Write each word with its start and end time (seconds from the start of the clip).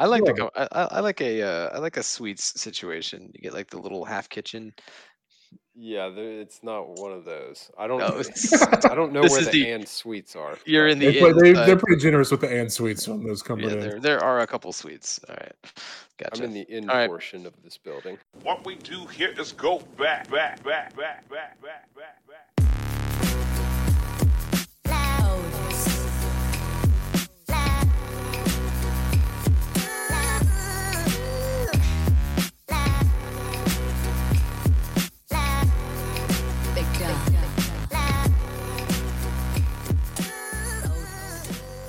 I 0.00 0.06
like 0.06 0.24
the 0.24 0.50
I, 0.56 0.82
I 0.96 1.00
like 1.00 1.20
a 1.20 1.42
uh, 1.42 1.70
I 1.74 1.78
like 1.78 1.96
a 1.96 2.02
suites 2.02 2.60
situation. 2.60 3.30
You 3.34 3.40
get 3.42 3.54
like 3.54 3.68
the 3.70 3.78
little 3.78 4.04
half 4.04 4.28
kitchen. 4.28 4.72
Yeah, 5.82 6.10
it's 6.14 6.62
not 6.62 6.98
one 6.98 7.12
of 7.12 7.24
those. 7.24 7.70
I 7.78 7.86
don't. 7.86 8.00
No, 8.00 8.08
know. 8.08 8.18
it's- 8.20 8.52
I 8.84 8.94
don't 8.94 9.12
know 9.12 9.22
this 9.22 9.32
where 9.32 9.40
is 9.40 9.46
the, 9.50 9.62
the- 9.64 9.70
and 9.70 9.86
suites 9.88 10.34
are. 10.36 10.58
You're 10.66 10.88
in 10.88 10.98
They 10.98 11.12
the 11.12 11.18
play, 11.20 11.52
they, 11.52 11.58
uh, 11.58 11.64
they're 11.64 11.76
pretty 11.76 12.00
generous 12.02 12.30
with 12.30 12.40
the 12.40 12.48
and 12.60 12.70
suites 12.70 13.08
on 13.08 13.22
those 13.24 13.40
yeah, 13.42 13.46
Cumberland. 13.48 13.82
there 13.82 14.00
there 14.00 14.22
are 14.22 14.40
a 14.40 14.46
couple 14.46 14.72
suites. 14.72 15.20
All 15.28 15.36
right, 15.40 15.52
gotcha. 16.18 16.42
I'm 16.42 16.48
in 16.48 16.54
the 16.54 16.60
in 16.68 16.90
All 16.90 16.96
right. 16.96 17.08
portion 17.08 17.46
of 17.46 17.54
this 17.62 17.78
building. 17.78 18.18
What 18.42 18.64
we 18.66 18.74
do 18.76 19.06
here 19.06 19.32
is 19.38 19.52
go 19.52 19.78
back, 19.96 20.28
back, 20.30 20.62
back, 20.64 20.96
back, 20.96 21.28
back, 21.30 21.60
back, 21.62 21.94
back, 21.94 22.26
back. 22.26 22.29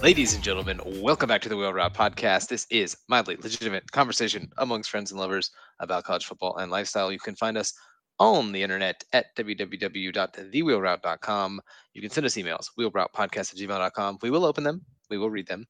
Ladies 0.02 0.34
and 0.34 0.44
gentlemen, 0.44 0.82
welcome 1.00 1.28
back 1.28 1.44
to 1.44 1.50
the 1.50 1.56
Wheel 1.56 1.74
Route 1.74 1.94
Podcast. 1.94 2.48
This 2.48 2.66
is 2.72 2.98
mildly 3.08 3.36
legitimate 3.36 3.92
conversation 3.92 4.52
amongst 4.58 4.90
friends 4.90 5.12
and 5.12 5.20
lovers 5.20 5.52
about 5.80 6.06
college 6.06 6.26
football 6.26 6.58
and 6.58 6.72
lifestyle. 6.72 7.12
You 7.12 7.20
can 7.20 7.36
find 7.36 7.56
us 7.56 7.72
on 8.18 8.52
the 8.52 8.64
internet 8.64 9.04
at 9.14 9.28
www.thewheelroute.com. 9.36 11.62
You 11.94 12.02
can 12.02 12.10
send 12.10 12.26
us 12.26 12.34
emails, 12.34 12.70
wheelroutepodcast 12.80 13.54
at 13.54 13.60
gmail.com. 13.60 14.18
We 14.24 14.32
will 14.32 14.44
open 14.44 14.64
them, 14.64 14.84
we 15.12 15.20
will 15.20 15.30
read 15.30 15.46
them. 15.46 15.68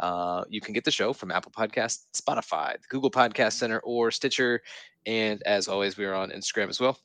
Uh, 0.00 0.42
you 0.48 0.60
can 0.60 0.74
get 0.74 0.84
the 0.84 0.90
show 0.90 1.12
from 1.12 1.30
Apple 1.30 1.52
Podcast, 1.52 2.06
Spotify, 2.16 2.72
the 2.72 2.88
Google 2.88 3.12
Podcast 3.12 3.52
Center, 3.52 3.78
or 3.84 4.10
Stitcher. 4.10 4.62
And 5.06 5.40
as 5.44 5.68
always, 5.68 5.96
we 5.96 6.06
are 6.06 6.14
on 6.14 6.30
Instagram 6.30 6.70
as 6.70 6.80
well. 6.80 6.98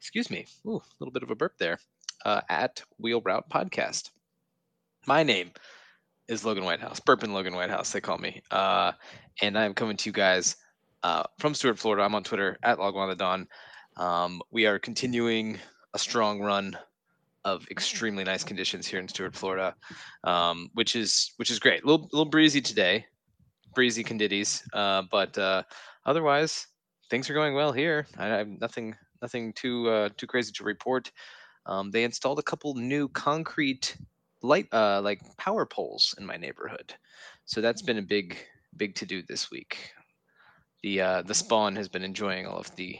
Excuse 0.00 0.30
me, 0.30 0.46
a 0.64 0.70
little 1.00 1.12
bit 1.12 1.22
of 1.22 1.30
a 1.30 1.36
burp 1.36 1.58
there. 1.58 1.78
Uh, 2.24 2.40
at 2.48 2.82
Wheel 2.98 3.20
Route 3.20 3.50
Podcast. 3.50 4.08
My 5.06 5.22
name 5.22 5.52
is 6.28 6.44
Logan 6.44 6.64
Whitehouse, 6.64 7.00
Burpin 7.00 7.32
Logan 7.32 7.54
Whitehouse, 7.54 7.90
they 7.90 8.00
call 8.00 8.18
me. 8.18 8.42
Uh, 8.50 8.92
and 9.40 9.58
I 9.58 9.64
am 9.64 9.74
coming 9.74 9.96
to 9.96 10.08
you 10.08 10.12
guys 10.12 10.56
uh, 11.02 11.24
from 11.38 11.54
Stuart, 11.54 11.78
Florida. 11.78 12.02
I'm 12.02 12.14
on 12.14 12.22
Twitter 12.22 12.58
at 12.62 12.78
Logwan 12.78 13.08
the 13.08 13.16
Dawn. 13.16 13.48
Um, 13.96 14.42
we 14.50 14.66
are 14.66 14.78
continuing 14.78 15.58
a 15.94 15.98
strong 15.98 16.40
run 16.40 16.76
of 17.44 17.66
extremely 17.70 18.24
nice 18.24 18.44
conditions 18.44 18.86
here 18.86 19.00
in 19.00 19.08
Stuart, 19.08 19.34
Florida, 19.34 19.74
um, 20.24 20.70
which 20.74 20.94
is 20.94 21.32
which 21.36 21.50
is 21.50 21.58
great. 21.58 21.82
A 21.82 21.86
little, 21.86 22.08
little 22.12 22.26
breezy 22.26 22.60
today, 22.60 23.06
breezy 23.74 24.04
conditions, 24.04 24.62
uh, 24.74 25.02
but 25.10 25.36
uh, 25.38 25.62
otherwise 26.04 26.66
things 27.08 27.30
are 27.30 27.34
going 27.34 27.54
well 27.54 27.72
here. 27.72 28.06
I, 28.18 28.26
I 28.26 28.36
have 28.38 28.48
nothing 28.48 28.94
nothing 29.22 29.54
too 29.54 29.88
uh, 29.88 30.08
too 30.16 30.26
crazy 30.26 30.52
to 30.52 30.64
report. 30.64 31.10
Um, 31.64 31.90
they 31.90 32.04
installed 32.04 32.38
a 32.38 32.42
couple 32.42 32.74
new 32.74 33.08
concrete 33.08 33.96
light 34.48 34.66
uh 34.72 35.00
like 35.02 35.20
power 35.36 35.66
poles 35.66 36.14
in 36.18 36.26
my 36.26 36.36
neighborhood. 36.36 36.94
So 37.44 37.60
that's 37.60 37.82
been 37.82 37.98
a 37.98 38.02
big 38.02 38.36
big 38.76 38.94
to 38.96 39.06
do 39.06 39.22
this 39.22 39.50
week. 39.50 39.92
The 40.82 41.00
uh 41.00 41.22
the 41.22 41.34
spawn 41.34 41.76
has 41.76 41.88
been 41.88 42.02
enjoying 42.02 42.46
all 42.46 42.58
of 42.58 42.74
the 42.76 42.98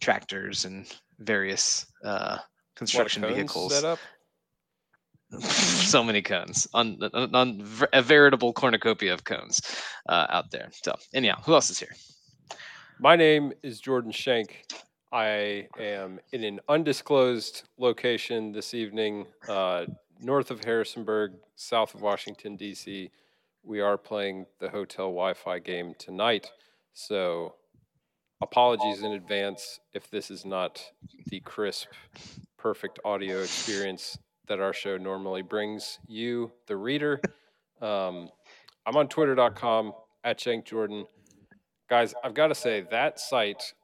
tractors 0.00 0.64
and 0.64 0.86
various 1.18 1.86
uh 2.04 2.38
construction 2.76 3.22
vehicles. 3.22 3.74
set 3.74 3.84
up. 3.84 3.98
so 5.40 6.04
many 6.04 6.22
cones. 6.22 6.68
On, 6.74 6.96
on, 7.12 7.34
on 7.34 7.66
a 7.92 8.02
veritable 8.02 8.52
cornucopia 8.52 9.12
of 9.12 9.24
cones 9.24 9.60
uh 10.08 10.26
out 10.30 10.50
there. 10.50 10.70
So 10.82 10.94
anyhow 11.12 11.42
who 11.44 11.54
else 11.54 11.70
is 11.70 11.78
here? 11.78 11.94
My 13.00 13.16
name 13.16 13.52
is 13.62 13.80
Jordan 13.80 14.12
Shank. 14.12 14.64
I 15.14 15.68
am 15.78 16.18
in 16.32 16.42
an 16.42 16.58
undisclosed 16.68 17.68
location 17.78 18.50
this 18.50 18.74
evening, 18.74 19.26
uh, 19.48 19.86
north 20.24 20.50
of 20.50 20.64
Harrisonburg, 20.64 21.32
south 21.54 21.94
of 21.94 22.02
Washington, 22.02 22.56
D.C. 22.56 23.10
We 23.62 23.80
are 23.80 23.96
playing 23.98 24.46
the 24.58 24.70
hotel 24.70 25.06
Wi 25.06 25.34
Fi 25.34 25.58
game 25.58 25.94
tonight. 25.98 26.50
So, 26.92 27.54
apologies 28.40 29.02
in 29.02 29.12
advance 29.12 29.80
if 29.92 30.10
this 30.10 30.30
is 30.30 30.44
not 30.44 30.82
the 31.26 31.40
crisp, 31.40 31.88
perfect 32.56 32.98
audio 33.04 33.42
experience 33.42 34.18
that 34.48 34.60
our 34.60 34.72
show 34.72 34.96
normally 34.96 35.42
brings 35.42 35.98
you, 36.06 36.52
the 36.66 36.76
reader. 36.76 37.20
Um, 37.82 38.30
I'm 38.86 38.96
on 38.96 39.08
twitter.com 39.08 39.92
at 40.22 40.40
Shank 40.40 40.64
Jordan 40.64 41.06
guys 41.88 42.14
i've 42.24 42.34
got 42.34 42.46
to 42.48 42.54
say 42.54 42.86
that 42.90 43.20
site 43.20 43.74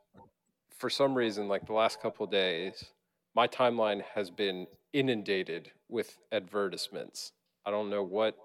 for 0.78 0.88
some 0.88 1.14
reason 1.14 1.48
like 1.48 1.66
the 1.66 1.72
last 1.72 2.00
couple 2.00 2.24
of 2.24 2.30
days 2.30 2.86
my 3.34 3.46
timeline 3.46 4.02
has 4.14 4.30
been 4.30 4.66
inundated 4.92 5.70
with 5.90 6.16
advertisements 6.32 7.32
i 7.66 7.70
don't 7.70 7.90
know 7.90 8.02
what 8.02 8.36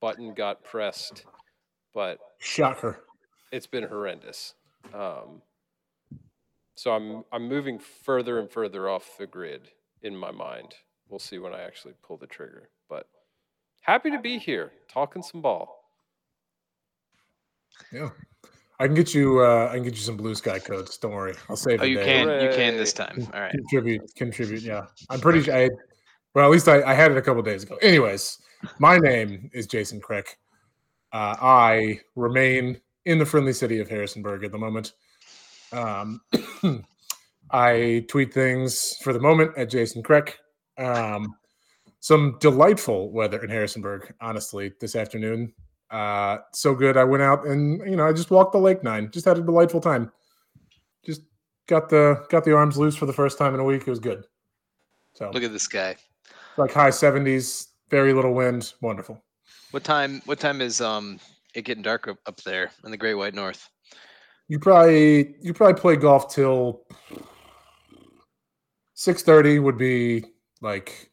button 0.00 0.34
got 0.34 0.62
pressed 0.64 1.24
but 1.94 2.18
Shocker. 2.38 3.00
it's 3.52 3.66
been 3.66 3.84
horrendous 3.84 4.54
um, 4.94 5.42
so 6.74 6.92
i'm 6.92 7.24
i'm 7.32 7.48
moving 7.48 7.78
further 7.78 8.38
and 8.38 8.50
further 8.50 8.88
off 8.88 9.16
the 9.18 9.26
grid 9.26 9.68
in 10.02 10.16
my 10.16 10.30
mind 10.30 10.74
we'll 11.08 11.18
see 11.18 11.38
when 11.38 11.52
i 11.52 11.62
actually 11.62 11.94
pull 12.02 12.16
the 12.16 12.26
trigger 12.26 12.68
but 12.88 13.08
happy 13.80 14.10
to 14.10 14.18
be 14.18 14.38
here 14.38 14.72
talking 14.92 15.22
some 15.22 15.40
ball 15.40 15.84
Yeah. 17.92 18.10
I 18.80 18.86
can 18.86 18.94
get 18.94 19.12
you. 19.12 19.40
Uh, 19.40 19.68
I 19.70 19.74
can 19.74 19.82
get 19.82 19.94
you 19.94 20.00
some 20.00 20.16
blue 20.16 20.34
sky 20.36 20.58
codes. 20.60 20.96
Don't 20.98 21.12
worry. 21.12 21.34
I'll 21.48 21.56
save. 21.56 21.74
It. 21.74 21.80
Oh 21.80 21.84
the 21.84 21.90
you 21.90 21.96
day. 21.96 22.04
can 22.04 22.42
you 22.42 22.50
can 22.56 22.76
this 22.76 22.92
time 22.92 23.26
all 23.34 23.40
right 23.40 23.50
contribute. 23.50 24.02
Contribute. 24.16 24.62
Yeah. 24.62 24.86
I'm 25.10 25.20
pretty. 25.20 25.42
sure 25.42 25.54
I, 25.54 25.68
well, 26.34 26.44
at 26.44 26.50
least 26.50 26.68
I, 26.68 26.82
I 26.82 26.94
had 26.94 27.10
it 27.10 27.16
a 27.16 27.22
couple 27.22 27.42
days 27.42 27.62
ago. 27.62 27.76
Anyways, 27.82 28.38
my 28.78 28.98
name 28.98 29.50
is 29.52 29.66
Jason 29.66 30.00
Crick. 30.00 30.38
Uh, 31.12 31.36
I 31.40 32.00
remain 32.16 32.80
in 33.06 33.18
the 33.18 33.26
friendly 33.26 33.52
city 33.52 33.80
of 33.80 33.88
Harrisonburg 33.88 34.44
at 34.44 34.52
the 34.52 34.58
moment. 34.58 34.92
Um, 35.72 36.20
I 37.50 38.04
tweet 38.08 38.32
things 38.34 38.96
for 39.02 39.12
the 39.12 39.20
moment 39.20 39.52
at 39.56 39.70
Jason 39.70 40.02
Crick. 40.02 40.38
Um, 40.76 41.34
some 42.00 42.36
delightful 42.40 43.10
weather 43.10 43.42
in 43.42 43.50
Harrisonburg, 43.50 44.14
honestly, 44.20 44.72
this 44.80 44.94
afternoon. 44.94 45.52
Uh, 45.90 46.38
so 46.52 46.74
good. 46.74 46.96
I 46.96 47.04
went 47.04 47.22
out 47.22 47.46
and 47.46 47.80
you 47.90 47.96
know 47.96 48.06
I 48.06 48.12
just 48.12 48.30
walked 48.30 48.52
the 48.52 48.58
lake 48.58 48.84
nine. 48.84 49.10
Just 49.10 49.24
had 49.24 49.38
a 49.38 49.42
delightful 49.42 49.80
time. 49.80 50.12
Just 51.04 51.22
got 51.66 51.88
the 51.88 52.26
got 52.28 52.44
the 52.44 52.54
arms 52.54 52.76
loose 52.76 52.94
for 52.94 53.06
the 53.06 53.12
first 53.12 53.38
time 53.38 53.54
in 53.54 53.60
a 53.60 53.64
week. 53.64 53.82
It 53.82 53.90
was 53.90 53.98
good. 53.98 54.24
So 55.14 55.30
look 55.30 55.42
at 55.42 55.52
this 55.52 55.66
guy 55.66 55.96
like 56.58 56.72
high 56.72 56.90
seventies, 56.90 57.68
very 57.90 58.12
little 58.12 58.34
wind. 58.34 58.72
Wonderful. 58.80 59.22
what 59.70 59.84
time 59.84 60.20
what 60.26 60.38
time 60.40 60.60
is 60.60 60.80
um 60.80 61.18
it 61.54 61.62
getting 61.62 61.82
dark 61.82 62.08
up, 62.08 62.18
up 62.26 62.40
there 62.42 62.70
in 62.84 62.90
the 62.90 62.96
great 62.96 63.14
white 63.14 63.34
north 63.34 63.68
You 64.48 64.58
probably 64.58 65.36
you 65.40 65.54
probably 65.54 65.80
play 65.80 65.96
golf 65.96 66.32
till 66.34 66.82
six 68.94 69.22
thirty 69.22 69.58
would 69.58 69.78
be 69.78 70.24
like 70.60 71.10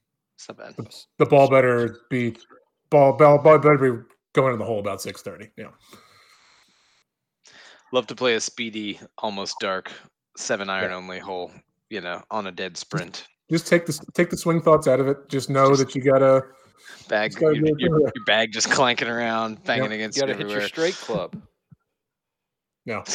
not 0.49 0.75
the 1.17 1.25
ball 1.25 1.49
better 1.49 1.99
be 2.09 2.35
ball 2.89 3.13
ball 3.17 3.41
ball 3.41 3.57
better 3.59 3.77
be 3.77 4.03
going 4.33 4.53
in 4.53 4.59
the 4.59 4.65
hole 4.65 4.79
about 4.79 5.01
six 5.01 5.21
thirty. 5.21 5.49
Yeah. 5.57 5.69
Love 7.93 8.07
to 8.07 8.15
play 8.15 8.35
a 8.35 8.41
speedy, 8.41 8.99
almost 9.19 9.57
dark, 9.59 9.91
seven 10.37 10.69
iron 10.69 10.91
Yeah. 10.91 10.97
only 10.97 11.19
hole. 11.19 11.51
You 11.89 12.01
know, 12.01 12.23
on 12.31 12.47
a 12.47 12.51
dead 12.51 12.77
sprint. 12.77 13.27
Just 13.51 13.67
take 13.67 13.85
the 13.85 13.93
take 14.13 14.29
the 14.29 14.37
swing 14.37 14.61
thoughts 14.61 14.87
out 14.87 14.99
of 14.99 15.07
it. 15.07 15.29
Just 15.29 15.49
know 15.49 15.69
Just- 15.69 15.85
that 15.85 15.95
you 15.95 16.01
gotta 16.01 16.43
Bag, 17.07 17.31
Just 17.31 17.39
gotta 17.41 17.55
your, 17.55 17.79
your, 17.79 17.99
your 17.99 18.11
bag 18.25 18.51
just 18.51 18.69
clanking 18.71 19.07
around, 19.07 19.63
banging 19.63 19.83
Yep. 19.85 19.91
against 19.93 20.17
you 20.17 20.21
got 20.21 20.25
to 20.27 20.31
it 20.33 20.37
hit 20.39 20.49
your 20.49 20.61
straight 20.61 20.93
club 20.95 21.39
no. 22.85 23.03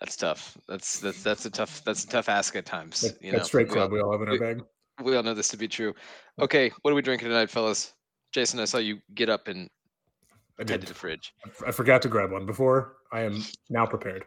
That's 0.00 0.16
tough. 0.16 0.56
That's 0.68 0.98
that's 1.00 1.22
that's 1.22 1.44
a 1.46 1.50
tough 1.50 1.82
that's 1.84 2.04
a 2.04 2.08
tough 2.08 2.28
ask 2.30 2.56
at 2.56 2.64
times. 2.64 3.02
That, 3.02 3.22
you 3.22 3.32
that 3.32 3.38
know, 3.38 3.42
straight 3.44 3.68
we 3.68 3.74
club 3.74 3.90
all, 3.90 3.96
we 3.96 4.00
all 4.00 4.12
have 4.12 4.22
in 4.22 4.28
our 4.28 4.32
we- 4.32 4.38
bag. 4.38 4.62
we 5.02 5.16
all 5.16 5.22
know 5.22 5.34
this 5.34 5.48
to 5.48 5.56
be 5.58 5.68
true. 5.68 5.94
Okay, 6.40 6.70
what 6.82 6.90
are 6.90 6.94
we 6.94 7.02
drinking 7.02 7.28
tonight, 7.28 7.50
fellas? 7.50 7.92
Jason, 8.32 8.60
I 8.60 8.64
saw 8.64 8.78
you 8.78 8.98
get 9.14 9.28
up 9.28 9.48
and 9.48 9.68
I 10.58 10.62
head 10.62 10.68
to 10.68 10.78
did. 10.78 10.88
the 10.88 10.94
fridge. 10.94 11.34
I 11.66 11.70
forgot 11.70 12.00
to 12.02 12.08
grab 12.08 12.30
one 12.30 12.46
before. 12.46 12.96
I 13.12 13.22
am 13.22 13.42
now 13.68 13.84
prepared. 13.86 14.24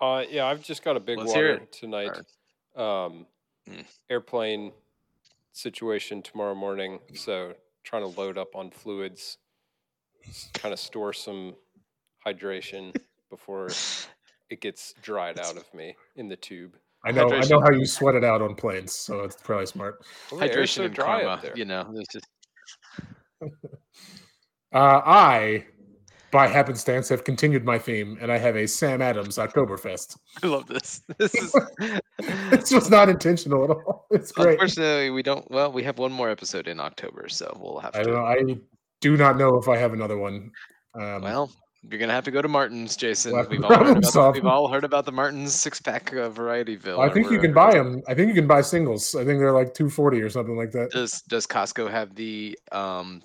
Uh, 0.00 0.22
yeah, 0.28 0.46
I've 0.46 0.62
just 0.62 0.84
got 0.84 0.96
a 0.96 1.00
big 1.00 1.18
Let's 1.18 1.30
water 1.32 1.54
it. 1.54 1.72
tonight. 1.72 2.10
Um, 2.76 3.26
Mm. 3.66 3.84
airplane 4.10 4.72
situation 5.52 6.20
tomorrow 6.20 6.54
morning, 6.54 7.00
so 7.14 7.54
trying 7.82 8.02
to 8.02 8.20
load 8.20 8.36
up 8.36 8.54
on 8.54 8.70
fluids, 8.70 9.38
kind 10.52 10.72
of 10.74 10.78
store 10.78 11.14
some 11.14 11.54
hydration 12.26 12.94
before 13.30 13.68
it 14.50 14.60
gets 14.60 14.92
dried 15.00 15.38
out 15.38 15.56
of 15.56 15.72
me 15.72 15.96
in 16.16 16.28
the 16.28 16.36
tube. 16.36 16.76
I 17.06 17.10
know. 17.12 17.26
I 17.32 17.40
know 17.46 17.60
how 17.60 17.70
you 17.70 17.86
sweat 17.86 18.14
it 18.16 18.24
out 18.24 18.42
on 18.42 18.54
planes, 18.54 18.94
so 18.94 19.20
it's 19.24 19.36
probably 19.36 19.64
smart. 19.66 20.04
Well, 20.30 20.40
Hydration 20.42 20.68
so 20.68 20.84
and 20.84 20.94
dry 20.94 21.06
karma. 21.22 21.28
up 21.30 21.42
there. 21.42 21.56
You 21.56 21.64
know, 21.64 21.90
just 22.12 22.26
Uh, 24.72 25.00
I 25.06 25.66
by 26.34 26.48
happenstance, 26.48 27.08
have 27.08 27.22
continued 27.22 27.64
my 27.64 27.78
theme, 27.78 28.18
and 28.20 28.30
I 28.32 28.38
have 28.38 28.56
a 28.56 28.66
Sam 28.66 29.00
Adams 29.00 29.38
Oktoberfest. 29.38 30.18
I 30.42 30.48
love 30.48 30.66
this. 30.66 31.00
This 31.18 31.32
is 31.32 31.54
it's 32.18 32.70
just 32.70 32.90
not 32.90 33.08
intentional 33.08 33.62
at 33.64 33.70
all. 33.70 34.06
It's 34.10 34.32
great. 34.32 34.54
unfortunately 34.54 35.10
we 35.10 35.22
don't. 35.22 35.48
Well, 35.50 35.70
we 35.70 35.84
have 35.84 35.98
one 35.98 36.12
more 36.12 36.28
episode 36.28 36.66
in 36.66 36.80
October, 36.80 37.28
so 37.28 37.56
we'll 37.60 37.78
have 37.78 37.94
I 37.94 38.00
to. 38.00 38.04
don't 38.04 38.14
know. 38.14 38.24
I 38.24 38.56
do 39.00 39.16
not 39.16 39.38
know 39.38 39.56
if 39.58 39.68
I 39.68 39.76
have 39.76 39.92
another 39.92 40.18
one. 40.18 40.50
Um, 41.00 41.22
Well, 41.22 41.50
you're 41.82 42.00
gonna 42.00 42.12
have 42.12 42.24
to 42.24 42.32
go 42.32 42.42
to 42.42 42.48
Martin's, 42.48 42.96
Jason. 42.96 43.32
We'll 43.32 43.46
We've 43.48 43.62
all 43.64 43.70
heard 43.76 43.96
about 43.98 44.12
the, 44.12 44.30
we've 44.34 44.44
all 44.46 44.66
heard 44.68 44.84
about 44.84 45.04
the 45.04 45.12
Martin's 45.12 45.54
six 45.54 45.80
pack 45.80 46.12
uh, 46.12 46.30
Varietyville. 46.30 46.98
I 46.98 47.12
think 47.12 47.30
you 47.30 47.38
can 47.38 47.52
buy 47.54 47.74
them. 47.74 48.02
I 48.08 48.14
think 48.14 48.26
you 48.28 48.34
can 48.34 48.48
buy 48.48 48.60
singles. 48.60 49.14
I 49.14 49.24
think 49.24 49.38
they're 49.38 49.52
like 49.52 49.72
two 49.72 49.88
forty 49.88 50.20
or 50.20 50.30
something 50.30 50.56
like 50.56 50.72
that. 50.72 50.90
Does 50.90 51.22
Does 51.28 51.46
Costco 51.46 51.88
have 51.88 52.16
the 52.16 52.58
um 52.72 53.22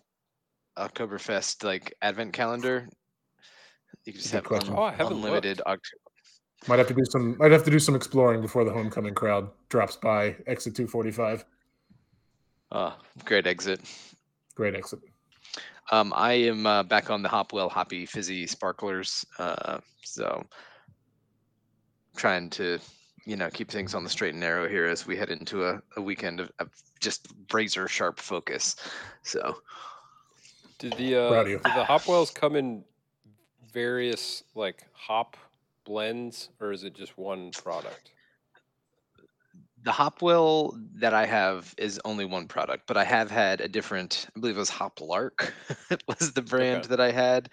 Oktoberfest 0.77 1.63
like 1.63 1.93
advent 2.01 2.33
calendar? 2.33 2.87
You 4.05 4.13
can 4.13 4.21
just 4.21 4.33
have 4.33 4.51
un- 4.51 4.61
Oh, 4.69 4.83
I 4.83 4.91
haven't 4.91 5.13
unlimited. 5.17 5.61
Oct- 5.67 5.79
Might 6.67 6.79
have 6.79 6.87
to 6.87 6.93
do 6.93 7.03
some. 7.09 7.37
Might 7.37 7.51
have 7.51 7.63
to 7.65 7.71
do 7.71 7.79
some 7.79 7.95
exploring 7.95 8.41
before 8.41 8.63
the 8.65 8.71
homecoming 8.71 9.13
crowd 9.13 9.49
drops 9.69 9.95
by 9.95 10.35
exit 10.47 10.75
two 10.75 10.87
forty 10.87 11.11
five. 11.11 11.45
oh, 12.71 12.95
great 13.25 13.47
exit. 13.47 13.81
Great 14.55 14.75
exit. 14.75 14.99
Um, 15.91 16.13
I 16.15 16.33
am 16.33 16.65
uh, 16.67 16.83
back 16.83 17.09
on 17.09 17.23
the 17.23 17.29
Hopwell 17.29 17.69
Hoppy 17.69 18.05
Fizzy 18.05 18.45
Sparklers, 18.45 19.25
uh, 19.39 19.79
so 20.03 20.43
trying 22.15 22.49
to, 22.51 22.77
you 23.25 23.35
know, 23.35 23.49
keep 23.49 23.71
things 23.71 23.95
on 23.95 24.03
the 24.03 24.09
straight 24.09 24.31
and 24.31 24.39
narrow 24.39 24.67
here 24.69 24.85
as 24.85 25.07
we 25.07 25.15
head 25.15 25.29
into 25.29 25.65
a, 25.65 25.81
a 25.97 26.01
weekend 26.01 26.39
of, 26.41 26.51
of 26.59 26.69
just 26.99 27.27
razor 27.51 27.87
sharp 27.87 28.19
focus. 28.19 28.75
So 29.23 29.55
Did 30.77 30.93
the 30.93 31.15
uh, 31.15 31.29
Proud 31.29 31.45
did 31.45 31.63
the 31.63 31.85
Hopwells 31.85 32.31
come 32.35 32.55
in 32.55 32.83
various 33.71 34.43
like 34.55 34.85
hop 34.93 35.37
blends, 35.85 36.49
or 36.59 36.71
is 36.71 36.83
it 36.83 36.93
just 36.93 37.17
one 37.17 37.51
product? 37.51 38.11
the 39.81 39.91
Hopwell 39.91 40.77
that 40.95 41.13
I 41.13 41.25
have 41.25 41.73
is 41.77 41.99
only 42.03 42.25
one 42.25 42.47
product, 42.47 42.83
but 42.87 42.97
I 42.97 43.03
have 43.03 43.31
had 43.31 43.61
a 43.61 43.67
different. 43.67 44.27
I 44.35 44.39
believe 44.39 44.57
it 44.57 44.59
was 44.59 44.69
Hoplark 44.69 45.51
was 46.07 46.33
the 46.33 46.41
brand 46.41 46.85
Okay. 46.85 46.89
that 46.89 46.99
I 46.99 47.11
had, 47.11 47.49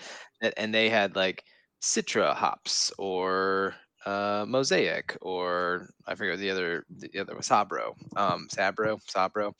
and 0.56 0.74
they 0.74 0.88
had 0.88 1.14
like 1.14 1.44
Citra 1.80 2.34
hops 2.34 2.92
or 2.98 3.74
uh, 4.04 4.44
Mosaic 4.48 5.16
or 5.20 5.90
I 6.06 6.14
forget 6.14 6.32
what 6.34 6.40
the 6.40 6.50
other 6.50 6.84
the 6.90 7.18
other 7.20 7.36
was 7.36 7.48
Sabro, 7.48 7.94
um, 8.16 8.48
Sabro, 8.50 9.00
Sabro. 9.06 9.52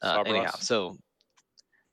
Uh, 0.00 0.22
anyhow, 0.26 0.52
so 0.58 0.96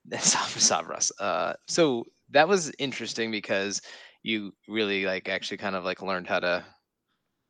Sab- 0.20 0.50
Sabros. 0.58 1.12
Uh, 1.20 1.54
so 1.68 2.06
that 2.30 2.48
was 2.48 2.72
interesting 2.80 3.32
because 3.32 3.82
you 4.24 4.54
really 4.68 5.06
like 5.06 5.30
actually 5.30 5.58
kind 5.58 5.76
of 5.76 5.84
like 5.86 6.02
learned 6.02 6.28
how 6.28 6.40
to 6.40 6.64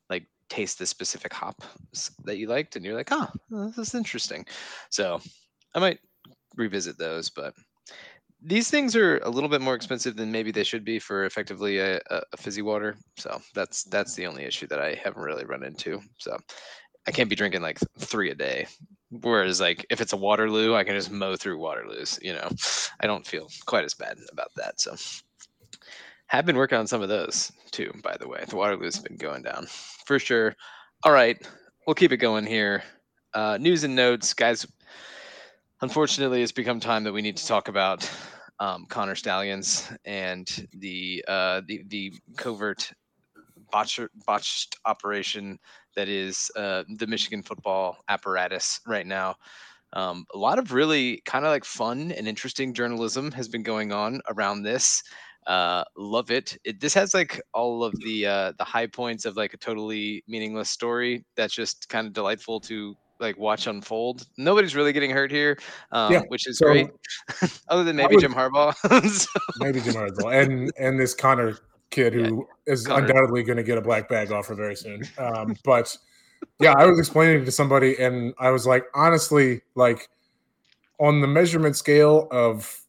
like 0.09 0.25
taste 0.49 0.79
the 0.79 0.85
specific 0.85 1.33
hop 1.33 1.63
that 2.23 2.37
you 2.37 2.47
liked 2.47 2.75
and 2.75 2.85
you're 2.85 2.95
like 2.95 3.11
oh 3.11 3.27
this 3.49 3.89
is 3.89 3.95
interesting. 3.95 4.45
So 4.89 5.19
i 5.75 5.79
might 5.79 5.99
revisit 6.55 6.97
those 6.97 7.29
but 7.29 7.53
these 8.41 8.69
things 8.69 8.95
are 8.95 9.17
a 9.19 9.29
little 9.29 9.49
bit 9.49 9.61
more 9.61 9.75
expensive 9.75 10.15
than 10.15 10.31
maybe 10.31 10.51
they 10.51 10.63
should 10.63 10.85
be 10.85 10.97
for 10.97 11.25
effectively 11.25 11.79
a, 11.79 11.99
a, 12.09 12.37
fizzy 12.37 12.61
water 12.61 12.95
so 13.17 13.39
that's 13.53 13.83
that's 13.85 14.15
the 14.15 14.25
only 14.25 14.43
issue 14.43 14.67
that 14.67 14.79
i 14.79 14.93
haven't 15.03 15.21
really 15.21 15.45
run 15.45 15.63
into 15.63 15.99
so 16.17 16.37
i 17.07 17.11
can't 17.11 17.29
be 17.29 17.35
drinking 17.35 17.61
like 17.61 17.77
three 17.99 18.31
a 18.31 18.35
day 18.35 18.65
whereas 19.09 19.59
like 19.59 19.85
if 19.89 19.99
it's 19.99 20.13
a 20.13 20.17
waterloo 20.17 20.73
i 20.73 20.83
can 20.83 20.95
just 20.95 21.11
mow 21.11 21.35
through 21.35 21.59
waterloos 21.59 22.21
you 22.21 22.33
know? 22.33 22.49
I 23.01 23.07
don't 23.07 23.27
feel 23.27 23.49
quite 23.65 23.85
as 23.85 23.93
bad 23.93 24.17
about 24.31 24.51
that 24.55 24.79
so 24.79 24.95
have 26.29 26.45
been 26.45 26.57
working 26.57 26.77
on 26.77 26.87
some 26.87 27.01
of 27.01 27.09
those 27.09 27.51
too 27.71 27.91
by 28.03 28.15
the 28.19 28.27
way 28.27 28.43
the 28.47 28.55
waterloo's 28.55 28.99
been 28.99 29.17
going 29.17 29.43
down 29.43 29.67
for 30.05 30.17
sure 30.17 30.55
all 31.05 31.13
right, 31.13 31.37
we'll 31.87 31.93
keep 31.93 32.11
it 32.11 32.17
going 32.17 32.45
here. 32.45 32.83
Uh, 33.33 33.57
news 33.57 33.85
and 33.85 33.95
notes, 33.95 34.33
guys. 34.33 34.67
Unfortunately, 35.81 36.41
it's 36.41 36.51
become 36.51 36.81
time 36.81 37.05
that 37.05 37.13
we 37.13 37.21
need 37.21 37.37
to 37.37 37.47
talk 37.47 37.69
about 37.69 38.09
um, 38.59 38.85
Connor 38.89 39.15
Stalions 39.15 39.89
and 40.03 40.67
the 40.73 41.23
uh, 41.25 41.61
the 41.67 41.83
the 41.87 42.13
covert 42.35 42.91
botched, 43.71 44.01
botched 44.27 44.75
operation 44.85 45.57
that 45.95 46.09
is 46.09 46.51
uh, 46.57 46.83
the 46.97 47.07
Michigan 47.07 47.43
football 47.43 47.99
apparatus 48.09 48.81
right 48.85 49.07
now. 49.07 49.35
Um, 49.93 50.25
a 50.33 50.37
lot 50.37 50.59
of 50.59 50.73
really 50.73 51.21
kind 51.25 51.45
of 51.45 51.51
like 51.51 51.63
fun 51.63 52.11
and 52.11 52.27
interesting 52.27 52.73
journalism 52.73 53.31
has 53.31 53.47
been 53.47 53.63
going 53.63 53.93
on 53.93 54.19
around 54.27 54.63
this 54.63 55.01
uh 55.49 55.83
love 55.97 56.29
it. 56.31 56.55
it 56.63 56.79
this 56.79 56.93
has 56.93 57.13
like 57.13 57.41
all 57.53 57.83
of 57.83 57.93
the 58.05 58.25
uh 58.25 58.53
the 58.57 58.63
high 58.63 58.87
points 58.87 59.25
of 59.25 59.35
like 59.35 59.53
a 59.53 59.57
totally 59.57 60.23
meaningless 60.27 60.69
story 60.69 61.25
that's 61.35 61.53
just 61.53 61.89
kind 61.89 62.05
of 62.07 62.13
delightful 62.13 62.59
to 62.59 62.95
like 63.19 63.35
watch 63.37 63.67
unfold 63.67 64.25
nobody's 64.37 64.75
really 64.75 64.93
getting 64.93 65.09
hurt 65.11 65.31
here 65.31 65.57
um 65.91 66.13
Yeah, 66.13 66.21
which 66.29 66.47
is 66.47 66.59
so 66.59 66.67
great 66.67 66.89
other 67.67 67.83
than 67.83 67.95
maybe 67.97 68.15
would- 68.15 68.21
jim 68.21 68.33
harbaugh 68.33 68.73
So- 69.09 69.27
Maybe 69.59 69.81
Jim 69.81 69.95
Harbaugh 69.95 70.41
and 70.41 70.71
and 70.79 70.99
this 70.99 71.13
Connor 71.15 71.57
kid 71.89 72.13
who 72.13 72.47
is 72.67 72.85
Connor. 72.87 73.05
undoubtedly 73.07 73.43
going 73.43 73.57
to 73.57 73.63
get 73.63 73.77
a 73.77 73.81
black 73.81 74.07
bag 74.07 74.31
offer 74.31 74.53
very 74.55 74.75
soon. 74.75 75.01
Um, 75.17 75.55
but 75.65 75.97
yeah, 76.61 76.73
I 76.77 76.85
was 76.85 76.99
explaining 76.99 77.43
to 77.43 77.51
somebody, 77.51 77.97
and 77.99 78.33
I 78.39 78.51
was 78.51 78.65
like, 78.67 78.85
honestly, 78.93 79.61
like 79.75 80.07
on 80.99 81.19
the 81.19 81.27
measurement 81.27 81.75
scale 81.75 82.27
of 82.31 82.79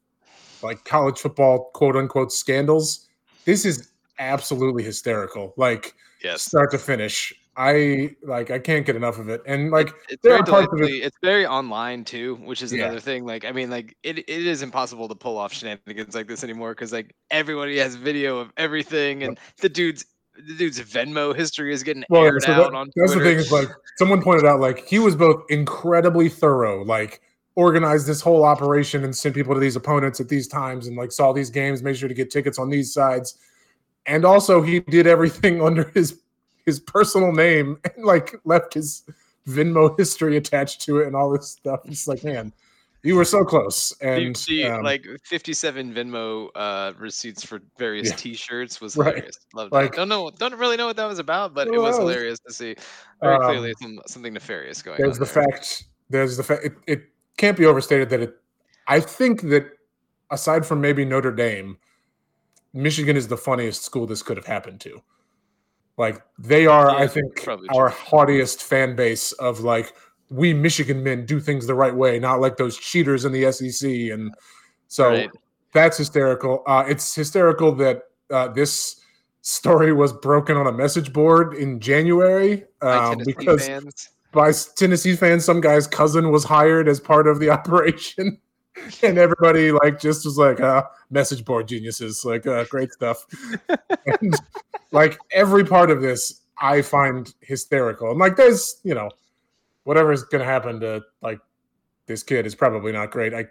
like 0.62 0.84
college 0.84 1.18
football 1.18 1.70
quote 1.74 1.96
unquote 1.96 2.32
scandals, 2.32 3.08
this 3.44 3.64
is 3.64 3.90
absolutely 4.18 4.82
hysterical. 4.82 5.54
Like 5.56 5.94
yes 6.22 6.42
start 6.42 6.70
to 6.72 6.78
finish. 6.78 7.32
I 7.56 8.14
like 8.22 8.50
I 8.50 8.58
can't 8.58 8.86
get 8.86 8.96
enough 8.96 9.18
of 9.18 9.28
it. 9.28 9.42
And 9.46 9.70
like 9.70 9.88
it's 10.08 10.22
there 10.22 10.32
very 10.32 10.40
are 10.40 10.44
parts 10.46 10.72
of 10.72 10.80
it- 10.82 11.02
it's 11.04 11.16
very 11.22 11.44
online 11.46 12.04
too 12.04 12.36
which 12.44 12.62
is 12.62 12.72
Yeah. 12.72 12.84
another 12.84 13.00
thing 13.00 13.26
like 13.26 13.44
i 13.44 13.52
mean 13.52 13.68
like 13.70 13.96
it, 14.02 14.18
it 14.18 14.28
is 14.28 14.62
impossible 14.62 15.08
to 15.08 15.14
pull 15.14 15.36
off 15.36 15.52
shenanigans 15.52 16.14
like 16.14 16.26
this 16.28 16.44
anymore 16.44 16.72
because 16.74 16.92
like 16.92 17.14
everybody 17.30 17.76
has 17.78 17.96
video 17.96 18.38
of 18.38 18.52
everything 18.56 19.24
and 19.24 19.38
the 19.60 19.68
dude's 19.68 20.06
the 20.46 20.54
dude's 20.54 20.80
venmo 20.80 21.34
history 21.36 21.72
is 21.74 21.82
getting 21.82 22.04
well, 22.08 22.22
aired 22.24 22.42
so 22.42 22.52
out 22.52 22.72
on 22.74 22.88
that's 22.96 23.12
Twitter. 23.12 23.24
the 23.24 23.30
thing 23.30 23.38
is 23.38 23.52
like 23.52 23.68
someone 23.98 24.22
pointed 24.22 24.46
out 24.46 24.60
like 24.60 24.86
he 24.86 24.98
was 24.98 25.14
both 25.16 25.42
incredibly 25.50 26.28
thorough, 26.30 26.82
like 26.84 27.20
organized 27.56 28.06
this 28.06 28.20
whole 28.20 28.44
operation 28.44 29.04
and 29.04 29.14
sent 29.14 29.34
people 29.34 29.54
to 29.54 29.60
these 29.60 29.76
opponents 29.76 30.20
at 30.20 30.28
these 30.28 30.46
times 30.48 30.86
and 30.86 30.96
like 30.96 31.12
saw 31.12 31.32
these 31.32 31.50
games, 31.50 31.82
made 31.82 31.96
sure 31.96 32.08
to 32.08 32.14
get 32.14 32.30
tickets 32.30 32.58
on 32.58 32.70
these 32.70 32.92
sides. 32.92 33.36
And 34.06 34.24
also 34.24 34.62
he 34.62 34.80
did 34.80 35.06
everything 35.06 35.60
under 35.68 35.84
his 35.90 36.20
his 36.66 36.78
personal 36.80 37.32
name 37.32 37.78
and 37.96 38.04
like 38.04 38.34
left 38.44 38.74
his 38.74 39.02
Venmo 39.48 39.96
history 39.98 40.36
attached 40.36 40.82
to 40.82 40.98
it 41.00 41.06
and 41.06 41.16
all 41.16 41.30
this 41.30 41.48
stuff. 41.50 41.80
It's 41.86 42.06
like, 42.06 42.22
man, 42.22 42.52
you 43.02 43.16
were 43.16 43.24
so 43.24 43.44
close. 43.44 43.92
And 44.02 44.36
the, 44.46 44.64
um, 44.64 44.82
like 44.84 45.04
57 45.24 45.92
Venmo 45.94 46.48
uh, 46.54 46.92
receipts 46.98 47.42
for 47.44 47.60
various 47.78 48.10
Yeah. 48.10 48.16
T-shirts 48.16 48.80
was 48.80 48.96
Right. 48.96 49.14
hilarious. 49.14 49.38
Loved 49.54 49.72
Like-. 49.72 49.94
Don't 49.94 50.08
know, 50.10 50.30
don't 50.30 50.54
really 50.54 50.76
know 50.76 50.86
what 50.86 50.96
that 50.96 51.06
was 51.06 51.18
about, 51.18 51.54
but 51.54 51.66
it 51.68 51.78
was 51.80 51.96
hilarious 51.96 52.38
to 52.46 52.52
see. 52.52 52.76
Very 53.22 53.34
Um, 53.36 53.42
clearly, 53.42 53.72
some, 53.80 53.98
something 54.06 54.34
nefarious 54.34 54.82
going 54.82 54.96
on. 54.96 55.02
there's 55.02 55.18
on. 55.18 55.26
the 55.26 55.32
there. 55.34 55.44
fact 55.50 55.84
there's 56.10 56.36
the 56.36 56.42
fact 56.44 56.64
it, 56.64 56.74
it 56.86 57.02
can't 57.40 57.56
be 57.56 57.64
overstated 57.64 58.10
that 58.10 58.20
it 58.20 58.36
i 58.86 59.00
think 59.00 59.40
that 59.40 59.64
aside 60.30 60.66
from 60.66 60.78
maybe 60.78 61.06
notre 61.06 61.32
dame 61.32 61.78
michigan 62.74 63.16
is 63.16 63.28
the 63.28 63.36
funniest 63.36 63.82
school 63.82 64.06
this 64.06 64.22
could 64.22 64.36
have 64.36 64.44
happened 64.44 64.78
to 64.78 65.00
like 65.96 66.22
they 66.38 66.66
are 66.66 66.90
i 66.90 67.06
think 67.06 67.48
our 67.70 67.88
haughtiest 67.88 68.62
fan 68.62 68.94
base 68.94 69.32
of 69.32 69.60
like 69.60 69.94
we 70.28 70.52
michigan 70.52 71.02
men 71.02 71.24
do 71.24 71.40
things 71.40 71.66
the 71.66 71.74
right 71.74 71.96
way 71.96 72.18
not 72.18 72.42
like 72.42 72.58
those 72.58 72.76
cheaters 72.76 73.24
in 73.24 73.32
the 73.32 73.50
sec 73.50 73.90
and 73.90 74.34
so 74.88 75.08
Right. 75.08 75.30
that's 75.72 75.96
hysterical 75.96 76.62
uh, 76.66 76.84
it's 76.86 77.14
hysterical 77.14 77.72
that 77.76 78.02
uh, 78.30 78.48
this 78.48 79.00
story 79.40 79.94
was 79.94 80.12
broken 80.12 80.58
on 80.58 80.66
a 80.66 80.72
message 80.72 81.10
board 81.10 81.54
in 81.54 81.80
january 81.80 82.64
um, 82.82 83.16
because 83.24 83.66
fans. 83.66 84.10
By 84.32 84.52
Tennessee 84.76 85.16
fans, 85.16 85.44
some 85.44 85.60
guy's 85.60 85.86
cousin 85.86 86.30
was 86.30 86.44
hired 86.44 86.88
as 86.88 87.00
part 87.00 87.26
of 87.26 87.40
the 87.40 87.50
operation, 87.58 88.38
and 89.02 89.18
everybody 89.18 89.72
like 89.72 90.00
just 90.00 90.24
was 90.24 90.38
like, 90.38 90.60
uh, 90.60 90.84
"Message 91.10 91.44
board 91.44 91.68
geniuses, 91.68 92.24
like 92.24 92.46
uh, 92.46 92.64
great 92.64 92.92
stuff." 92.92 93.26
and 94.06 94.34
like 94.92 95.18
every 95.32 95.64
part 95.64 95.90
of 95.90 96.00
this, 96.00 96.42
I 96.58 96.82
find 96.82 97.32
hysterical. 97.40 98.10
And 98.10 98.18
like, 98.18 98.36
there's 98.36 98.80
you 98.84 98.94
know, 98.94 99.10
whatever's 99.84 100.24
gonna 100.24 100.44
happen 100.44 100.80
to 100.80 101.02
like 101.22 101.40
this 102.06 102.22
kid 102.22 102.46
is 102.46 102.54
probably 102.54 102.92
not 102.92 103.10
great. 103.10 103.34
I 103.34 103.46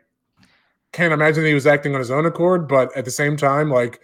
can't 0.92 1.14
imagine 1.14 1.46
he 1.46 1.54
was 1.54 1.68
acting 1.68 1.94
on 1.94 2.00
his 2.00 2.12
own 2.12 2.26
accord, 2.26 2.68
but 2.68 2.96
at 2.96 3.06
the 3.06 3.12
same 3.12 3.38
time, 3.38 3.70
like. 3.70 4.02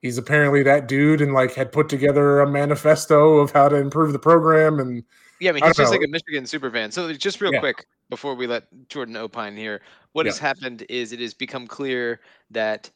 He's 0.00 0.16
apparently 0.16 0.62
that 0.62 0.86
dude 0.86 1.20
and 1.20 1.34
like 1.34 1.54
had 1.54 1.72
put 1.72 1.88
together 1.88 2.38
a 2.38 2.48
manifesto 2.48 3.38
of 3.38 3.50
how 3.50 3.68
to 3.68 3.74
improve 3.74 4.12
the 4.12 4.18
program 4.20 4.78
and 4.78 5.02
Yeah, 5.40 5.50
I 5.50 5.52
mean, 5.54 5.64
he's 5.64 5.76
just 5.76 5.92
know. 5.92 5.98
like 5.98 6.06
a 6.06 6.10
Michigan 6.10 6.46
super 6.46 6.70
fan. 6.70 6.90
So 6.90 7.12
just 7.12 7.40
real 7.40 7.52
Yeah. 7.52 7.60
quick 7.60 7.86
before 8.10 8.34
we 8.34 8.46
let 8.46 8.64
Jordan 8.88 9.16
opine 9.16 9.56
here, 9.56 9.80
what 10.12 10.26
Yeah. 10.26 10.32
has 10.32 10.38
happened 10.38 10.84
is 10.88 11.12
it 11.12 11.20
has 11.20 11.34
become 11.34 11.66
clear 11.66 12.20
that 12.50 12.90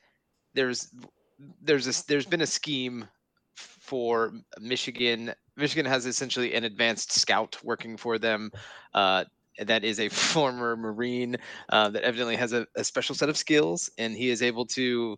there's 0.54 0.92
there's 1.60 1.86
a 1.86 2.06
there's 2.06 2.26
been 2.26 2.42
a 2.42 2.46
scheme 2.46 3.08
for 3.56 4.32
Michigan. 4.60 5.34
Michigan 5.56 5.86
has 5.86 6.06
essentially 6.06 6.54
an 6.54 6.64
advanced 6.64 7.12
scout 7.12 7.58
working 7.62 7.96
for 7.96 8.18
them. 8.18 8.50
Uh, 8.94 9.24
that 9.58 9.84
is 9.84 10.00
a 10.00 10.08
former 10.08 10.76
Marine 10.76 11.36
uh, 11.68 11.90
that 11.90 12.02
evidently 12.02 12.36
has 12.36 12.52
a, 12.52 12.66
a, 12.76 12.84
special 12.84 13.14
set 13.14 13.28
of 13.28 13.36
skills, 13.36 13.90
and 13.98 14.16
he 14.16 14.30
is 14.30 14.42
able 14.42 14.64
to 14.66 15.16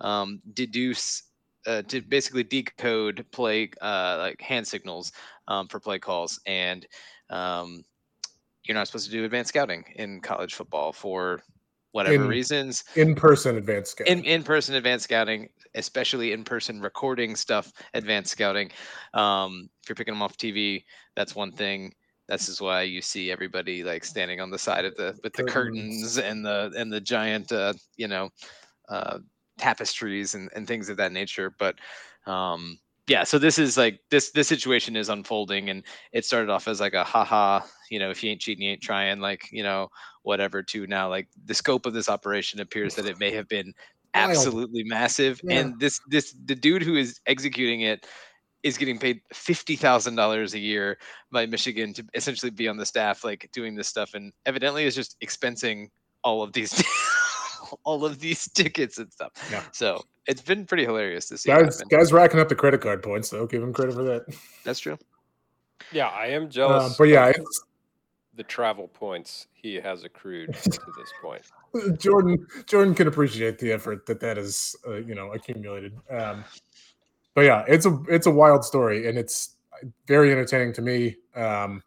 um, 0.00 0.40
deduce, 0.54 1.22
uh, 1.66 1.82
to 1.82 2.00
basically 2.00 2.44
decode 2.44 3.24
play 3.32 3.70
uh, 3.80 4.16
like 4.18 4.40
hand 4.40 4.66
signals 4.66 5.12
um, 5.48 5.68
for 5.68 5.80
play 5.80 5.98
calls. 5.98 6.40
And 6.46 6.86
um, 7.30 7.84
you're 8.64 8.74
not 8.74 8.86
supposed 8.86 9.06
to 9.06 9.12
do 9.12 9.24
advanced 9.24 9.48
scouting 9.48 9.84
in 9.96 10.20
college 10.20 10.54
football 10.54 10.92
for 10.92 11.40
whatever 11.92 12.22
In- 12.24 12.28
reasons. 12.28 12.84
In 12.96 13.14
person 13.14 13.56
advanced 13.56 13.92
scouting. 13.92 14.18
In 14.18 14.24
in 14.24 14.42
person 14.42 14.74
advanced 14.74 15.04
scouting, 15.04 15.48
especially 15.74 16.32
in 16.32 16.44
person 16.44 16.80
recording 16.80 17.36
stuff, 17.36 17.72
advanced 17.94 18.32
scouting. 18.32 18.70
Um, 19.14 19.68
if 19.82 19.88
you're 19.88 19.96
picking 19.96 20.14
them 20.14 20.22
off 20.22 20.36
TV, 20.36 20.84
that's 21.14 21.34
one 21.34 21.52
thing. 21.52 21.92
This 22.28 22.48
is 22.48 22.60
why 22.60 22.82
you 22.82 23.00
see 23.00 23.30
everybody 23.30 23.84
like 23.84 24.04
standing 24.04 24.40
on 24.40 24.50
the 24.50 24.58
side 24.58 24.84
of 24.84 24.96
the 24.96 25.16
with 25.22 25.32
the 25.32 25.44
Curtains. 25.44 26.16
curtains 26.16 26.18
and 26.18 26.44
the 26.44 26.72
and 26.76 26.92
the 26.92 27.00
giant 27.00 27.52
uh, 27.52 27.72
you 27.96 28.08
know 28.08 28.30
uh, 28.88 29.18
tapestries 29.58 30.34
and, 30.34 30.50
and 30.54 30.66
things 30.66 30.88
of 30.88 30.96
that 30.98 31.12
nature. 31.12 31.54
But 31.58 31.76
um, 32.26 32.78
yeah, 33.08 33.24
so 33.24 33.38
this 33.38 33.58
is 33.58 33.76
like 33.76 34.00
this 34.10 34.30
this 34.32 34.48
situation 34.48 34.96
is 34.96 35.08
unfolding, 35.08 35.70
and 35.70 35.84
it 36.12 36.24
started 36.24 36.50
off 36.50 36.66
as 36.68 36.80
like 36.80 36.94
a 36.94 37.04
haha, 37.04 37.60
you 37.90 37.98
know, 37.98 38.10
if 38.10 38.22
you 38.22 38.30
ain't 38.30 38.40
cheating, 38.40 38.64
you 38.64 38.72
ain't 38.72 38.82
trying, 38.82 39.20
like 39.20 39.48
you 39.52 39.62
know, 39.62 39.88
whatever. 40.22 40.62
To 40.62 40.86
now, 40.86 41.08
like 41.08 41.28
the 41.44 41.54
scope 41.54 41.86
of 41.86 41.94
this 41.94 42.08
operation 42.08 42.60
appears 42.60 42.94
that 42.96 43.06
it 43.06 43.18
may 43.20 43.30
have 43.32 43.48
been 43.48 43.72
Wild. 44.14 44.30
absolutely 44.30 44.82
massive, 44.84 45.40
Yeah. 45.44 45.60
and 45.60 45.78
this 45.78 46.00
this 46.08 46.34
the 46.46 46.54
dude 46.54 46.82
who 46.82 46.96
is 46.96 47.20
executing 47.26 47.82
it 47.82 48.06
is 48.62 48.76
getting 48.76 48.98
paid 48.98 49.20
fifty 49.32 49.76
thousand 49.76 50.16
dollars 50.16 50.54
a 50.54 50.58
year 50.58 50.98
by 51.30 51.46
Michigan 51.46 51.92
to 51.92 52.04
essentially 52.14 52.50
be 52.50 52.66
on 52.66 52.76
the 52.76 52.86
staff, 52.86 53.22
like 53.22 53.48
doing 53.52 53.76
this 53.76 53.86
stuff, 53.86 54.14
and 54.14 54.32
evidently 54.46 54.84
is 54.84 54.96
just 54.96 55.16
expensing 55.20 55.90
all 56.24 56.42
of 56.42 56.52
these, 56.52 56.72
all 57.84 58.04
of 58.04 58.18
these 58.18 58.48
tickets 58.54 58.98
and 58.98 59.12
stuff. 59.12 59.32
Yeah. 59.50 59.62
So 59.72 60.02
it's 60.26 60.42
been 60.42 60.66
pretty 60.66 60.84
hilarious 60.84 61.28
to 61.28 61.38
see. 61.38 61.48
Guys, 61.50 61.82
guys 61.82 62.12
racking 62.12 62.40
up 62.40 62.48
the 62.48 62.54
credit 62.54 62.80
card 62.80 63.02
points, 63.02 63.30
though. 63.30 63.46
Give 63.46 63.62
him 63.62 63.72
credit 63.72 63.94
for 63.94 64.02
that. 64.04 64.24
That's 64.64 64.80
true. 64.80 64.98
Yeah, 65.92 66.08
I 66.08 66.26
am 66.28 66.44
Uh, 66.44 66.48
jealous. 66.48 66.96
but 66.96 67.04
yeah, 67.04 67.26
of 67.28 67.34
the 68.34 68.42
travel 68.42 68.88
points 68.88 69.46
he 69.52 69.76
has 69.76 70.04
accrued 70.04 70.52
to 70.54 70.70
this 70.70 71.12
point. 71.22 71.42
Jordan 71.98 72.46
Jordan 72.66 72.94
can 72.94 73.06
appreciate 73.08 73.58
the 73.58 73.72
effort 73.72 74.06
that 74.06 74.20
that 74.20 74.36
is, 74.38 74.74
uh, 74.86 74.94
you 74.94 75.14
know, 75.14 75.32
accumulated. 75.32 75.92
Um, 76.10 76.44
but 77.34 77.42
yeah, 77.42 77.64
it's 77.68 77.86
a 77.86 78.02
it's 78.08 78.26
a 78.26 78.30
wild 78.30 78.64
story, 78.64 79.08
and 79.08 79.18
it's 79.18 79.56
very 80.06 80.32
entertaining 80.32 80.72
to 80.74 80.82
me. 80.82 81.16
Um, 81.34 81.82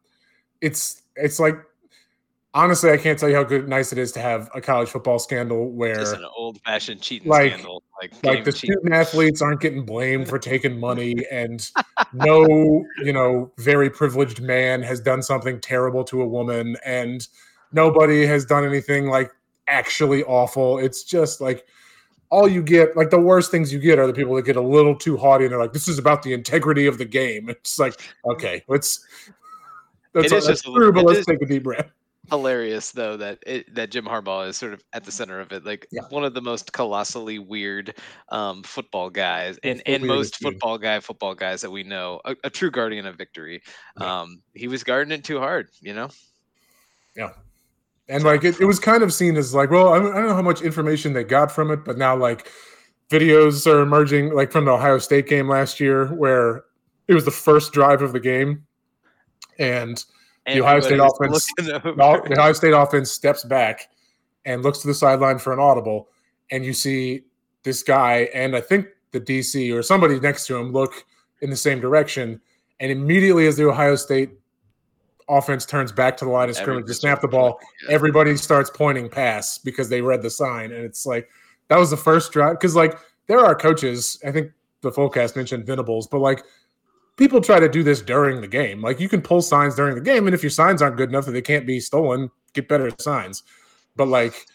it's 0.62 1.02
it's 1.16 1.40
like 1.40 1.56
honestly, 2.54 2.92
I 2.92 2.98
can't 2.98 3.18
tell 3.20 3.30
you 3.30 3.36
how 3.36 3.44
good 3.44 3.68
nice 3.68 3.92
it 3.92 3.98
is 3.98 4.12
to 4.14 4.20
have 4.20 4.50
a 4.56 4.62
college 4.62 4.90
football 4.90 5.20
scandal 5.20 5.72
where 5.72 5.96
Just 5.96 6.16
an 6.16 6.26
old-fashioned 6.38 7.02
cheating 7.02 7.30
Like- 7.30 7.54
scandal, 7.54 7.84
like 8.02 8.12
like 8.24 8.44
the 8.46 8.52
cheating. 8.52 8.76
student 8.78 8.94
athletes 8.94 9.42
aren't 9.42 9.60
getting 9.62 9.86
blamed 9.86 10.28
for 10.30 10.40
taking 10.40 10.80
money 10.80 11.16
and 11.30 11.70
no 12.14 12.86
you 13.04 13.12
know 13.12 13.52
very 13.58 13.90
privileged 13.90 14.42
man 14.42 14.82
has 14.82 15.02
done 15.02 15.22
something 15.22 15.60
terrible 15.60 16.04
to 16.06 16.22
a 16.22 16.26
woman 16.28 16.78
and 16.86 17.28
nobody 17.74 18.26
has 18.26 18.46
done 18.46 18.66
anything 18.66 19.08
like 19.10 19.32
actually 19.68 20.24
awful. 20.24 20.80
It's 20.80 21.04
just 21.04 21.42
like 21.42 21.66
all 22.32 22.48
you 22.48 22.64
get 22.64 22.96
like 22.96 23.10
the 23.10 23.20
worst 23.20 23.52
things 23.52 23.72
you 23.74 23.80
get 23.80 24.00
are 24.00 24.08
the 24.08 24.14
people 24.14 24.34
that 24.36 24.46
get 24.46 24.56
a 24.56 24.62
little 24.62 24.96
too 24.96 25.18
haughty 25.18 25.44
and 25.46 25.52
they're 25.52 25.60
like 25.60 25.74
this 25.74 25.88
is 25.88 26.00
about 26.00 26.24
the 26.24 26.32
integrity 26.34 26.88
of 26.88 26.98
the 26.98 27.06
game. 27.06 27.50
It's 27.50 27.78
like 27.80 28.00
okay 28.26 28.64
let's 28.68 29.06
that's, 30.14 30.32
It 30.32 30.38
is 30.38 30.46
that's 30.46 30.64
just 30.64 30.68
a 30.68 30.72
true 30.72 30.92
but 30.94 31.04
let's 31.06 31.20
is- 31.20 31.26
take 31.26 31.42
a 31.42 31.46
deep 31.46 31.64
breath 31.64 31.92
hilarious 32.30 32.92
though 32.92 33.18
that 33.18 33.40
it, 33.46 33.74
that 33.76 33.92
Jim 33.92 34.06
Harbaugh 34.06 34.48
is 34.48 34.58
sort 34.58 34.74
of 34.74 34.84
at 34.94 35.04
the 35.04 35.12
center 35.12 35.40
of 35.40 35.52
it, 35.52 35.66
like 35.66 35.88
Yeah. 35.92 36.04
one 36.10 36.24
of 36.24 36.34
the 36.34 36.42
most 36.42 36.74
colossally 36.74 37.40
weird 37.40 37.96
um, 38.30 38.64
football 38.64 39.10
guys, 39.10 39.58
and 39.64 39.82
and 39.86 40.04
most 40.06 40.38
football 40.38 40.78
guy 40.78 41.00
football 41.00 41.36
guys 41.36 41.62
that 41.62 41.72
we 41.72 41.84
know, 41.84 42.22
a, 42.26 42.36
a 42.44 42.50
true 42.50 42.72
guardian 42.72 43.06
of 43.06 43.16
victory. 43.16 43.62
Yeah. 44.00 44.22
Um, 44.22 44.42
he 44.54 44.68
was 44.68 44.84
guarding 44.84 45.12
it 45.12 45.24
too 45.24 45.40
hard, 45.40 45.70
you 45.82 45.94
know. 45.94 46.10
Yeah. 47.16 47.30
And 48.08 48.24
like 48.24 48.44
it, 48.44 48.60
it 48.60 48.66
was 48.66 48.80
kind 48.80 49.04
of 49.04 49.14
seen 49.14 49.38
as 49.38 49.54
like, 49.54 49.70
well, 49.70 49.94
I 49.94 50.00
don't 50.00 50.28
know 50.28 50.34
how 50.34 50.42
much 50.42 50.62
information 50.62 51.14
they 51.14 51.24
got 51.24 51.52
from 51.52 51.70
it, 51.72 51.86
but 51.86 51.98
now 51.98 52.16
like 52.16 52.50
videos 53.10 53.68
are 53.68 53.82
emerging, 53.82 54.34
like 54.34 54.52
from 54.52 54.66
the 54.66 54.72
Ohio 54.72 54.98
State 54.98 55.28
game 55.28 55.48
last 55.48 55.80
year, 55.80 56.08
where 56.08 56.64
it 57.08 57.14
was 57.14 57.26
the 57.26 57.32
first 57.32 57.72
drive 57.72 58.02
of 58.02 58.14
the 58.14 58.20
game, 58.20 58.66
and 59.58 60.04
The 60.48 60.62
Ohio 60.62 60.80
State 60.80 61.00
offense- 61.00 61.48
the 61.58 62.34
Ohio 62.38 62.54
State 62.54 62.72
offense 62.74 63.12
steps 63.12 63.44
back 63.44 63.90
and 64.46 64.64
looks 64.64 64.80
to 64.80 64.88
the 64.88 64.94
sideline 64.94 65.38
for 65.40 65.54
an 65.54 65.60
audible, 65.60 66.10
and 66.52 66.66
you 66.66 66.74
see 66.74 67.24
this 67.64 67.84
guy 67.84 68.30
and 68.34 68.56
I 68.56 68.62
think 68.62 68.88
the 69.12 69.20
DC 69.20 69.74
or 69.76 69.84
somebody 69.84 70.20
next 70.20 70.48
to 70.48 70.56
him 70.56 70.72
look 70.72 71.06
in 71.42 71.50
the 71.50 71.56
same 71.56 71.80
direction, 71.80 72.40
and 72.80 72.92
immediately 72.92 73.48
as 73.48 73.58
the 73.58 73.68
Ohio 73.68 73.96
State 73.96 74.32
offense 75.28 75.66
turns 75.66 75.92
back 75.92 76.18
to 76.18 76.26
the 76.26 76.32
line 76.32 76.50
of 76.50 76.56
scrimmage 76.56 76.88
to 76.88 76.94
snap 76.94 77.22
the 77.22 77.28
ball, 77.28 77.60
Yeah. 77.84 77.94
everybody 77.94 78.36
starts 78.36 78.70
pointing 78.74 79.10
pass 79.10 79.60
because 79.60 79.88
they 79.88 80.02
read 80.02 80.24
the 80.24 80.30
sign 80.30 80.72
and 80.72 80.84
it's 80.84 81.06
like 81.06 81.30
that 81.68 81.78
was 81.78 81.92
the 81.92 81.98
first 81.98 82.32
drive 82.32 82.54
because 82.54 82.76
like 82.76 82.98
there 83.28 83.40
are 83.40 83.54
coaches 83.54 84.20
i 84.26 84.32
think 84.32 84.52
the 84.82 84.90
fullcast 84.92 85.36
mentioned 85.36 85.68
venables 85.68 86.08
but 86.08 86.18
like 86.18 86.44
people 87.20 87.42
try 87.42 87.60
to 87.60 87.68
do 87.68 87.84
this 87.84 88.02
during 88.02 88.40
the 88.40 88.48
game 88.48 88.82
like 88.82 89.00
you 89.00 89.10
can 89.10 89.22
pull 89.22 89.42
signs 89.42 89.76
during 89.76 89.94
the 89.94 90.02
game 90.02 90.26
and 90.26 90.34
if 90.34 90.42
your 90.42 90.50
signs 90.50 90.82
aren't 90.82 90.96
good 90.96 91.10
enough 91.10 91.26
that 91.26 91.34
they 91.34 91.42
can't 91.42 91.68
be 91.68 91.80
stolen 91.80 92.32
get 92.54 92.68
better 92.70 92.90
signs 92.98 93.44
but 93.98 94.08
like 94.08 94.46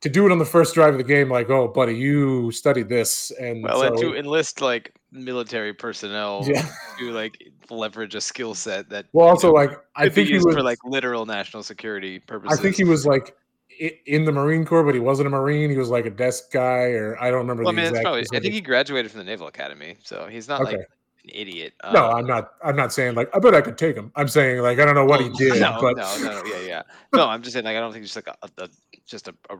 to 0.00 0.08
do 0.08 0.26
it 0.26 0.32
on 0.32 0.38
the 0.38 0.44
first 0.44 0.74
drive 0.74 0.92
of 0.92 0.98
the 0.98 1.04
game 1.04 1.30
like 1.30 1.48
oh 1.50 1.68
buddy 1.68 1.94
you 1.94 2.50
studied 2.50 2.88
this 2.88 3.30
and 3.40 3.62
Well, 3.62 3.82
and 3.82 3.96
so- 3.96 4.10
to 4.10 4.16
enlist 4.18 4.60
like 4.60 4.92
military 5.12 5.72
personnel 5.72 6.44
yeah 6.46 6.68
to 6.98 7.10
like 7.12 7.36
leverage 7.70 8.14
a 8.16 8.20
skill 8.20 8.54
set 8.54 8.88
that 8.90 9.06
well 9.12 9.28
also 9.28 9.48
know, 9.48 9.54
like 9.54 9.70
i 9.96 10.08
think 10.08 10.28
he 10.28 10.34
was 10.34 10.44
for 10.44 10.62
like 10.62 10.78
literal 10.84 11.26
national 11.26 11.62
security 11.62 12.18
purposes. 12.18 12.58
i 12.58 12.62
think 12.62 12.76
he 12.76 12.84
was 12.84 13.06
like 13.06 13.36
in 14.06 14.24
the 14.24 14.32
marine 14.32 14.64
corps 14.64 14.84
but 14.84 14.94
he 14.94 15.00
wasn't 15.00 15.26
a 15.26 15.30
marine 15.30 15.70
he 15.70 15.76
was 15.76 15.88
like 15.90 16.06
a 16.06 16.10
desk 16.10 16.52
guy 16.52 16.90
or 16.90 17.16
i 17.20 17.30
don't 17.30 17.38
remember 17.40 17.62
Well, 17.64 17.72
I 17.76 17.90
mean, 17.90 18.02
probably. 18.02 18.26
I 18.32 18.40
think 18.40 18.54
he 18.54 18.60
graduated 18.60 19.10
from 19.10 19.18
the 19.18 19.24
Naval 19.24 19.46
Academy, 19.46 19.96
so 20.04 20.26
he's 20.26 20.48
not 20.48 20.62
like 20.62 20.74
Okay. 20.74 20.84
An 21.30 21.40
idiot. 21.40 21.74
No, 21.92 22.10
Um, 22.10 22.16
I'm 22.16 22.26
not. 22.26 22.52
I'm 22.64 22.76
not 22.76 22.92
saying 22.92 23.14
like 23.14 23.28
I 23.34 23.38
bet 23.38 23.54
I 23.54 23.60
could 23.60 23.78
take 23.78 23.96
him. 23.96 24.12
I'm 24.16 24.28
saying 24.28 24.60
like 24.60 24.78
I 24.78 24.84
don't 24.84 24.94
know 24.94 25.04
what 25.04 25.20
he 25.20 25.28
did, 25.38 25.60
No, 25.60 25.78
but 25.80 25.96
no, 25.96 26.16
no, 26.22 26.42
yeah, 26.44 26.60
yeah. 26.66 26.82
No, 27.14 27.28
I'm 27.28 27.42
just 27.42 27.52
saying 27.54 27.64
like 27.64 27.76
I 27.76 27.80
don't 27.80 27.92
think 27.92 28.04
just 28.04 28.16
like 28.16 28.28
a, 28.28 28.36
a, 28.62 28.68
just 29.06 29.28
a, 29.28 29.34
a 29.50 29.56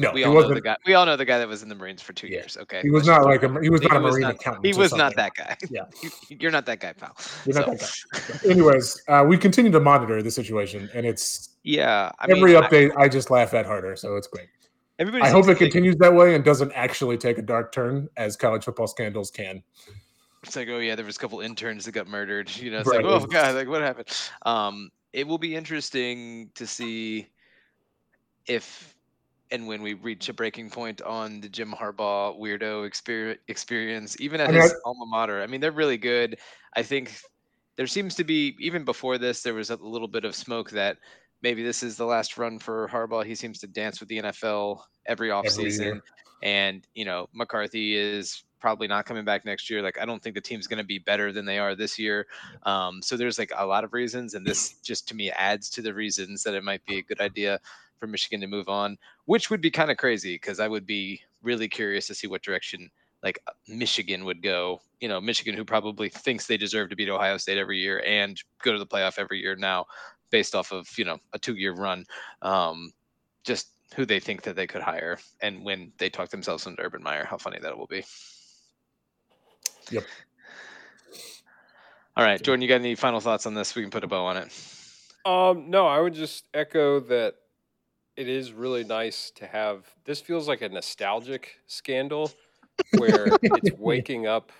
no, 0.00 0.10
we 0.10 0.20
he 0.20 0.26
all 0.26 0.34
know 0.34 0.52
the 0.52 0.60
guy. 0.60 0.76
We 0.86 0.94
all 0.94 1.06
know 1.06 1.16
the 1.16 1.24
guy 1.24 1.38
that 1.38 1.46
was 1.46 1.62
in 1.62 1.68
the 1.68 1.74
Marines 1.76 2.02
for 2.02 2.12
two 2.12 2.26
Yeah. 2.26 2.38
years. 2.38 2.56
Okay, 2.60 2.80
He 2.82 2.90
was 2.90 3.06
Let's 3.06 3.16
not 3.20 3.26
like 3.26 3.44
a. 3.44 3.60
He 3.62 3.70
was 3.70 3.80
he 3.80 3.86
not 3.86 3.98
a 3.98 4.00
was 4.00 4.14
marine 4.14 4.22
not- 4.22 4.34
accountant. 4.34 4.66
He 4.66 4.72
was 4.76 4.92
not 4.92 5.14
that 5.14 5.34
guy. 5.34 5.56
Yeah. 5.70 5.82
You- 6.02 6.10
you're 6.40 6.50
not 6.50 6.66
that 6.66 6.80
guy, 6.80 6.94
pal. 6.94 7.16
You're 7.46 7.54
not 7.54 7.78
So, 7.78 7.86
that 8.18 8.42
guy. 8.42 8.50
Anyways, 8.50 9.00
uh, 9.06 9.24
we 9.26 9.38
continue 9.38 9.70
to 9.70 9.78
monitor 9.78 10.20
the 10.20 10.32
situation, 10.32 10.90
and 10.94 11.06
it's 11.06 11.50
Yeah, 11.62 12.10
I 12.18 12.24
every 12.28 12.54
mean, 12.54 12.62
update. 12.62 12.90
I, 12.96 13.08
just 13.08 13.30
laugh 13.30 13.54
at 13.54 13.66
harder, 13.66 13.94
so 13.94 14.16
it's 14.16 14.26
great. 14.26 14.48
everybody. 14.98 15.22
I 15.22 15.28
hope 15.28 15.46
it 15.48 15.58
continues 15.58 15.94
that 15.98 16.12
way 16.12 16.34
and 16.34 16.44
doesn't 16.44 16.72
actually 16.72 17.16
take 17.16 17.38
a 17.38 17.42
dark 17.42 17.70
turn 17.70 18.08
as 18.16 18.34
college 18.36 18.64
football 18.64 18.88
scandals 18.88 19.30
can. 19.30 19.62
It's 20.46 20.56
like, 20.56 20.68
oh 20.68 20.78
yeah, 20.78 20.94
there 20.94 21.04
was 21.04 21.16
a 21.16 21.18
couple 21.18 21.40
interns 21.40 21.84
that 21.84 21.92
got 21.92 22.06
murdered. 22.06 22.50
You 22.56 22.70
know, 22.70 22.78
it's 22.78 22.88
Right. 22.88 23.04
like, 23.04 23.06
oh 23.06 23.26
god, 23.26 23.54
like 23.54 23.68
what 23.68 23.82
happened? 23.82 24.08
Um, 24.44 24.90
it 25.12 25.26
will 25.26 25.38
be 25.38 25.54
interesting 25.54 26.50
to 26.54 26.66
see 26.66 27.28
if 28.46 28.94
and 29.50 29.66
when 29.66 29.82
we 29.82 29.94
reach 29.94 30.28
a 30.28 30.32
breaking 30.32 30.70
point 30.70 31.00
on 31.02 31.40
the 31.40 31.48
Jim 31.48 31.72
Harbaugh 31.72 32.38
weirdo 32.38 32.88
exper- 32.88 33.38
experience, 33.48 34.16
even 34.20 34.40
at 34.40 34.50
his 34.52 34.74
alma 34.84 35.06
mater. 35.06 35.42
I 35.42 35.46
mean, 35.46 35.60
they're 35.60 35.70
really 35.70 35.98
good. 35.98 36.38
I 36.74 36.82
think 36.82 37.16
there 37.76 37.86
seems 37.86 38.14
to 38.16 38.24
be 38.24 38.56
even 38.58 38.84
before 38.84 39.18
this, 39.18 39.42
there 39.42 39.54
was 39.54 39.70
a 39.70 39.76
little 39.76 40.08
bit 40.08 40.24
of 40.24 40.34
smoke 40.34 40.70
that 40.70 40.96
maybe 41.42 41.62
this 41.62 41.82
is 41.82 41.96
the 41.96 42.06
last 42.06 42.36
run 42.38 42.58
for 42.58 42.88
Harbaugh. 42.88 43.24
He 43.24 43.34
seems 43.34 43.58
to 43.60 43.66
dance 43.66 44.00
with 44.00 44.08
the 44.08 44.22
NFL 44.22 44.80
every 45.06 45.28
offseason. 45.28 45.78
year. 45.78 46.02
And, 46.42 46.86
you 46.94 47.04
know, 47.04 47.28
McCarthy 47.32 47.96
is 47.96 48.42
probably 48.64 48.88
not 48.88 49.04
coming 49.04 49.26
back 49.26 49.44
next 49.44 49.68
year. 49.68 49.82
Like, 49.82 50.00
I 50.00 50.06
don't 50.06 50.22
think 50.22 50.34
the 50.34 50.40
team's 50.40 50.66
going 50.66 50.78
to 50.78 50.86
be 50.86 50.98
better 50.98 51.32
than 51.32 51.44
they 51.44 51.58
are 51.58 51.74
this 51.74 51.98
year. 51.98 52.26
Um, 52.62 53.02
so 53.02 53.14
there's 53.14 53.38
like 53.38 53.52
a 53.54 53.66
lot 53.66 53.84
of 53.84 53.92
reasons. 53.92 54.32
And 54.32 54.46
this 54.46 54.76
just 54.82 55.06
to 55.08 55.14
me 55.14 55.30
adds 55.32 55.68
to 55.68 55.82
the 55.82 55.92
reasons 55.92 56.42
that 56.44 56.54
it 56.54 56.64
might 56.64 56.82
be 56.86 56.96
a 56.96 57.02
good 57.02 57.20
idea 57.20 57.60
for 58.00 58.06
Michigan 58.06 58.40
to 58.40 58.46
move 58.46 58.70
on, 58.70 58.96
which 59.26 59.50
would 59.50 59.60
be 59.60 59.70
kind 59.70 59.90
of 59.90 59.98
crazy 59.98 60.36
because 60.36 60.60
I 60.60 60.68
would 60.68 60.86
be 60.86 61.20
really 61.42 61.68
curious 61.68 62.06
to 62.06 62.14
see 62.14 62.26
what 62.26 62.40
direction 62.40 62.90
like 63.22 63.38
uh, 63.46 63.52
Michigan 63.68 64.24
would 64.24 64.42
go. 64.42 64.80
You 64.98 65.08
know, 65.10 65.20
Michigan, 65.20 65.54
who 65.54 65.64
probably 65.66 66.08
thinks 66.08 66.46
they 66.46 66.56
deserve 66.56 66.88
to 66.88 66.96
beat 66.96 67.10
Ohio 67.10 67.36
State 67.36 67.58
every 67.58 67.80
year 67.80 68.02
and 68.06 68.42
go 68.62 68.72
to 68.72 68.78
the 68.78 68.86
playoff 68.86 69.18
every 69.18 69.42
year 69.42 69.56
now, 69.56 69.84
based 70.30 70.54
off 70.54 70.72
of 70.72 70.88
you 70.96 71.04
know 71.04 71.18
a 71.34 71.38
two-year 71.38 71.74
run. 71.74 72.06
Um, 72.40 72.94
just 73.44 73.68
who 73.94 74.06
they 74.06 74.20
think 74.20 74.40
that 74.44 74.56
they 74.56 74.66
could 74.66 74.80
hire, 74.80 75.18
and 75.42 75.62
when 75.66 75.92
they 75.98 76.08
talk 76.08 76.30
themselves 76.30 76.66
into 76.66 76.80
Urban 76.80 77.02
Meyer, 77.02 77.26
how 77.26 77.36
funny 77.36 77.58
that 77.60 77.76
will 77.76 77.86
be. 77.86 78.02
Yep. 79.90 80.04
All 82.16 82.24
right, 82.24 82.40
Jordan, 82.40 82.62
you 82.62 82.68
got 82.68 82.76
any 82.76 82.94
final 82.94 83.20
thoughts 83.20 83.44
on 83.46 83.54
this? 83.54 83.74
We 83.74 83.82
can 83.82 83.90
put 83.90 84.04
a 84.04 84.06
bow 84.06 84.24
on 84.26 84.36
it. 84.36 84.48
Um, 85.24 85.70
no, 85.70 85.86
I 85.86 86.00
would 86.00 86.14
just 86.14 86.44
echo 86.54 87.00
that 87.00 87.34
it 88.16 88.28
is 88.28 88.52
really 88.52 88.84
nice 88.84 89.32
to 89.36 89.46
have 89.46 89.84
this 90.04 90.20
feels 90.20 90.46
like 90.46 90.62
a 90.62 90.68
nostalgic 90.68 91.56
scandal 91.66 92.30
where 92.98 93.26
it's 93.42 93.76
waking 93.78 94.26
up 94.26 94.52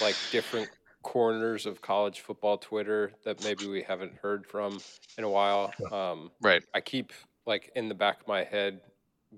like 0.00 0.14
different 0.30 0.70
corners 1.02 1.66
of 1.66 1.82
college 1.82 2.20
football 2.20 2.56
Twitter 2.56 3.12
that 3.24 3.44
maybe 3.44 3.66
we 3.66 3.82
haven't 3.82 4.14
heard 4.22 4.46
from 4.46 4.78
in 5.18 5.24
a 5.24 5.30
while. 5.30 5.72
Um, 5.92 6.30
Right. 6.40 6.64
I 6.74 6.80
keep 6.80 7.12
like 7.46 7.70
in 7.76 7.88
the 7.88 7.94
back 7.94 8.22
of 8.22 8.28
my 8.28 8.42
head 8.44 8.80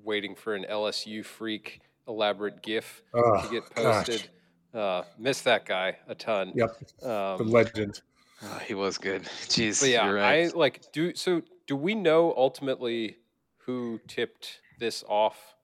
waiting 0.05 0.35
for 0.35 0.55
an 0.55 0.65
LSU 0.71 1.25
freak 1.25 1.81
elaborate 2.07 2.63
GIF 2.63 3.03
Oh, 3.13 3.43
to 3.43 3.49
get 3.51 3.75
gosh. 3.75 4.07
Posted. 4.73 4.81
Uh, 4.81 5.03
miss 5.19 5.43
that 5.43 5.65
guy 5.67 5.97
a 6.09 6.15
ton. 6.15 6.53
Yep. 6.55 6.79
The 7.01 7.37
Um, 7.41 7.51
legend. 7.51 8.01
Oh, 8.43 8.61
he 8.67 8.75
was 8.75 8.99
good. 8.99 9.23
Jeez, 9.49 9.81
but 9.81 9.89
yeah, 9.89 10.07
you're 10.07 10.15
right. 10.15 10.53
I 10.53 10.57
like 10.57 10.93
do 10.93 11.15
so. 11.15 11.43
Do 11.67 11.77
we 11.77 11.95
know 11.95 12.35
ultimately 12.37 13.19
who 13.59 14.01
tipped 14.07 14.61
this 14.79 15.05
off 15.09 15.55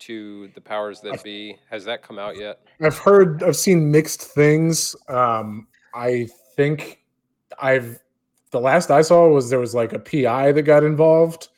to 0.00 0.48
the 0.54 0.60
powers 0.60 1.00
that 1.00 1.22
be? 1.22 1.56
Has 1.70 1.84
that 1.84 2.02
come 2.02 2.18
out 2.18 2.36
yet? 2.36 2.60
I've 2.80 2.98
heard, 2.98 3.42
I've 3.42 3.56
seen 3.56 3.90
mixed 3.90 4.22
things. 4.22 4.96
Um, 5.08 5.68
I 5.94 6.28
think 6.56 6.98
I've 7.60 7.98
the 8.50 8.60
last 8.60 8.90
I 8.90 9.02
saw 9.02 9.28
was 9.28 9.48
there 9.48 9.58
was 9.58 9.74
like 9.74 9.92
a 9.92 9.98
PI 9.98 10.52
that 10.52 10.62
got 10.62 10.84
involved. 10.84 11.48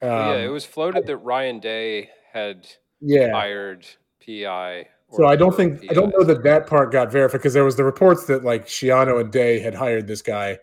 Um, 0.00 0.10
yeah, 0.10 0.34
it 0.36 0.48
was 0.48 0.64
floated 0.64 1.06
that 1.06 1.16
Ryan 1.18 1.60
Day 1.60 2.10
had 2.32 2.68
yeah. 3.00 3.32
hired 3.32 3.86
PI. 4.24 4.88
So 5.12 5.26
I 5.26 5.36
don't 5.36 5.54
think 5.54 5.84
I 5.90 5.94
don't 5.94 6.10
know 6.10 6.24
that 6.24 6.42
that 6.42 6.66
part 6.66 6.90
got 6.90 7.12
verified 7.12 7.40
because 7.40 7.52
there 7.52 7.64
was 7.64 7.76
the 7.76 7.84
reports 7.84 8.24
that 8.26 8.44
like 8.44 8.66
Schiano 8.66 9.20
and 9.20 9.30
Day 9.30 9.58
had 9.58 9.74
hired 9.74 10.06
this 10.06 10.22
guy. 10.22 10.58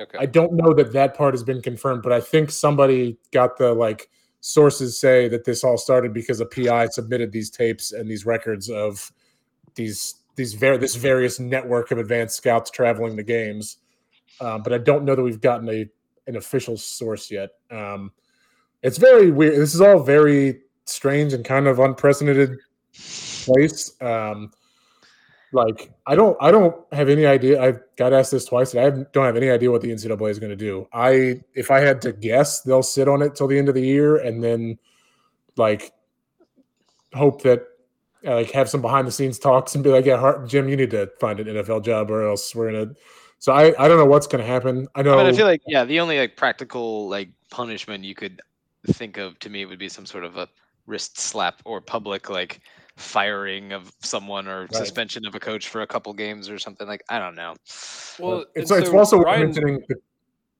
Okay. 0.00 0.18
I 0.18 0.26
don't 0.26 0.54
know 0.54 0.72
that 0.74 0.92
that 0.92 1.14
part 1.14 1.34
has 1.34 1.42
been 1.42 1.60
confirmed, 1.60 2.02
but 2.02 2.12
I 2.12 2.20
think 2.20 2.50
somebody 2.50 3.18
got 3.32 3.58
the 3.58 3.74
like 3.74 4.08
sources 4.40 4.98
say 4.98 5.28
that 5.28 5.44
this 5.44 5.64
all 5.64 5.76
started 5.76 6.14
because 6.14 6.40
a 6.40 6.46
PI 6.46 6.86
submitted 6.86 7.32
these 7.32 7.50
tapes 7.50 7.92
and 7.92 8.08
these 8.08 8.24
records 8.24 8.70
of 8.70 9.12
these 9.74 10.14
these 10.36 10.54
ver- 10.54 10.78
this 10.78 10.94
various 10.94 11.40
network 11.40 11.90
of 11.90 11.98
advanced 11.98 12.36
scouts 12.36 12.70
traveling 12.70 13.16
the 13.16 13.22
games. 13.22 13.78
Um, 14.40 14.62
but 14.62 14.72
I 14.72 14.78
don't 14.78 15.04
know 15.04 15.14
that 15.14 15.22
we've 15.22 15.40
gotten 15.40 15.68
a 15.68 15.86
an 16.28 16.36
official 16.36 16.76
source 16.76 17.30
yet. 17.30 17.50
Um, 17.70 18.12
it's 18.82 18.98
very 18.98 19.30
weird. 19.30 19.56
This 19.60 19.74
is 19.74 19.80
all 19.80 20.02
very 20.02 20.60
strange 20.84 21.32
and 21.32 21.44
kind 21.44 21.66
of 21.66 21.78
unprecedented 21.78 22.58
place. 23.44 24.00
Um, 24.00 24.50
like 25.52 25.90
I 26.06 26.14
don't, 26.14 26.36
I 26.40 26.50
don't 26.50 26.76
have 26.92 27.08
any 27.08 27.26
idea. 27.26 27.60
I've 27.60 27.80
got 27.96 28.12
asked 28.12 28.30
this 28.30 28.44
twice, 28.44 28.74
and 28.74 28.84
I 28.84 28.90
don't 29.12 29.26
have 29.26 29.36
any 29.36 29.50
idea 29.50 29.70
what 29.70 29.82
the 29.82 29.90
NCAA 29.90 30.30
is 30.30 30.38
going 30.38 30.50
to 30.50 30.56
do. 30.56 30.86
I, 30.92 31.40
if 31.54 31.70
I 31.70 31.80
had 31.80 32.00
to 32.02 32.12
guess, 32.12 32.60
they'll 32.62 32.84
sit 32.84 33.08
on 33.08 33.20
it 33.20 33.34
till 33.34 33.48
the 33.48 33.58
end 33.58 33.68
of 33.68 33.74
the 33.74 33.82
year, 33.82 34.16
and 34.16 34.42
then 34.42 34.78
like 35.56 35.92
hope 37.14 37.42
that 37.42 37.66
uh, 38.26 38.34
like 38.34 38.50
have 38.52 38.68
some 38.68 38.82
behind 38.82 39.06
the 39.06 39.12
scenes 39.12 39.38
talks 39.38 39.74
and 39.74 39.82
be 39.82 39.90
like, 39.90 40.04
yeah, 40.04 40.44
Jim, 40.46 40.68
you 40.68 40.76
need 40.76 40.90
to 40.90 41.10
find 41.18 41.40
an 41.40 41.46
NFL 41.46 41.84
job, 41.84 42.10
or 42.10 42.28
else 42.28 42.54
we're 42.54 42.70
gonna. 42.70 42.94
So 43.38 43.52
I, 43.52 43.74
I 43.82 43.88
don't 43.88 43.96
know 43.96 44.06
what's 44.06 44.26
to 44.26 44.42
happen. 44.42 44.86
I 44.94 45.02
know. 45.02 45.16
But 45.16 45.26
I 45.26 45.32
feel 45.32 45.46
like 45.46 45.62
yeah, 45.66 45.84
the 45.84 46.00
only 46.00 46.18
like 46.18 46.36
practical 46.36 47.08
like 47.08 47.30
punishment 47.50 48.04
you 48.04 48.14
could 48.14 48.40
think 48.88 49.16
of 49.16 49.38
to 49.40 49.50
me 49.50 49.64
would 49.64 49.78
be 49.78 49.88
some 49.88 50.06
sort 50.06 50.24
of 50.24 50.36
a 50.36 50.48
wrist 50.86 51.18
slap 51.18 51.60
or 51.64 51.80
public 51.80 52.28
like 52.30 52.60
firing 53.00 53.72
of 53.72 53.92
someone 54.00 54.46
or 54.46 54.62
Right. 54.62 54.74
suspension 54.74 55.26
of 55.26 55.34
a 55.34 55.40
coach 55.40 55.68
for 55.68 55.82
a 55.82 55.86
couple 55.86 56.12
games 56.12 56.48
or 56.50 56.58
something 56.58 56.86
like 56.86 57.02
I 57.08 57.18
don't 57.18 57.34
know. 57.34 57.54
well, 58.18 58.44
it's, 58.54 58.70
and 58.70 58.80
it's 58.82 58.90
so 58.90 58.98
also 58.98 59.16
worth 59.18 59.26
Ryan- 59.26 59.40
mentioning 59.46 59.84
that 59.88 59.98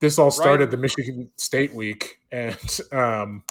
this 0.01 0.19
all 0.19 0.31
started 0.31 0.61
Ryan- 0.65 0.71
the 0.71 0.77
Michigan 0.79 1.31
State 1.37 1.75
week, 1.75 2.19
and 2.33 2.57
um, 2.93 3.45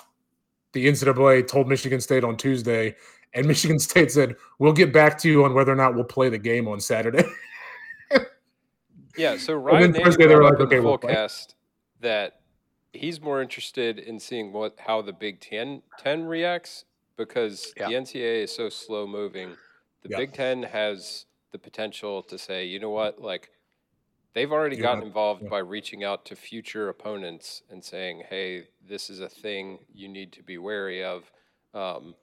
the 0.74 0.88
NCAA 0.88 1.48
told 1.48 1.68
Michigan 1.68 2.02
State 2.02 2.24
on 2.24 2.36
Tuesday, 2.38 2.96
and 3.34 3.46
Michigan 3.48 3.78
State 3.90 4.12
said, 4.12 4.36
"We'll 4.58 4.74
get 4.74 4.92
back 4.92 5.18
to 5.20 5.30
you 5.30 5.46
on 5.46 5.54
whether 5.54 5.72
or 5.72 5.76
not 5.76 5.94
we'll 5.96 6.04
play 6.06 6.30
the 6.30 6.40
game 6.40 6.68
on 6.68 6.80
Saturday." 6.80 7.24
Yeah, 9.18 9.36
so 9.38 9.54
then 9.54 9.64
Ryan 9.64 9.92
Nanni 9.94 10.04
Thursday 10.04 10.28
they 10.28 10.36
were 10.36 10.44
like, 10.44 10.60
"Okay, 10.62 10.80
we'll 10.80 10.98
play." 10.98 11.14
fullcast 11.14 11.56
that 12.00 12.40
he's 12.94 13.20
more 13.20 13.42
interested 13.42 14.00
in 14.00 14.20
seeing 14.20 14.54
what 14.54 14.76
how 14.80 15.02
the 15.02 15.12
Big 15.12 15.42
Ten, 15.42 15.82
10 16.00 16.24
reacts 16.24 16.86
because 17.30 17.74
Yeah. 17.78 17.90
the 17.90 17.96
NCAA 17.96 18.44
is 18.44 18.52
so 18.56 18.70
slow 18.70 19.06
moving. 19.06 19.56
The 20.02 20.10
Yeah. 20.10 20.18
Big 20.18 20.34
Ten 20.34 20.64
has 20.64 21.26
the 21.52 21.60
potential 21.60 22.24
to 22.24 22.38
say, 22.38 22.66
you 22.66 22.80
know 22.80 22.90
what, 22.90 23.22
like 23.22 23.52
they've 24.34 24.52
already 24.52 24.78
You're 24.78 24.84
gotten 24.84 25.00
not- 25.02 25.08
involved 25.08 25.44
yeah. 25.44 25.50
by 25.50 25.60
reaching 25.60 26.04
out 26.04 26.26
to 26.26 26.36
future 26.36 26.88
opponents 26.90 27.62
and 27.70 27.84
saying, 27.84 28.24
hey, 28.30 28.68
this 28.82 29.10
is 29.10 29.20
a 29.20 29.30
thing 29.30 29.86
you 29.94 30.08
need 30.08 30.32
to 30.34 30.44
be 30.44 30.58
wary 30.58 31.04
of. 31.04 31.32
Um, 31.74 32.16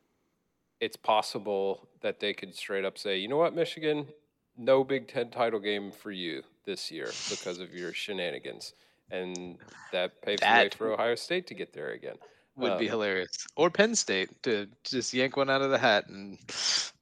it's 0.80 0.96
possible 0.96 1.88
that 2.00 2.20
they 2.20 2.32
could 2.34 2.54
straight 2.54 2.84
up 2.84 2.96
say, 2.98 3.18
you 3.18 3.28
know 3.28 3.36
what, 3.36 3.54
Michigan, 3.54 4.08
no 4.56 4.82
Big 4.84 5.08
Ten 5.08 5.30
title 5.30 5.60
game 5.60 5.90
for 5.92 6.10
you 6.10 6.42
this 6.64 6.90
year 6.90 7.10
because 7.30 7.58
of 7.58 7.74
your 7.74 7.92
shenanigans. 7.92 8.72
And 9.10 9.58
that 9.92 10.20
paves 10.22 10.40
the 10.40 10.46
way 10.46 10.68
for 10.70 10.92
Ohio 10.92 11.14
State 11.14 11.46
to 11.48 11.54
get 11.54 11.72
there 11.72 11.90
again. 11.90 12.16
Would 12.56 12.78
be 12.78 12.86
Um, 12.86 12.92
hilarious. 12.92 13.46
Or 13.56 13.70
Penn 13.70 13.94
State 13.94 14.30
to 14.44 14.66
just 14.82 15.12
yank 15.12 15.36
one 15.36 15.50
out 15.50 15.60
of 15.62 15.70
the 15.70 15.78
hat 15.78 16.08
and 16.08 16.38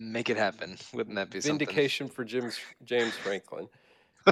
make 0.01 0.29
it 0.29 0.37
happen. 0.37 0.77
Wouldn't 0.93 1.15
that 1.15 1.31
be 1.31 1.41
something? 1.41 1.59
Vindication 1.59 2.09
for 2.09 2.25
James 2.25 2.59
James 2.85 3.15
Franklin. 3.15 3.69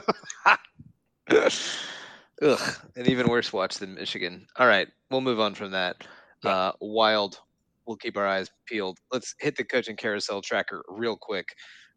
Ugh, 1.31 2.75
an 2.97 3.07
even 3.07 3.29
worse 3.29 3.53
watch 3.53 3.77
than 3.77 3.95
Michigan. 3.95 4.47
All 4.57 4.67
right, 4.67 4.89
we'll 5.11 5.21
move 5.21 5.39
on 5.39 5.55
from 5.55 5.71
that. 5.73 6.05
Uh, 6.45 6.73
wild. 6.81 7.39
We'll 7.87 7.97
keep 7.97 8.17
our 8.17 8.27
eyes 8.27 8.51
peeled. 8.67 8.99
Let's 9.13 9.35
hit 9.39 9.57
the 9.57 9.65
coaching 9.65 9.97
carousel 9.97 10.43
tracker 10.43 10.83
real 10.89 11.17
quick. 11.17 11.47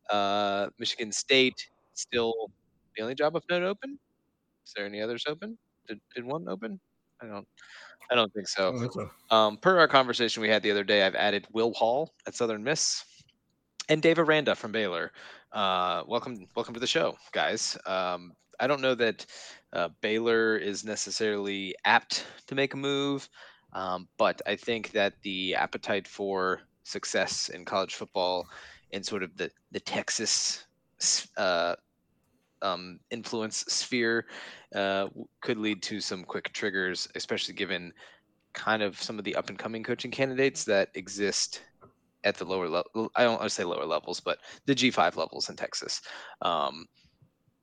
Uh, 0.09 0.67
Michigan 0.77 1.11
State 1.11 1.67
still 1.93 2.51
the 2.95 3.01
only 3.03 3.15
job 3.15 3.35
of 3.35 3.43
note 3.49 3.63
open. 3.63 3.97
Is 4.65 4.73
there 4.75 4.85
any 4.85 5.01
others 5.01 5.25
open? 5.27 5.57
Did, 5.87 5.99
did 6.15 6.25
one 6.25 6.47
open? 6.47 6.79
I 7.21 7.27
don't. 7.27 7.47
I 8.11 8.15
don't 8.15 8.31
think 8.33 8.47
so. 8.47 8.67
I 8.67 8.71
don't 8.71 8.79
think 8.79 8.93
so. 8.93 9.35
Um, 9.35 9.57
per 9.57 9.79
our 9.79 9.87
conversation 9.87 10.41
we 10.41 10.49
had 10.49 10.61
the 10.61 10.71
other 10.71 10.83
day, 10.83 11.03
I've 11.03 11.15
added 11.15 11.47
Will 11.51 11.73
Hall 11.73 12.13
at 12.27 12.35
Southern 12.35 12.63
Miss 12.63 13.03
and 13.89 14.01
Dave 14.01 14.19
Aranda 14.19 14.55
from 14.55 14.71
Baylor. 14.71 15.11
Uh, 15.51 16.03
welcome, 16.07 16.45
welcome 16.55 16.73
to 16.73 16.79
the 16.79 16.87
show, 16.87 17.17
guys. 17.31 17.77
Um, 17.85 18.33
I 18.59 18.67
don't 18.67 18.81
know 18.81 18.95
that 18.95 19.25
uh, 19.73 19.89
Baylor 20.01 20.57
is 20.57 20.83
necessarily 20.83 21.75
apt 21.85 22.25
to 22.47 22.55
make 22.55 22.73
a 22.73 22.77
move, 22.77 23.27
um, 23.73 24.07
but 24.17 24.41
I 24.45 24.55
think 24.55 24.91
that 24.91 25.13
the 25.23 25.55
appetite 25.55 26.07
for 26.07 26.61
success 26.83 27.49
in 27.49 27.65
college 27.65 27.95
football 27.95 28.47
in 28.91 29.03
sort 29.03 29.23
of 29.23 29.35
the 29.35 29.49
the 29.71 29.79
Texas 29.79 30.65
uh, 31.37 31.75
um, 32.65 32.99
influence 33.11 33.57
sphere 33.67 34.25
uh, 34.73 35.07
could 35.41 35.57
lead 35.57 35.81
to 35.83 36.01
some 36.01 36.23
quick 36.23 36.51
triggers, 36.53 37.07
especially 37.15 37.53
given 37.53 37.93
kind 38.53 38.81
of 38.81 39.01
some 39.01 39.19
of 39.19 39.25
the 39.25 39.35
up 39.35 39.49
and 39.49 39.59
coming 39.59 39.83
coaching 39.83 40.11
candidates 40.11 40.63
that 40.63 40.89
exist 40.95 41.61
at 42.23 42.35
the 42.35 42.45
lower 42.45 42.67
level. 42.67 43.11
I 43.15 43.23
don't 43.23 43.33
want 43.33 43.43
to 43.43 43.49
say 43.49 43.63
lower 43.63 43.85
levels, 43.85 44.19
but 44.19 44.39
the 44.65 44.73
G5 44.73 45.15
levels 45.15 45.49
in 45.49 45.55
Texas. 45.55 46.01
Um, 46.41 46.85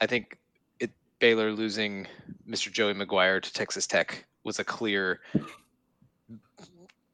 I 0.01 0.07
think 0.07 0.38
it 0.79 0.91
Baylor 1.19 1.53
losing 1.53 2.07
Mr. 2.49 2.71
Joey 2.71 2.95
McGuire 2.95 3.43
to 3.43 3.53
Texas 3.53 3.87
Tech 3.87 4.25
was 4.45 4.59
a 4.59 4.65
clear 4.65 5.21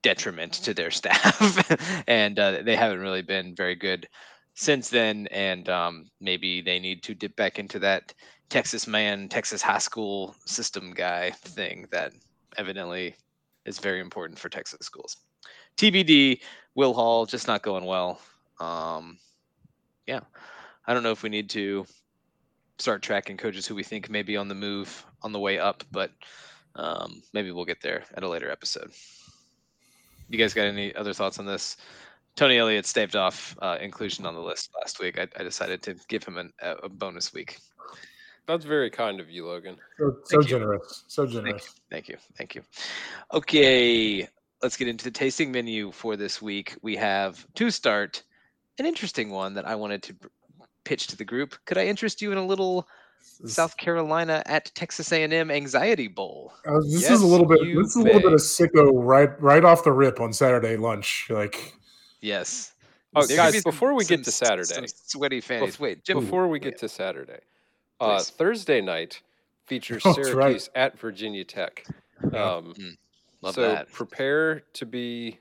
detriment 0.02 0.52
to 0.54 0.74
their 0.74 0.90
staff, 1.00 2.04
and 2.06 2.38
uh, 2.38 2.62
they 2.62 2.76
haven't 2.76 3.00
really 3.00 3.22
been 3.22 3.54
very 3.54 3.74
good 3.74 4.06
since 4.58 4.88
then. 4.90 5.28
And 5.28 5.68
um, 5.68 6.10
maybe 6.20 6.60
they 6.60 6.80
need 6.80 7.02
to 7.04 7.14
dip 7.14 7.36
back 7.36 7.60
into 7.60 7.78
that 7.78 8.12
Texas 8.50 8.88
man, 8.88 9.28
Texas 9.28 9.62
high 9.62 9.78
school 9.78 10.34
system 10.44 10.92
guy 10.92 11.30
thing 11.30 11.86
that 11.92 12.12
evidently 12.56 13.14
is 13.64 13.78
very 13.78 14.00
important 14.00 14.38
for 14.38 14.48
Texas 14.48 14.80
schools. 14.82 15.16
TBD, 15.76 16.40
Will 16.74 16.92
Hall 16.92 17.24
just 17.24 17.46
not 17.46 17.62
going 17.62 17.84
well. 17.84 18.20
Um, 18.58 19.18
yeah, 20.08 20.20
I 20.86 20.92
don't 20.92 21.04
know 21.04 21.12
if 21.12 21.22
we 21.22 21.28
need 21.28 21.50
to 21.50 21.86
start 22.78 23.02
tracking 23.02 23.36
coaches 23.36 23.64
who 23.64 23.76
we 23.76 23.84
think 23.84 24.10
may 24.10 24.22
be 24.22 24.36
on 24.36 24.48
the 24.48 24.54
move 24.56 25.04
on 25.22 25.30
the 25.30 25.38
way 25.38 25.60
up, 25.60 25.84
but 25.92 26.10
um, 26.74 27.22
maybe 27.32 27.52
we'll 27.52 27.64
get 27.64 27.80
there 27.80 28.02
at 28.14 28.24
a 28.24 28.28
later 28.28 28.50
episode. 28.50 28.90
You 30.28 30.38
guys 30.38 30.52
got 30.52 30.62
any 30.66 30.94
other 30.96 31.12
thoughts 31.12 31.38
on 31.38 31.46
this? 31.46 31.76
Tony 32.38 32.56
Elliott 32.56 32.86
staved 32.86 33.16
off 33.16 33.56
uh, 33.62 33.78
inclusion 33.80 34.24
on 34.24 34.32
the 34.32 34.40
list 34.40 34.70
last 34.78 35.00
week. 35.00 35.18
I, 35.18 35.26
I 35.36 35.42
decided 35.42 35.82
to 35.82 35.96
give 36.06 36.22
him 36.22 36.38
an, 36.38 36.52
a, 36.62 36.70
a 36.84 36.88
bonus 36.88 37.34
week. 37.34 37.58
That's 38.46 38.64
very 38.64 38.90
kind 38.90 39.18
of 39.18 39.28
you, 39.28 39.44
Logan. 39.44 39.76
So, 39.98 40.16
so 40.22 40.40
you. 40.40 40.46
generous. 40.46 41.02
So 41.08 41.26
generous. 41.26 41.74
Thank 41.90 42.08
you. 42.08 42.16
Thank 42.36 42.54
you. 42.54 42.62
Okay. 43.34 44.28
let's 44.62 44.76
get 44.76 44.86
into 44.86 45.02
the 45.02 45.10
tasting 45.10 45.50
menu 45.50 45.90
for 45.90 46.14
this 46.14 46.40
week. 46.40 46.76
We 46.80 46.94
have 46.94 47.44
to 47.56 47.72
start 47.72 48.22
an 48.78 48.86
interesting 48.86 49.30
one 49.30 49.52
that 49.54 49.66
I 49.66 49.74
wanted 49.74 50.04
to 50.04 50.14
pitch 50.84 51.08
to 51.08 51.16
the 51.16 51.24
group. 51.24 51.56
Could 51.64 51.76
I 51.76 51.86
interest 51.86 52.22
you 52.22 52.30
in 52.30 52.38
a 52.38 52.46
little 52.46 52.86
South 53.46 53.76
Carolina 53.76 54.44
at 54.46 54.72
Texas 54.76 55.10
A&M 55.10 55.50
Anxiety 55.50 56.06
Bowl? 56.06 56.52
Uh, 56.64 56.78
this 56.82 57.02
Yes, 57.02 57.10
is 57.10 57.22
a 57.22 57.26
little 57.26 57.46
bit. 57.46 57.58
This 57.64 57.88
is 57.88 57.96
a 57.96 58.02
little 58.02 58.20
bit 58.20 58.32
of 58.32 58.38
sicko 58.38 58.92
right 58.94 59.30
right 59.42 59.64
off 59.64 59.82
the 59.82 59.90
rip 59.90 60.20
on 60.20 60.32
Saturday 60.32 60.76
lunch. 60.76 61.26
Like 61.30 61.74
Yes. 62.20 62.72
Oh, 63.14 63.24
There 63.26 63.36
guys, 63.36 63.52
be 63.54 63.60
some- 63.60 63.70
before 63.70 63.94
we 63.94 64.04
get 64.04 64.24
to 64.24 64.30
some- 64.32 64.46
some 64.46 64.64
Saturday, 64.64 64.86
sweaty 65.06 65.40
fannies. 65.40 65.76
Bef- 65.76 65.80
Wait, 65.80 66.04
Jim. 66.04 66.20
before 66.20 66.46
we 66.48 66.58
get 66.58 66.78
to 66.78 66.88
Saturday, 66.88 67.40
uh, 68.00 68.20
Thursday 68.22 68.80
night 68.80 69.22
features 69.66 70.02
Oh, 70.04 70.12
that's 70.14 70.30
right. 70.30 70.42
Syracuse 70.44 70.70
at 70.74 70.98
Virginia 70.98 71.44
Tech. 71.44 71.86
Yeah. 72.32 72.42
Um, 72.56 72.74
Love 73.40 73.54
so 73.54 73.62
that. 73.62 73.90
prepare 73.92 74.60
to 74.74 74.84
be 74.86 75.38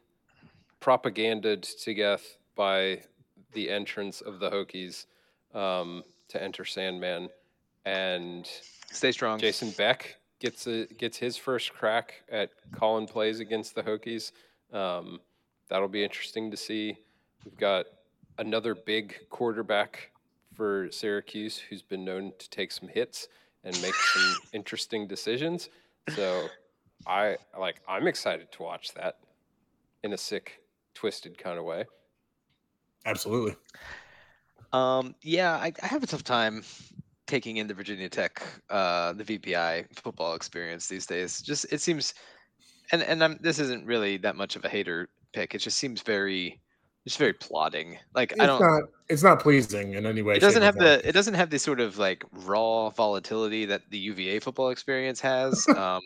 propagandaed 0.79 1.63
to 1.83 1.93
death 1.93 2.37
by 2.55 3.01
the 3.53 3.69
entrance 3.69 4.21
of 4.21 4.39
the 4.39 4.49
Hokies 4.49 5.05
um, 5.53 6.03
to 6.29 6.41
enter 6.41 6.63
Sandman, 6.65 7.29
and 7.85 8.47
Stay 8.91 9.11
strong. 9.11 9.39
Jason 9.39 9.71
Beck 9.71 10.17
gets 10.39 10.67
a, 10.67 10.85
gets 10.85 11.17
his 11.17 11.35
first 11.37 11.73
crack 11.73 12.23
at 12.29 12.51
calling 12.73 13.07
plays 13.07 13.39
against 13.39 13.73
the 13.75 13.81
Hokies. 13.83 14.31
Um, 14.71 15.19
that'll 15.69 15.87
be 15.87 16.03
interesting 16.03 16.51
to 16.51 16.57
see. 16.57 16.97
We've 17.45 17.57
got 17.57 17.85
another 18.37 18.75
big 18.75 19.15
quarterback 19.29 20.11
for 20.53 20.89
Syracuse 20.91 21.57
who's 21.57 21.81
been 21.81 22.03
known 22.03 22.33
to 22.39 22.49
take 22.49 22.71
some 22.71 22.89
hits 22.89 23.27
and 23.63 23.79
make 23.81 23.93
some 23.93 24.35
interesting 24.53 25.07
decisions. 25.07 25.69
So 26.15 26.47
I 27.05 27.37
like 27.57 27.81
I'm 27.87 28.07
excited 28.07 28.51
to 28.53 28.63
watch 28.63 28.93
that 28.95 29.19
in 30.03 30.13
a 30.13 30.17
sick, 30.17 30.61
twisted 30.93 31.37
kind 31.37 31.57
of 31.57 31.65
way. 31.65 31.85
absolutely. 33.05 33.55
Um, 34.73 35.15
yeah, 35.21 35.53
I, 35.53 35.71
I 35.81 35.87
have 35.87 36.03
a 36.03 36.07
tough 36.07 36.23
time 36.23 36.63
taking 37.25 37.57
in 37.57 37.67
the 37.67 37.73
Virginia 37.73 38.09
Tech, 38.09 38.41
uh, 38.69 39.13
the 39.13 39.23
VPI 39.23 39.85
football 39.95 40.35
experience 40.35 40.87
these 40.87 41.05
days. 41.05 41.41
Just 41.41 41.71
it 41.71 41.81
seems, 41.81 42.13
and 42.91 43.01
and 43.01 43.23
I'm 43.23 43.37
this 43.41 43.59
isn't 43.59 43.85
really 43.85 44.17
that 44.17 44.35
much 44.35 44.55
of 44.55 44.65
a 44.65 44.69
hater 44.69 45.09
pick. 45.37 45.53
It 45.55 45.59
just 45.59 45.77
seems 45.77 46.01
very, 46.01 46.59
just 47.05 47.17
very 47.19 47.33
plodding. 47.33 47.97
Like 48.15 48.31
It's 48.31 48.41
I 48.41 48.45
don't. 48.47 48.59
not. 48.61 48.83
It's 49.09 49.23
not 49.23 49.39
pleasing 49.39 49.93
in 49.93 50.05
any 50.05 50.21
way. 50.21 50.35
it 50.35 50.39
doesn't 50.41 50.61
shape, 50.61 50.63
or 50.63 50.65
have 50.65 50.75
form. 50.75 50.85
the 51.03 51.07
it 51.07 51.11
doesn't 51.13 51.35
have 51.35 51.49
the 51.49 51.59
sort 51.59 51.79
of 51.79 51.97
like 51.97 52.23
raw 52.31 52.89
volatility 52.89 53.65
that 53.65 53.83
the 53.89 53.97
UVA 53.97 54.39
football 54.39 54.69
experience 54.69 55.21
has, 55.21 55.65
um, 55.77 56.01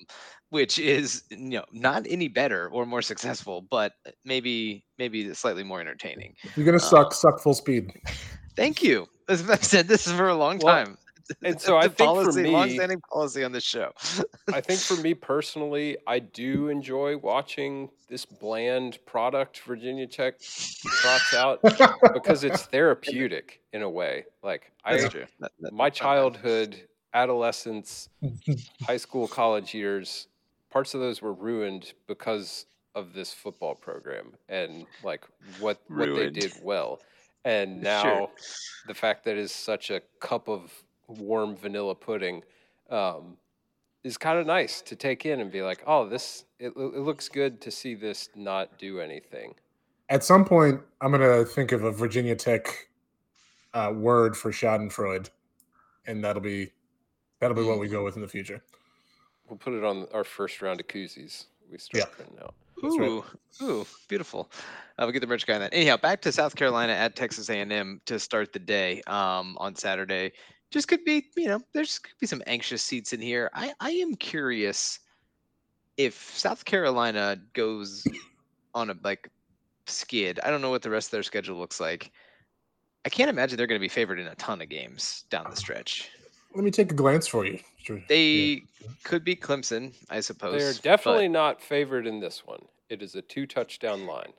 which 0.49 0.77
is 0.77 1.23
you 1.29 1.37
know 1.57 1.65
not 1.71 2.05
any 2.09 2.27
better 2.27 2.69
or 2.69 2.85
more 2.85 3.01
successful, 3.01 3.61
but 3.71 3.93
maybe 4.25 4.83
maybe 4.99 5.33
slightly 5.33 5.63
more 5.63 5.79
entertaining. 5.81 6.35
You're 6.55 6.65
gonna 6.65 6.77
uh, 6.77 6.93
suck, 6.93 7.13
suck 7.13 7.39
full 7.39 7.53
speed. 7.55 7.91
Thank 8.57 8.83
you. 8.83 9.07
As 9.29 9.49
I've 9.49 9.63
said 9.63 9.87
this 9.87 10.11
for 10.11 10.27
a 10.27 10.35
long 10.35 10.59
Well, 10.61 10.75
time. 10.85 10.97
And 11.43 11.59
so 11.67 11.77
I 11.77 11.83
think 11.83 11.97
for 11.97 12.05
policy, 12.05 12.43
me- 12.43 12.49
long-standing 12.51 13.01
policy 13.01 13.43
on 13.43 13.51
this 13.51 13.63
show. 13.63 13.91
I 14.53 14.61
think 14.61 14.79
for 14.79 14.95
me 15.01 15.13
personally, 15.13 15.97
I 16.07 16.19
do 16.19 16.69
enjoy 16.69 17.17
watching 17.17 17.89
this 18.09 18.25
bland 18.25 18.99
product 19.05 19.59
Virginia 19.61 20.07
Tech 20.07 20.39
trots 20.39 21.33
out 21.33 21.61
because 22.13 22.43
it's 22.43 22.63
therapeutic 22.73 23.61
in 23.73 23.81
a 23.81 23.89
way. 23.89 24.25
Like 24.43 24.71
I, 24.83 24.97
That's 24.97 25.11
true. 25.13 25.25
That- 25.39 25.51
that- 25.61 25.73
my 25.73 25.89
childhood, 25.89 26.75
adolescence, 27.13 28.09
high 28.83 28.97
school, 28.97 29.27
college 29.27 29.73
years, 29.73 30.27
parts 30.69 30.93
of 30.93 30.99
those 31.01 31.21
were 31.21 31.33
ruined 31.33 31.93
because 32.07 32.65
of 32.93 33.13
this 33.13 33.33
football 33.33 33.73
program 33.75 34.33
and 34.49 34.85
like 35.03 35.23
what 35.59 35.79
what 35.87 36.13
they 36.13 36.29
did 36.29 36.53
well. 36.61 36.99
And 37.45 37.81
now 37.81 38.03
Sure. 38.03 38.29
the 38.87 38.93
fact 38.93 39.23
that 39.25 39.37
it's 39.37 39.53
such 39.53 39.89
a 39.89 40.01
cup 40.19 40.47
of 40.49 40.71
warm 41.19 41.55
vanilla 41.55 41.95
pudding 41.95 42.43
um, 42.89 43.37
is 44.03 44.17
kind 44.17 44.39
of 44.39 44.45
nice 44.45 44.81
to 44.81 44.95
take 44.95 45.25
in 45.25 45.39
and 45.39 45.51
be 45.51 45.61
like, 45.61 45.83
oh, 45.87 46.07
this 46.07 46.45
it, 46.59 46.73
it 46.75 46.99
looks 46.99 47.29
good 47.29 47.61
to 47.61 47.71
see 47.71 47.95
this 47.95 48.29
not 48.35 48.77
do 48.77 48.99
anything. 48.99 49.55
At 50.09 50.23
some 50.23 50.43
point, 50.45 50.81
I'm 50.99 51.11
gonna 51.11 51.45
think 51.45 51.71
of 51.71 51.83
a 51.83 51.91
Virginia 51.91 52.35
Tech 52.35 52.89
uh, 53.73 53.91
word 53.95 54.35
for 54.35 54.51
Schadenfreude, 54.51 55.29
and 56.05 56.23
that'll 56.23 56.41
be 56.41 56.71
that'll 57.39 57.55
be 57.55 57.63
what 57.63 57.79
we 57.79 57.87
go 57.87 58.03
with 58.03 58.15
in 58.15 58.21
the 58.21 58.27
future. 58.27 58.61
We'll 59.47 59.57
put 59.57 59.73
it 59.73 59.83
on 59.83 60.07
our 60.13 60.23
first 60.23 60.61
round 60.61 60.79
of 60.79 60.87
koozies. 60.87 61.45
We 61.69 61.77
start 61.77 61.99
Yeah. 62.03 62.05
printing 62.15 62.39
out. 62.41 62.53
That's 62.81 62.97
right. 62.97 63.09
Ooh, 63.09 63.23
ooh, 63.61 63.85
beautiful. 64.07 64.49
Uh, 64.97 65.03
we'll 65.03 65.11
get 65.11 65.19
the 65.19 65.27
merch 65.27 65.45
guy 65.45 65.53
on 65.55 65.61
that. 65.61 65.73
Anyhow, 65.73 65.97
back 65.97 66.21
to 66.21 66.31
South 66.31 66.55
Carolina 66.55 66.93
at 66.93 67.15
Texas 67.15 67.49
A&M 67.49 68.01
to 68.05 68.19
start 68.19 68.53
the 68.53 68.59
day 68.59 69.01
um, 69.07 69.55
on 69.59 69.75
Saturday. 69.75 70.31
Just 70.71 70.87
could 70.87 71.03
be, 71.03 71.25
you 71.35 71.47
know, 71.47 71.61
there's 71.73 71.99
could 71.99 72.17
be 72.19 72.27
some 72.27 72.41
anxious 72.47 72.81
seats 72.81 73.11
in 73.13 73.19
here. 73.21 73.49
I, 73.53 73.73
I 73.81 73.91
am 73.91 74.15
curious 74.15 74.99
if 75.97 76.15
South 76.15 76.63
Carolina 76.63 77.37
goes 77.53 78.07
on 78.73 78.89
a 78.89 78.95
like 79.03 79.29
skid. 79.85 80.39
I 80.43 80.49
don't 80.49 80.61
know 80.61 80.69
what 80.69 80.81
the 80.81 80.89
rest 80.89 81.07
of 81.09 81.11
their 81.11 81.23
schedule 81.23 81.57
looks 81.57 81.79
like. 81.81 82.11
I 83.05 83.09
can't 83.09 83.29
imagine 83.29 83.57
they're 83.57 83.67
going 83.67 83.79
to 83.79 83.83
be 83.83 83.89
favored 83.89 84.19
in 84.19 84.27
a 84.27 84.35
ton 84.35 84.61
of 84.61 84.69
games 84.69 85.25
down 85.29 85.47
the 85.49 85.55
stretch. 85.55 86.09
Let 86.55 86.63
me 86.63 86.71
take 86.71 86.91
a 86.91 86.95
glance 86.95 87.27
for 87.27 87.45
you. 87.45 87.59
Sure. 87.77 88.01
They 88.07 88.63
could 89.03 89.23
be 89.23 89.35
Clemson, 89.35 89.93
I 90.09 90.19
suppose. 90.21 90.61
They're 90.61 90.73
but- 90.73 90.81
definitely 90.83 91.27
not 91.27 91.61
favored 91.61 92.07
in 92.07 92.19
this 92.19 92.45
one. 92.45 92.61
It 92.89 93.01
is 93.01 93.15
a 93.15 93.21
two 93.21 93.45
touchdown 93.45 94.05
line. 94.05 94.33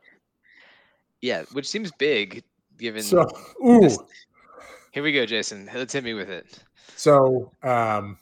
yeah, 1.20 1.42
which 1.52 1.68
seems 1.68 1.90
big 1.92 2.42
given. 2.78 3.02
So, 3.02 3.28
ooh, 3.64 3.80
this- 3.80 3.98
Here 4.92 5.02
we 5.02 5.12
go, 5.12 5.24
Jason. 5.26 5.68
Let's 5.74 5.92
hit 5.94 6.04
me 6.04 6.14
with 6.14 6.30
it. 6.30 6.58
so 6.96 7.50
um, 7.62 8.18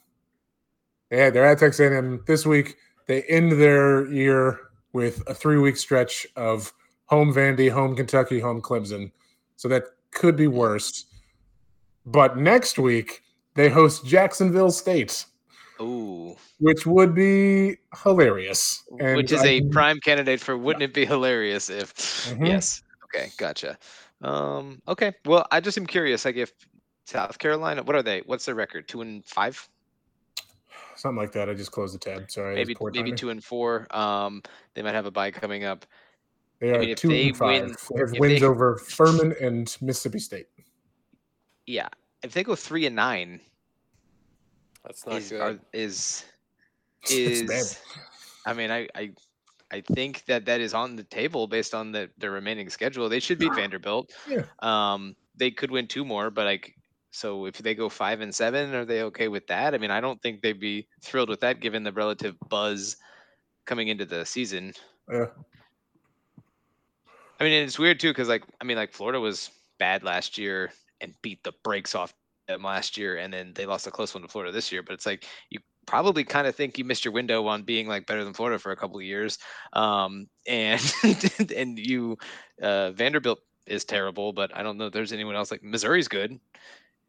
yeah, 1.10 1.30
they're 1.30 1.44
at 1.44 1.58
Texas 1.58 1.80
A&M 1.80 2.22
this 2.26 2.46
week. 2.46 2.76
They 3.06 3.22
end 3.24 3.52
their 3.60 4.06
year 4.06 4.60
with 4.92 5.22
a 5.26 5.34
three-week 5.34 5.76
stretch 5.76 6.26
of 6.36 6.72
home 7.06 7.34
Vandy, 7.34 7.70
home 7.70 7.96
Kentucky, 7.96 8.38
home 8.38 8.62
Clemson. 8.62 9.10
So 9.56 9.66
that 9.68 9.84
could 10.12 10.36
be 10.36 10.46
worse. 10.46 11.06
But 12.06 12.36
next 12.38 12.78
week 12.78 13.22
they 13.56 13.68
host 13.68 14.06
Jacksonville 14.06 14.70
State, 14.70 15.24
Ooh, 15.80 16.36
which 16.60 16.86
would 16.86 17.14
be 17.16 17.78
hilarious. 18.04 18.84
And 19.00 19.16
which 19.16 19.32
is 19.32 19.42
I- 19.42 19.46
a 19.46 19.62
prime 19.70 19.98
candidate 19.98 20.40
for 20.40 20.56
wouldn't 20.56 20.84
it 20.84 20.94
be 20.94 21.04
hilarious 21.04 21.68
if? 21.68 21.92
Mhm. 21.94 22.46
Yes. 22.46 22.82
Okay, 23.04 23.30
gotcha. 23.38 23.76
Um, 24.22 24.80
okay. 24.88 25.12
Well, 25.24 25.46
I 25.50 25.60
just 25.60 25.78
am 25.78 25.86
curious. 25.86 26.24
Like, 26.24 26.36
if 26.36 26.52
South 27.06 27.38
Carolina, 27.38 27.82
what 27.82 27.96
are 27.96 28.02
they? 28.02 28.20
What's 28.26 28.44
their 28.44 28.54
record? 28.54 28.88
Two 28.88 29.00
and 29.02 29.24
five? 29.24 29.68
something 30.96 31.16
like 31.16 31.32
that. 31.32 31.48
I 31.48 31.54
just 31.54 31.72
closed 31.72 31.94
the 31.94 31.98
tab. 31.98 32.30
Sorry, 32.30 32.54
Maybe 32.54 32.76
maybe 32.92 33.12
two 33.12 33.30
and 33.30 33.42
four. 33.42 33.86
Um, 33.96 34.42
they 34.74 34.82
might 34.82 34.94
have 34.94 35.06
a 35.06 35.10
bye 35.10 35.30
coming 35.30 35.64
up. 35.64 35.86
They 36.58 36.72
I 36.72 36.76
are 36.76 36.80
mean, 36.80 36.94
two 36.94 37.08
they 37.08 37.28
and 37.28 37.36
five. 37.36 37.62
win- 37.62 37.76
they 37.94 38.00
have 38.00 38.12
wins 38.18 38.40
they- 38.40 38.46
over 38.46 38.76
Furman 38.76 39.34
and 39.40 39.74
Mississippi 39.80 40.18
State. 40.18 40.46
Yeah. 41.66 41.88
If 42.22 42.32
they 42.32 42.44
go 42.44 42.54
three 42.54 42.84
and 42.84 42.94
nine, 42.94 43.40
That's 44.84 45.06
not 45.06 45.16
is 45.16 45.30
good. 45.30 45.40
are, 45.40 45.58
is 45.72 46.24
is 47.10 47.80
I 48.44 48.52
mean, 48.52 48.70
I, 48.70 48.86
I 48.94 49.10
I 49.72 49.80
think 49.80 50.24
that 50.26 50.46
that 50.46 50.60
is 50.60 50.74
on 50.74 50.96
the 50.96 51.04
table 51.04 51.46
based 51.46 51.74
on 51.74 51.92
the 51.92 52.10
their 52.18 52.32
remaining 52.32 52.68
schedule. 52.70 53.08
They 53.08 53.20
should 53.20 53.38
beat 53.38 53.54
Vanderbilt. 53.54 54.12
Yeah. 54.28 54.42
Um, 54.60 55.14
they 55.36 55.50
could 55.50 55.70
win 55.70 55.86
two 55.86 56.04
more, 56.04 56.30
but 56.30 56.44
like, 56.44 56.74
so 57.12 57.46
if 57.46 57.58
they 57.58 57.74
go 57.74 57.88
five 57.88 58.20
and 58.20 58.34
seven, 58.34 58.74
are 58.74 58.84
they 58.84 59.02
okay 59.04 59.28
with 59.28 59.46
that? 59.46 59.74
I 59.74 59.78
mean, 59.78 59.90
I 59.90 60.00
don't 60.00 60.20
think 60.22 60.42
they'd 60.42 60.60
be 60.60 60.88
thrilled 61.02 61.28
with 61.28 61.40
that 61.40 61.60
given 61.60 61.82
the 61.84 61.92
relative 61.92 62.36
buzz 62.48 62.96
coming 63.64 63.88
into 63.88 64.04
the 64.04 64.24
season. 64.26 64.72
Yeah. 65.10 65.26
I 67.38 67.44
mean, 67.44 67.64
it's 67.64 67.78
weird 67.78 68.00
too 68.00 68.10
because 68.10 68.28
like 68.28 68.44
I 68.60 68.64
mean, 68.64 68.76
like 68.76 68.92
Florida 68.92 69.20
was 69.20 69.50
bad 69.78 70.02
last 70.02 70.36
year 70.36 70.72
and 71.00 71.14
beat 71.22 71.42
the 71.42 71.52
brakes 71.64 71.94
off 71.94 72.12
them 72.48 72.62
last 72.62 72.98
year, 72.98 73.16
and 73.18 73.32
then 73.32 73.52
they 73.54 73.66
lost 73.66 73.86
a 73.86 73.90
close 73.90 74.14
one 74.14 74.22
to 74.22 74.28
Florida 74.28 74.52
this 74.52 74.70
year. 74.72 74.82
But 74.82 74.94
it's 74.94 75.06
like 75.06 75.24
you 75.48 75.60
probably 75.86 76.24
kind 76.24 76.46
of 76.46 76.54
think 76.54 76.78
you 76.78 76.84
missed 76.84 77.04
your 77.04 77.12
window 77.12 77.46
on 77.46 77.62
being 77.62 77.88
like 77.88 78.06
better 78.06 78.24
than 78.24 78.34
Florida 78.34 78.58
for 78.58 78.72
a 78.72 78.76
couple 78.76 78.96
of 78.96 79.04
years, 79.04 79.38
um, 79.72 80.28
and 80.46 80.82
and 81.54 81.78
you 81.78 82.18
uh, 82.62 82.90
Vanderbilt 82.92 83.40
is 83.66 83.84
terrible, 83.84 84.32
but 84.32 84.56
I 84.56 84.62
don't 84.62 84.78
know 84.78 84.86
if 84.86 84.92
there's 84.92 85.12
anyone 85.12 85.36
else 85.36 85.50
like 85.50 85.62
Missouri's 85.62 86.08
good, 86.08 86.38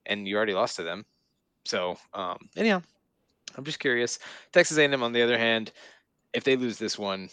and 0.06 0.28
you 0.28 0.38
already 0.38 0.54
lost 0.54 0.76
to 0.78 0.84
them. 0.84 1.06
So 1.66 1.98
um, 2.14 2.38
anyhow, 2.56 2.82
I'm 3.56 3.64
just 3.64 3.80
curious. 3.80 4.20
Texas 4.52 4.78
A&M, 4.78 5.04
on 5.04 5.14
the 5.14 5.22
other 5.22 5.38
hand, 5.38 5.72
if 6.34 6.44
they 6.44 6.56
lose 6.56 6.78
this 6.78 6.98
one, 6.98 7.30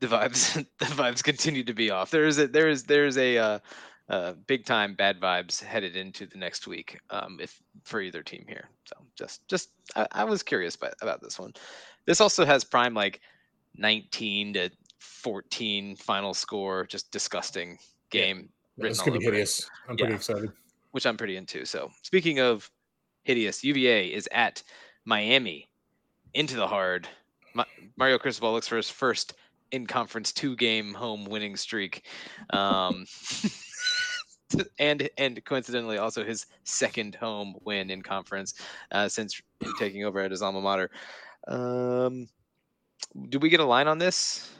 the 0.00 0.06
vibes 0.06 0.54
the 0.78 0.84
vibes 0.86 1.22
continue 1.22 1.64
to 1.64 1.74
be 1.74 1.90
off. 1.90 2.10
There 2.10 2.26
is 2.26 2.38
a 2.38 2.46
there 2.46 2.68
is 2.68 2.84
there's 2.84 3.16
a 3.16 3.38
uh, 3.38 3.58
uh, 4.08 4.32
big 4.46 4.64
time 4.64 4.94
bad 4.94 5.20
vibes 5.20 5.62
headed 5.62 5.96
into 5.96 6.26
the 6.26 6.36
next 6.38 6.66
week 6.66 6.98
um, 7.10 7.38
if 7.40 7.60
for 7.84 8.00
either 8.00 8.22
team 8.22 8.44
here. 8.48 8.68
So 8.84 8.96
just 9.16 9.46
just 9.48 9.70
I, 9.96 10.06
I 10.12 10.24
was 10.24 10.42
curious 10.42 10.74
about, 10.74 10.94
about 11.00 11.22
this 11.22 11.38
one. 11.38 11.52
This 12.06 12.20
also 12.20 12.44
has 12.44 12.64
prime 12.64 12.94
like 12.94 13.20
19 13.76 14.54
to 14.54 14.70
14 15.00 15.96
final 15.96 16.34
score, 16.34 16.86
just 16.86 17.10
disgusting 17.10 17.78
game. 18.10 18.50
Yeah, 18.76 18.84
written 18.84 18.90
it's 18.90 19.02
gonna 19.02 19.18
be 19.18 19.24
it, 19.26 19.30
hideous. 19.32 19.68
I'm 19.88 19.96
pretty 19.96 20.12
Yeah. 20.12 20.16
excited. 20.16 20.50
which 20.90 21.06
I'm 21.06 21.16
pretty 21.16 21.36
into. 21.36 21.64
So 21.64 21.90
speaking 22.02 22.40
of 22.40 22.70
hideous, 23.24 23.64
UVA 23.64 24.08
is 24.12 24.28
at 24.32 24.62
Miami 25.04 25.68
into 26.34 26.56
the 26.56 26.66
hard. 26.66 27.08
Ma- 27.54 27.64
Mario 27.96 28.18
Cristobal 28.18 28.52
looks 28.52 28.68
for 28.68 28.76
his 28.76 28.90
first 28.90 29.34
in 29.70 29.86
conference 29.86 30.30
two 30.32 30.54
game 30.56 30.92
home 30.94 31.24
winning 31.24 31.56
streak. 31.56 32.06
Um, 32.50 33.06
and 34.78 35.08
and 35.18 35.44
coincidentally 35.44 35.98
also 35.98 36.24
his 36.24 36.46
second 36.64 37.14
home 37.14 37.54
win 37.64 37.90
in 37.90 38.02
conference 38.02 38.54
uh, 38.92 39.08
since 39.08 39.40
taking 39.78 40.04
over 40.04 40.20
at 40.20 40.30
his 40.30 40.42
alma 40.42 40.60
mater. 40.60 40.90
Um, 41.48 42.28
did 43.28 43.42
we 43.42 43.48
get 43.48 43.60
a 43.60 43.64
line 43.64 43.88
on 43.88 43.98
this? 43.98 44.50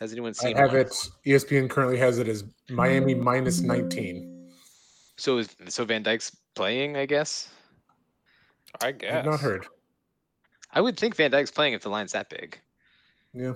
Has 0.00 0.12
anyone 0.12 0.34
seen? 0.34 0.48
I 0.48 0.50
seen 0.50 0.56
have 0.56 0.72
one? 0.72 0.80
it. 0.80 1.08
ESPN 1.26 1.70
currently 1.70 1.98
has 1.98 2.18
it 2.18 2.28
as 2.28 2.44
Miami 2.68 3.14
minus 3.14 3.60
19. 3.60 4.50
So 5.16 5.38
is 5.38 5.48
so 5.68 5.84
Van 5.84 6.02
Dyck's 6.02 6.36
playing, 6.54 6.96
I 6.96 7.06
guess. 7.06 7.48
I 8.82 8.88
I 8.88 8.92
guess. 8.92 9.12
have 9.12 9.24
not 9.24 9.40
heard. 9.40 9.66
I 10.72 10.80
would 10.80 10.98
think 10.98 11.14
Van 11.14 11.30
Dyck's 11.30 11.52
playing 11.52 11.74
if 11.74 11.82
the 11.82 11.88
line's 11.88 12.12
that 12.12 12.28
big. 12.28 12.58
Yeah. 13.32 13.54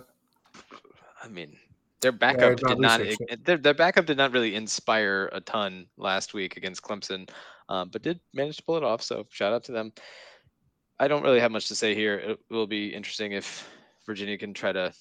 I 1.23 1.29
mean, 1.29 1.57
their 2.01 2.13
backup 2.13 2.61
not 2.63 2.69
did 2.69 2.79
not 2.79 3.01
their, 3.45 3.57
their 3.57 3.75
backup 3.75 4.07
did 4.07 4.17
not 4.17 4.33
really 4.33 4.55
inspire 4.55 5.31
a 5.33 5.41
ton 5.41 5.87
last 5.97 6.35
week 6.35 6.57
against 6.57 6.83
Clemson, 6.83 7.29
um, 7.69 7.89
but 7.91 8.03
did 8.03 8.21
manage 8.35 8.57
to 8.59 8.63
pull 8.63 8.77
it 8.77 8.85
off. 8.85 9.03
So 9.03 9.27
shout 9.31 9.53
out 9.53 9.65
to 9.65 9.73
them. 9.73 9.93
I 11.01 11.09
don't 11.09 11.23
really 11.23 11.41
have 11.41 11.53
much 11.53 11.69
to 11.69 11.75
say 11.75 11.95
here. 11.95 12.17
It 12.17 12.39
will 12.51 12.67
be 12.67 12.89
interesting 12.89 13.33
if 13.33 13.69
Virginia 14.07 14.37
can 14.39 14.55
try 14.55 14.73
to 14.73 14.93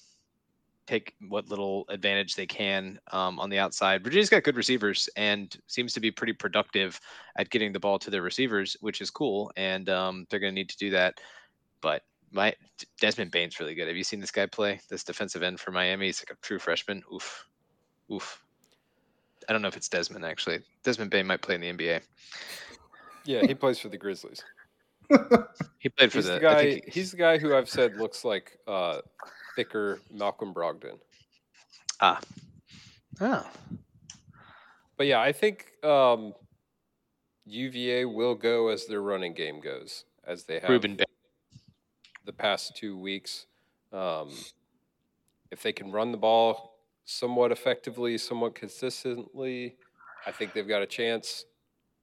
take 0.86 1.14
what 1.28 1.48
little 1.50 1.84
advantage 1.90 2.34
they 2.34 2.46
can 2.46 2.98
um, 3.12 3.38
on 3.38 3.50
the 3.50 3.58
outside. 3.58 4.02
Virginia's 4.02 4.30
got 4.30 4.42
good 4.42 4.56
receivers 4.56 5.08
and 5.16 5.56
seems 5.66 5.92
to 5.92 6.00
be 6.00 6.10
pretty 6.10 6.32
productive 6.32 6.98
at 7.36 7.50
getting 7.50 7.72
the 7.72 7.80
ball 7.80 7.98
to 7.98 8.10
their 8.10 8.22
receivers, 8.22 8.76
which 8.80 9.00
is 9.00 9.10
cool. 9.10 9.52
And 9.56 9.88
um, 9.90 10.26
they're 10.30 10.40
going 10.40 10.52
to 10.52 10.54
need 10.54 10.70
to 10.70 10.78
do 10.78 10.90
that. 10.90 11.20
But 11.82 12.02
my 12.32 12.54
Desmond 13.00 13.30
Bain's 13.30 13.58
really 13.60 13.74
good. 13.74 13.88
Have 13.88 13.96
you 13.96 14.04
seen 14.04 14.20
this 14.20 14.30
guy 14.30 14.46
play? 14.46 14.80
This 14.90 15.04
defensive 15.04 15.42
end 15.42 15.60
for 15.60 15.70
Miami. 15.70 16.06
He's 16.06 16.20
like 16.20 16.36
a 16.36 16.40
true 16.40 16.58
freshman. 16.58 17.02
Oof, 17.12 17.46
oof. 18.12 18.42
I 19.48 19.52
don't 19.52 19.62
know 19.62 19.68
if 19.68 19.76
it's 19.76 19.88
Desmond 19.88 20.24
actually. 20.24 20.60
Desmond 20.82 21.10
Bain 21.10 21.26
might 21.26 21.40
play 21.42 21.54
in 21.54 21.60
the 21.60 21.72
NBA. 21.72 22.02
Yeah, 23.24 23.42
he 23.46 23.54
plays 23.54 23.78
for 23.78 23.88
the 23.88 23.96
Grizzlies. 23.98 24.42
He 25.80 25.88
played 25.90 26.10
for 26.10 26.18
He's 26.18 26.26
the. 26.26 26.32
the 26.32 26.38
I 26.38 26.40
guy. 26.54 26.62
think 26.70 26.84
he- 26.86 26.90
He's 26.90 27.10
the 27.12 27.16
guy 27.16 27.38
who 27.38 27.54
I've 27.54 27.68
said 27.68 27.94
looks 27.96 28.24
like 28.24 28.58
uh, 28.66 28.98
thicker 29.54 30.00
Malcolm 30.12 30.52
Brogdon. 30.52 30.98
ah. 32.00 32.20
Oh. 33.20 33.48
But 34.96 35.06
yeah, 35.06 35.20
I 35.20 35.30
think 35.30 35.66
um, 35.84 36.34
UVA 37.46 38.06
will 38.06 38.34
go 38.34 38.68
as 38.68 38.86
their 38.86 39.00
running 39.00 39.34
game 39.34 39.60
goes, 39.60 40.04
as 40.26 40.42
they 40.44 40.54
have 40.58 40.68
Rueben 40.68 40.96
Bain. 40.96 41.06
The 42.28 42.32
past 42.34 42.76
two 42.76 42.94
weeks. 42.94 43.46
Um, 43.90 44.28
if 45.50 45.62
they 45.62 45.72
can 45.72 45.90
run 45.90 46.12
the 46.12 46.18
ball 46.18 46.74
somewhat 47.06 47.50
effectively, 47.50 48.18
somewhat 48.18 48.54
consistently, 48.54 49.76
I 50.26 50.30
think 50.32 50.52
they've 50.52 50.68
got 50.68 50.82
a 50.82 50.86
chance. 50.86 51.46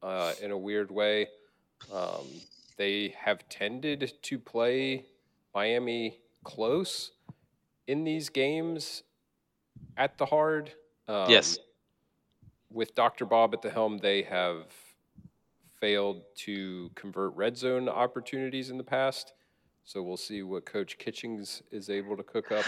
Uh, 0.02 0.34
in 0.42 0.50
a 0.50 0.58
weird 0.58 0.90
way, 0.90 1.28
um, 1.94 2.26
they 2.76 3.14
have 3.20 3.48
tended 3.50 4.14
to 4.24 4.40
play 4.40 5.06
Miami 5.54 6.20
close 6.44 7.12
in 7.86 8.04
these 8.04 8.30
games 8.30 9.04
at 9.98 10.18
the 10.18 10.26
hard. 10.26 10.72
Um, 11.08 11.30
Yes. 11.30 11.60
With 12.72 12.96
Dr. 12.96 13.26
Bob 13.26 13.54
at 13.54 13.62
the 13.62 13.70
helm, 13.70 14.00
they 14.00 14.24
have 14.24 14.66
failed 15.80 16.24
to 16.38 16.90
convert 16.96 17.34
red 17.36 17.56
zone 17.58 17.88
opportunities 17.88 18.72
in 18.72 18.78
the 18.78 18.84
past. 18.84 19.34
So 19.86 20.02
we'll 20.02 20.18
see 20.18 20.42
what 20.42 20.66
Coach 20.66 20.98
Kitchings 20.98 21.62
is 21.72 21.90
able 21.90 22.18
to 22.18 22.24
cook 22.24 22.52
up. 22.52 22.66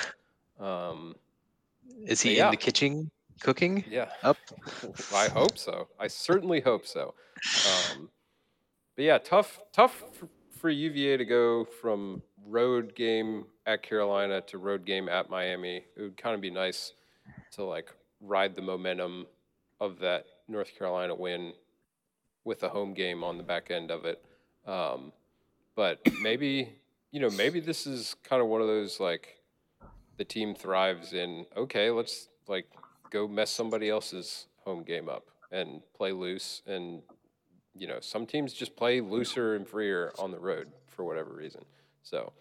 Um, 0.63 1.15
Is 2.05 2.21
he 2.21 2.37
yeah. 2.37 2.45
in 2.45 2.51
the 2.51 2.57
kitchen 2.57 3.09
cooking? 3.41 3.83
yeah, 3.89 4.09
Up. 4.23 4.37
I 5.13 5.27
hope 5.27 5.57
so. 5.57 5.87
I 5.99 6.07
certainly 6.07 6.61
hope 6.61 6.85
so. 6.85 7.13
Um, 7.67 8.09
but 8.95 9.05
yeah, 9.05 9.17
tough, 9.17 9.59
tough 9.73 10.03
for, 10.13 10.27
for 10.59 10.69
UVA 10.69 11.17
to 11.17 11.25
go 11.25 11.65
from 11.65 12.21
road 12.45 12.95
game 12.95 13.45
at 13.65 13.83
Carolina 13.83 14.41
to 14.41 14.57
road 14.57 14.85
game 14.85 15.09
at 15.09 15.29
Miami. 15.29 15.83
It 15.95 16.01
would 16.01 16.17
kind 16.17 16.35
of 16.35 16.41
be 16.41 16.49
nice 16.51 16.93
to 17.53 17.63
like 17.63 17.91
ride 18.21 18.55
the 18.55 18.61
momentum 18.61 19.25
of 19.79 19.99
that 19.99 20.25
North 20.47 20.77
Carolina 20.77 21.13
win 21.13 21.53
with 22.43 22.63
a 22.63 22.69
home 22.69 22.93
game 22.93 23.23
on 23.23 23.37
the 23.37 23.43
back 23.43 23.69
end 23.71 23.91
of 23.91 24.05
it. 24.05 24.23
Um, 24.65 25.11
but 25.75 25.99
maybe 26.21 26.69
you 27.11 27.19
know 27.19 27.29
maybe 27.29 27.59
this 27.59 27.87
is 27.87 28.15
kind 28.23 28.41
of 28.41 28.47
one 28.47 28.61
of 28.61 28.67
those 28.67 28.99
like 28.99 29.37
the 30.17 30.25
team 30.25 30.55
thrives 30.55 31.13
in 31.13 31.45
okay 31.55 31.89
let's 31.89 32.27
like 32.47 32.67
go 33.11 33.27
mess 33.27 33.49
somebody 33.49 33.89
else's 33.89 34.47
home 34.63 34.83
game 34.83 35.07
up 35.09 35.25
and 35.51 35.81
play 35.95 36.11
loose 36.11 36.61
and 36.67 37.01
you 37.75 37.87
know 37.87 37.99
some 38.01 38.25
teams 38.25 38.53
just 38.53 38.75
play 38.75 38.99
looser 39.01 39.55
and 39.55 39.67
freer 39.67 40.11
on 40.19 40.31
the 40.31 40.39
road 40.39 40.67
for 40.87 41.03
whatever 41.05 41.31
reason 41.33 41.63
so 42.03 42.31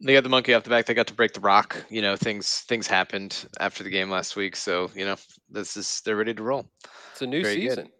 They 0.00 0.14
got 0.14 0.22
the 0.22 0.28
monkey 0.28 0.54
off 0.54 0.62
the 0.62 0.70
back. 0.70 0.86
They 0.86 0.94
got 0.94 1.08
to 1.08 1.14
break 1.14 1.32
the 1.32 1.40
rock. 1.40 1.76
You 1.90 2.02
know, 2.02 2.14
things 2.16 2.60
things 2.68 2.86
happened 2.86 3.46
after 3.58 3.82
the 3.82 3.90
game 3.90 4.10
last 4.10 4.36
week. 4.36 4.54
So 4.54 4.90
you 4.94 5.04
know, 5.04 5.16
this 5.50 5.76
is 5.76 6.00
they're 6.04 6.16
ready 6.16 6.34
to 6.34 6.42
roll. 6.42 6.66
it's 7.12 7.22
a 7.22 7.26
new 7.26 7.42
Very 7.42 7.56
good. 7.56 7.70
season 7.70 7.90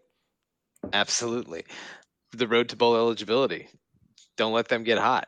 Absolutely. 0.93 1.65
The 2.31 2.47
road 2.47 2.69
to 2.69 2.75
bowl 2.75 2.95
eligibility. 2.95 3.67
Don't 4.37 4.53
let 4.53 4.67
them 4.69 4.83
get 4.83 4.97
hot. 4.97 5.27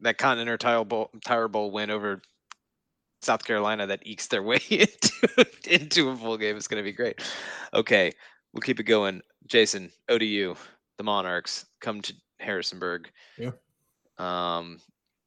That 0.00 0.18
Continental 0.18 0.58
Tire 0.58 0.84
Bowl, 0.84 1.10
Tire 1.24 1.48
Bowl 1.48 1.70
win 1.70 1.90
over 1.90 2.20
South 3.22 3.44
Carolina 3.44 3.86
that 3.86 4.00
ekes 4.06 4.26
their 4.26 4.42
way 4.42 4.60
into, 4.70 5.46
into 5.66 6.10
a 6.10 6.16
full 6.16 6.36
game 6.36 6.56
is 6.56 6.68
going 6.68 6.82
to 6.82 6.84
be 6.88 6.92
great. 6.92 7.20
Okay, 7.72 8.12
we'll 8.52 8.60
keep 8.60 8.78
it 8.78 8.84
going. 8.84 9.22
Jason, 9.46 9.90
ODU, 10.08 10.54
the 10.98 11.04
Monarchs 11.04 11.64
come 11.80 12.02
to 12.02 12.14
Harrisonburg. 12.40 13.10
Yeah. 13.38 13.52
Um, 14.18 14.80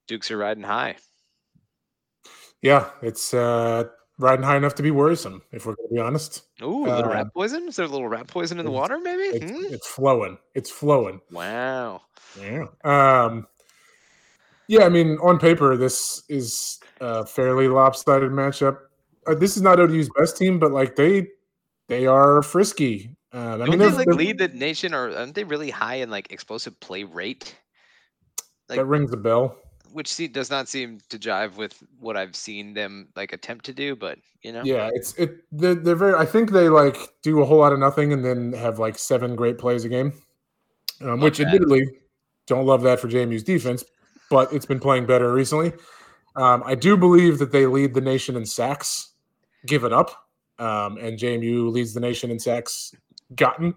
Dukes 0.08 0.30
are 0.32 0.38
riding 0.38 0.64
high. 0.64 0.96
Yeah, 2.62 2.90
it's 3.02 3.34
uh, 3.34 3.86
riding 4.18 4.44
high 4.44 4.58
enough 4.58 4.76
to 4.76 4.84
be 4.84 4.92
worrisome, 4.92 5.42
if 5.52 5.66
we're 5.66 5.76
going 5.76 5.90
to 5.90 5.94
be 5.96 6.00
honest. 6.02 6.44
Ooh, 6.62 6.86
a 6.86 6.90
little 6.94 7.06
Uh, 7.12 7.16
rat 7.16 7.34
poison? 7.34 7.68
Is 7.70 7.78
there 7.78 7.86
a 7.86 7.90
little 7.90 8.08
rat 8.08 8.28
poison 8.28 8.60
in 8.60 8.66
the 8.66 8.72
water, 8.72 9.00
maybe? 9.00 9.24
It's, 9.24 9.52
Hmm? 9.52 9.74
it's 9.74 9.88
flowing. 9.88 10.38
It's 10.56 10.70
flowing. 10.70 11.22
Wow. 11.32 12.02
Yeah. 12.40 12.66
Um, 12.84 13.48
yeah, 14.70 14.86
I 14.86 14.90
mean, 14.90 15.18
on 15.24 15.40
paper, 15.40 15.76
this 15.76 16.22
is 16.30 16.80
a 17.02 17.26
fairly 17.26 17.68
lopsided 17.68 18.30
matchup. 18.30 18.78
Uh, 19.26 19.34
this 19.34 19.58
is 19.58 19.64
not 19.64 19.80
ODU's 19.80 20.12
best 20.16 20.38
team, 20.38 20.60
but 20.60 20.72
like 20.72 20.96
they 20.96 21.28
they 21.88 22.06
are 22.06 22.44
frisky. 22.44 23.16
I 23.34 23.58
Don't 23.58 23.70
mean, 23.70 23.80
they 23.80 23.90
like 23.90 24.08
lead 24.08 24.38
the 24.38 24.48
nation, 24.50 24.94
or 24.94 25.10
aren't 25.10 25.34
they 25.34 25.44
really 25.44 25.72
high 25.72 25.96
in 25.96 26.12
like 26.12 26.32
explosive 26.32 26.80
play 26.80 27.04
rate? 27.04 27.56
that 28.68 28.86
rings 28.86 29.12
a 29.12 29.18
bell. 29.18 29.58
Which 29.92 30.08
se- 30.08 30.28
does 30.28 30.52
not 30.52 30.70
seem 30.70 31.00
to 31.10 31.18
jive 31.18 31.56
with 31.58 31.82
what 32.00 32.16
I've 32.16 32.36
seen 32.36 32.76
them 32.76 33.10
like 33.16 33.34
attempt 33.34 33.66
to 33.66 33.74
do, 33.74 33.96
but 33.96 34.20
you 34.44 34.52
know, 34.52 34.62
Yeah, 34.64 34.92
it's 34.94 35.16
it. 35.16 35.38
They're, 35.52 35.74
they're 35.74 35.96
very. 35.96 36.14
I 36.14 36.26
think 36.26 36.52
they 36.52 36.70
like 36.70 36.96
do 37.24 37.42
a 37.42 37.46
whole 37.46 37.58
lot 37.58 37.74
of 37.74 37.80
nothing 37.80 38.14
and 38.14 38.24
then 38.24 38.54
have 38.54 38.78
like 38.78 39.00
seven 39.00 39.36
great 39.36 39.58
plays 39.58 39.84
a 39.84 39.90
game, 39.90 40.14
um, 41.02 41.22
which 41.22 41.40
that. 41.40 41.48
admittedly 41.48 41.88
don't 42.46 42.68
love 42.68 42.84
that 42.84 43.00
for 43.00 43.08
JMU's 43.08 43.44
defense, 43.44 43.84
but 44.30 44.52
it's 44.54 44.66
been 44.66 44.80
playing 44.80 45.06
better 45.06 45.32
recently. 45.34 45.74
Um, 46.36 46.64
I 46.66 46.76
do 46.76 46.96
believe 46.96 47.40
that 47.40 47.52
they 47.52 47.66
lead 47.66 47.94
the 47.94 48.02
nation 48.02 48.36
in 48.36 48.46
sacks 48.46 49.14
given 49.66 49.92
up, 49.92 50.12
um, 50.60 50.98
and 50.98 51.18
JMU 51.18 51.72
leads 51.72 51.94
the 51.94 52.00
nation 52.00 52.32
in 52.32 52.40
sacks 52.40 52.96
gotten. 53.36 53.74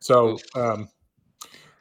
So 0.00 0.38
um, 0.54 0.88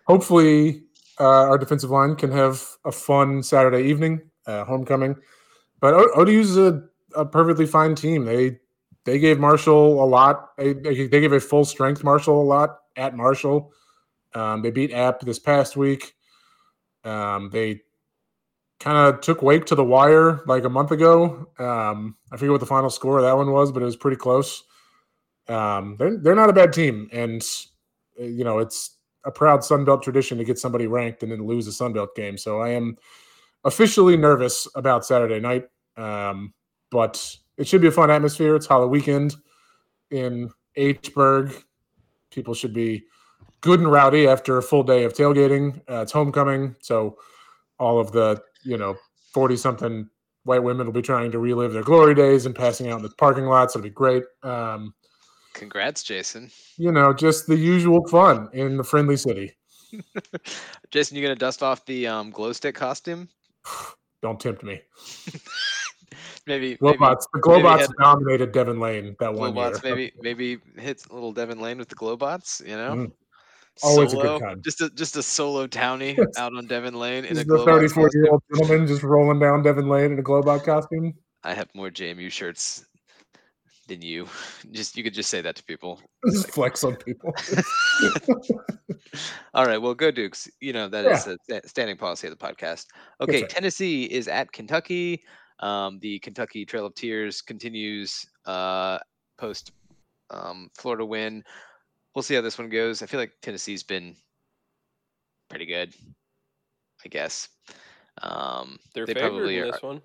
hopefully, 0.05 0.83
uh, 1.19 1.23
our 1.23 1.57
defensive 1.57 1.89
line 1.89 2.15
can 2.15 2.31
have 2.31 2.63
a 2.85 2.91
fun 2.91 3.41
Saturday 3.41 3.83
evening, 3.83 4.21
uh, 4.45 4.65
homecoming. 4.65 5.15
But 5.79 5.93
O- 5.93 6.11
ODU's 6.15 6.57
a, 6.57 6.83
a 7.15 7.25
perfectly 7.25 7.65
fine 7.65 7.95
team. 7.95 8.25
They 8.25 8.59
they 9.05 9.17
gave 9.17 9.39
Marshall 9.39 10.03
a 10.03 10.05
lot. 10.05 10.49
They, 10.57 10.73
they 10.73 11.07
they 11.07 11.19
gave 11.21 11.33
a 11.33 11.39
full 11.39 11.65
strength 11.65 12.03
Marshall 12.03 12.41
a 12.41 12.43
lot 12.43 12.79
at 12.95 13.15
Marshall. 13.15 13.71
Um, 14.35 14.61
they 14.61 14.71
beat 14.71 14.93
App 14.93 15.21
this 15.21 15.39
past 15.39 15.75
week. 15.75 16.13
Um, 17.03 17.49
they 17.51 17.81
kind 18.79 18.97
of 18.97 19.21
took 19.21 19.41
Wake 19.41 19.65
to 19.65 19.75
the 19.75 19.83
wire 19.83 20.41
like 20.45 20.63
a 20.63 20.69
month 20.69 20.91
ago. 20.91 21.47
Um, 21.59 22.15
I 22.31 22.37
forget 22.37 22.51
what 22.51 22.59
the 22.59 22.65
final 22.65 22.89
score 22.89 23.17
of 23.17 23.23
that 23.23 23.37
one 23.37 23.51
was, 23.51 23.71
but 23.71 23.81
it 23.81 23.85
was 23.85 23.97
pretty 23.97 24.17
close. 24.17 24.63
Um, 25.47 25.95
they're 25.97 26.17
they're 26.17 26.35
not 26.35 26.49
a 26.49 26.53
bad 26.53 26.73
team, 26.73 27.09
and 27.11 27.41
uh, 28.19 28.23
you 28.23 28.43
know 28.43 28.59
it's 28.59 28.97
a 29.25 29.31
proud 29.31 29.63
Sun 29.63 29.85
Belt 29.85 30.03
tradition 30.03 30.37
to 30.37 30.43
get 30.43 30.59
somebody 30.59 30.87
ranked 30.87 31.23
and 31.23 31.31
then 31.31 31.45
lose 31.45 31.67
a 31.67 31.71
Sun 31.71 31.93
Belt 31.93 32.15
game. 32.15 32.37
So 32.37 32.61
I 32.61 32.69
am 32.69 32.97
officially 33.63 34.15
nervous 34.15 34.67
about 34.75 35.05
Saturday 35.05 35.39
night. 35.39 35.67
Um, 35.97 36.53
but 36.91 37.35
it 37.57 37.67
should 37.67 37.81
be 37.81 37.87
a 37.87 37.91
fun 37.91 38.09
atmosphere. 38.09 38.55
It's 38.55 38.67
Halloween 38.67 38.91
weekend 38.91 39.35
in 40.11 40.49
Hburg. 40.77 41.63
People 42.31 42.53
should 42.53 42.73
be 42.73 43.03
good 43.61 43.79
and 43.79 43.91
rowdy 43.91 44.27
after 44.27 44.57
a 44.57 44.63
full 44.63 44.83
day 44.83 45.03
of 45.03 45.13
tailgating. 45.13 45.79
Uh, 45.89 46.01
it's 46.01 46.11
homecoming, 46.11 46.75
so 46.81 47.17
all 47.79 47.99
of 47.99 48.11
the 48.11 48.41
you 48.63 48.77
know 48.77 48.95
forty 49.33 49.55
something 49.57 50.09
white 50.43 50.63
women 50.63 50.85
will 50.87 50.93
be 50.93 51.01
trying 51.01 51.31
to 51.31 51.39
relive 51.39 51.73
their 51.73 51.83
glory 51.83 52.15
days 52.15 52.45
and 52.45 52.55
passing 52.55 52.89
out 52.89 52.97
in 52.97 53.03
the 53.03 53.09
parking 53.17 53.45
lots. 53.45 53.75
It'll 53.75 53.83
be 53.83 53.89
great. 53.89 54.23
Um, 54.43 54.93
Congrats, 55.53 56.03
Jason. 56.03 56.49
you 56.77 56.91
know, 56.91 57.13
just 57.13 57.47
the 57.47 57.55
usual 57.57 58.07
fun 58.07 58.49
in 58.53 58.77
the 58.77 58.83
friendly 58.83 59.17
city. 59.17 59.55
Jason, 60.91 61.17
you 61.17 61.23
gonna 61.23 61.35
dust 61.35 61.63
off 61.63 61.85
the 61.85 62.07
um, 62.07 62.29
glow 62.31 62.53
stick 62.53 62.75
costume? 62.75 63.27
Don't 64.21 64.39
tempt 64.39 64.63
me. 64.63 64.81
Maybe. 66.47 66.73
The 66.75 66.85
maybe 66.85 66.97
Glowbots 66.97 67.79
had- 67.81 67.89
dominated 68.01 68.51
Devon 68.51 68.79
Lane 68.79 69.15
that 69.19 69.33
one 69.33 69.55
year. 69.55 69.71
Maybe, 69.83 70.11
maybe 70.19 70.57
hits 70.77 71.05
a 71.05 71.13
little 71.13 71.31
Devon 71.31 71.59
Lane 71.59 71.77
with 71.77 71.89
the 71.89 71.95
Glowbots. 71.95 72.65
You 72.67 72.75
know, 72.75 72.91
Mm. 72.95 73.11
Always 73.83 74.13
a 74.13 74.17
good 74.17 74.39
time. 74.41 74.61
Just 74.61 74.81
a 74.81 74.89
just 74.91 75.15
a 75.15 75.23
solo 75.23 75.67
townie 75.67 76.17
out 76.37 76.55
on 76.55 76.65
Devon 76.67 76.93
Lane 76.93 77.25
in 77.25 77.35
This 77.35 77.43
a 77.43 77.47
the 77.47 77.65
34 77.65 78.09
year 78.13 78.27
old 78.31 78.41
gentleman 78.53 78.87
just 78.87 79.03
rolling 79.03 79.39
down 79.39 79.63
Devon 79.63 79.87
Lane 79.87 80.13
in 80.13 80.19
a 80.19 80.23
Glowbot 80.23 80.63
costume. 80.63 81.13
I 81.43 81.53
have 81.53 81.69
more 81.73 81.89
JMU 81.89 82.29
shirts 82.31 82.85
than 83.87 84.01
you. 84.01 84.27
Just 84.71 84.95
you 84.95 85.03
could 85.03 85.13
just 85.13 85.29
say 85.29 85.41
that 85.41 85.55
to 85.55 85.63
people. 85.63 85.99
Just 86.31 86.51
flex 86.51 86.83
on 86.83 86.95
people. 86.97 87.33
All 89.53 89.65
right, 89.65 89.81
well, 89.81 89.93
go 89.93 90.11
Dukes. 90.11 90.49
You 90.61 90.73
know 90.73 90.87
that 90.87 91.05
is 91.05 91.25
the 91.25 91.37
sta- 91.43 91.67
standing 91.67 91.97
policy 91.97 92.27
of 92.27 92.37
the 92.37 92.45
podcast. 92.45 92.85
Okay, 93.19 93.41
right. 93.41 93.49
Tennessee 93.49 94.03
is 94.03 94.27
at 94.27 94.51
Kentucky. 94.51 95.23
Um, 95.59 95.99
the 95.99 96.19
Kentucky 96.19 96.65
Trail 96.65 96.85
of 96.85 96.95
Tears 96.95 97.41
continues 97.41 98.25
uh, 98.45 98.99
post 99.37 99.71
um, 100.29 100.69
Florida 100.77 101.05
win. 101.05 101.43
We'll 102.15 102.23
see 102.23 102.35
how 102.35 102.41
this 102.41 102.57
one 102.57 102.69
goes. 102.69 103.01
I 103.01 103.05
feel 103.05 103.19
like 103.19 103.33
Tennessee's 103.41 103.83
been 103.83 104.15
pretty 105.49 105.65
good, 105.65 105.93
I 107.05 107.09
guess. 107.09 107.49
Um, 108.21 108.79
They're 108.93 109.05
they 109.05 109.13
probably 109.13 109.57
in 109.57 109.63
are 109.63 109.71
this 109.71 109.81
one. 109.81 110.01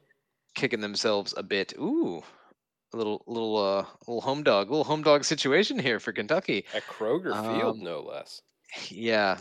kicking 0.54 0.80
themselves 0.80 1.34
a 1.36 1.42
bit. 1.42 1.72
Ooh, 1.78 2.22
a 2.92 2.96
little, 2.96 3.24
little, 3.26 3.56
uh, 3.56 3.84
little 4.06 4.20
home 4.20 4.42
dog, 4.42 4.70
little 4.70 4.84
home 4.84 5.02
dog 5.02 5.24
situation 5.24 5.78
here 5.78 5.98
for 5.98 6.12
Kentucky. 6.12 6.64
At 6.74 6.86
Kroger 6.86 7.32
Field, 7.32 7.78
Um, 7.78 7.84
no 7.84 8.00
less. 8.02 8.42
Yeah. 8.88 9.38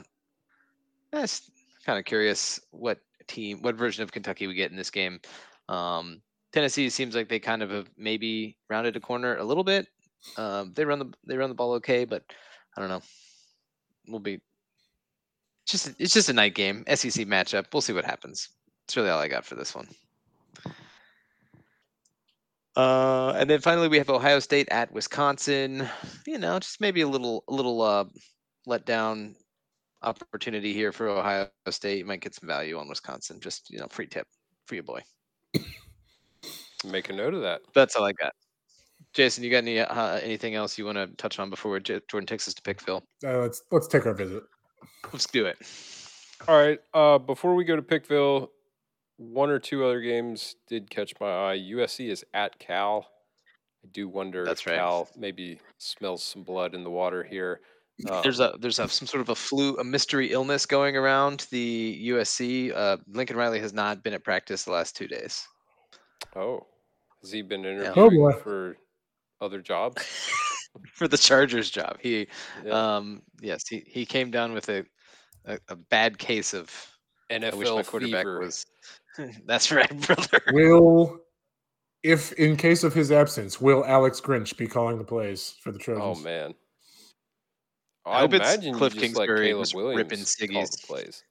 That's 1.11 1.51
kind 1.85 1.99
of 1.99 2.05
curious 2.05 2.59
what 2.71 2.99
team, 3.27 3.61
what 3.61 3.75
version 3.75 4.03
of 4.03 4.11
Kentucky 4.11 4.47
we 4.47 4.53
get 4.55 4.71
in 4.71 4.77
this 4.77 4.89
game. 4.89 5.19
Um, 5.69 6.21
Tennessee 6.51 6.89
seems 6.89 7.13
like 7.15 7.29
they 7.29 7.39
kind 7.39 7.61
of 7.61 7.69
have 7.69 7.89
maybe 7.97 8.57
rounded 8.69 8.95
a 8.95 8.99
corner 8.99 9.37
a 9.37 9.43
little 9.43 9.63
bit. 9.63 9.87
Um, 10.37 10.71
they 10.73 10.85
run 10.85 10.99
the 10.99 11.11
they 11.27 11.35
run 11.35 11.49
the 11.49 11.55
ball 11.55 11.73
okay, 11.73 12.05
but 12.05 12.23
I 12.75 12.81
don't 12.81 12.89
know. 12.89 13.01
We'll 14.07 14.19
be 14.19 14.41
just 15.65 15.93
it's 15.99 16.13
just 16.13 16.29
a 16.29 16.33
night 16.33 16.55
game, 16.55 16.83
SEC 16.87 17.25
matchup. 17.25 17.65
We'll 17.73 17.81
see 17.81 17.93
what 17.93 18.05
happens. 18.05 18.49
That's 18.85 18.97
really 18.97 19.09
all 19.09 19.19
I 19.19 19.27
got 19.27 19.45
for 19.45 19.55
this 19.55 19.73
one. 19.73 19.87
Uh, 22.75 23.33
and 23.37 23.49
then 23.49 23.59
finally 23.59 23.87
we 23.87 23.97
have 23.97 24.09
Ohio 24.09 24.39
State 24.39 24.67
at 24.71 24.91
Wisconsin. 24.91 25.87
You 26.25 26.39
know, 26.39 26.59
just 26.59 26.81
maybe 26.81 27.01
a 27.01 27.07
little 27.07 27.43
a 27.47 27.53
little 27.53 27.81
uh 27.81 28.05
let 28.65 28.85
down 28.85 29.35
opportunity 30.01 30.73
here 30.73 30.91
for 30.91 31.07
Ohio 31.07 31.49
State. 31.69 31.99
You 31.99 32.05
might 32.05 32.21
get 32.21 32.35
some 32.35 32.47
value 32.47 32.77
on 32.77 32.89
Wisconsin. 32.89 33.39
Just 33.39 33.69
you 33.69 33.79
know, 33.79 33.87
free 33.89 34.07
tip 34.07 34.27
for 34.65 34.75
your 34.75 34.83
boy. 34.83 35.01
Make 36.85 37.09
a 37.09 37.13
note 37.13 37.33
of 37.33 37.41
that. 37.41 37.61
That's 37.73 37.95
all 37.95 38.03
I 38.05 38.11
got. 38.11 38.33
Jason, 39.13 39.43
you 39.43 39.51
got 39.51 39.59
any 39.59 39.79
uh, 39.79 40.15
anything 40.17 40.55
else 40.55 40.77
you 40.77 40.85
want 40.85 40.97
to 40.97 41.07
touch 41.17 41.39
on 41.39 41.49
before 41.49 41.79
J- 41.79 42.01
Jordan 42.09 42.25
takes 42.27 42.47
us 42.47 42.53
to 42.55 42.61
Pickville? 42.61 43.01
Uh, 43.25 43.39
let's 43.39 43.61
let's 43.71 43.87
take 43.87 44.05
our 44.05 44.13
visit. 44.13 44.43
Let's 45.11 45.27
do 45.27 45.45
it. 45.45 45.57
All 46.47 46.57
right. 46.57 46.79
Uh, 46.93 47.17
before 47.19 47.55
we 47.55 47.63
go 47.63 47.75
to 47.75 47.81
Pickville, 47.81 48.49
one 49.17 49.49
or 49.49 49.59
two 49.59 49.85
other 49.85 50.01
games 50.01 50.55
did 50.67 50.89
catch 50.89 51.13
my 51.21 51.27
eye. 51.51 51.57
USC 51.57 52.09
is 52.09 52.25
at 52.33 52.57
Cal. 52.59 53.07
I 53.85 53.87
do 53.91 54.07
wonder 54.09 54.43
That's 54.45 54.61
if 54.61 54.67
right. 54.67 54.77
Cal 54.77 55.07
maybe 55.17 55.59
smells 55.77 56.23
some 56.23 56.43
blood 56.43 56.73
in 56.73 56.83
the 56.83 56.89
water 56.89 57.23
here. 57.23 57.59
There's 58.23 58.39
Um, 58.39 58.53
a 58.55 58.57
there's 58.57 58.79
a 58.79 58.87
some 58.89 59.07
sort 59.07 59.21
of 59.21 59.29
a 59.29 59.35
flu, 59.35 59.77
a 59.77 59.83
mystery 59.83 60.31
illness 60.31 60.65
going 60.65 60.97
around 60.97 61.45
the 61.51 62.01
USC. 62.09 62.73
Uh, 62.75 62.97
Lincoln 63.07 63.37
Riley 63.37 63.59
has 63.59 63.71
not 63.73 64.01
been 64.03 64.13
at 64.13 64.23
practice 64.23 64.63
the 64.63 64.71
last 64.71 64.95
two 64.95 65.07
days. 65.07 65.47
oh, 66.35 66.65
has 67.21 67.31
he 67.31 67.41
been 67.43 67.63
Oh, 67.65 67.69
interviewing 67.69 68.17
boy. 68.17 68.31
for 68.39 68.77
other 69.43 69.61
jobs? 69.61 70.03
for 70.93 71.07
the 71.07 71.17
Chargers 71.17 71.69
job. 71.69 71.97
He 72.01 72.27
Yeah. 72.65 72.95
um 72.95 73.21
yes, 73.41 73.67
he, 73.67 73.83
he 73.85 74.05
came 74.05 74.31
down 74.31 74.53
with 74.53 74.69
a, 74.69 74.83
a, 75.45 75.59
a 75.69 75.75
bad 75.75 76.17
case 76.17 76.53
of 76.53 76.71
I 77.31 77.35
wish 77.37 77.67
my 77.67 77.81
NFL 77.81 77.85
quarterback 77.87 78.21
fever. 78.25 78.39
was 78.39 78.65
that's 79.45 79.71
right, 79.71 79.99
brother. 80.07 80.39
Will, 80.51 81.19
if 82.01 82.33
in 82.33 82.57
case 82.57 82.83
of 82.83 82.93
his 82.93 83.11
absence, 83.11 83.61
will 83.61 83.85
Alex 83.85 84.19
Grinch 84.19 84.57
be 84.57 84.67
calling 84.67 84.97
the 84.97 85.03
plays 85.03 85.55
for 85.61 85.71
the 85.71 85.79
Oh 86.01 86.15
man. 86.15 86.53
I 88.05 88.17
I 88.17 88.19
hope 88.21 88.33
it's 88.33 88.53
imagine 88.53 88.73
Cliff 88.75 88.95
you 88.95 89.01
just 89.01 89.15
Kingsbury 89.15 89.47
Caleb 89.49 89.67
Williams 89.75 89.97
ripping 89.97 90.17
call 90.53 90.63
ciggies. 90.63 90.85
plays. 90.85 91.23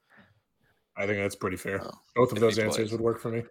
I 0.96 1.07
think 1.07 1.18
that's 1.18 1.35
pretty 1.37 1.57
fair. 1.57 1.83
Oh, 1.85 1.90
Both 2.16 2.33
of 2.33 2.40
those 2.40 2.59
answers 2.59 2.77
plays. 2.77 2.92
would 2.92 3.01
work 3.01 3.20
for 3.20 3.31
me. 3.31 3.42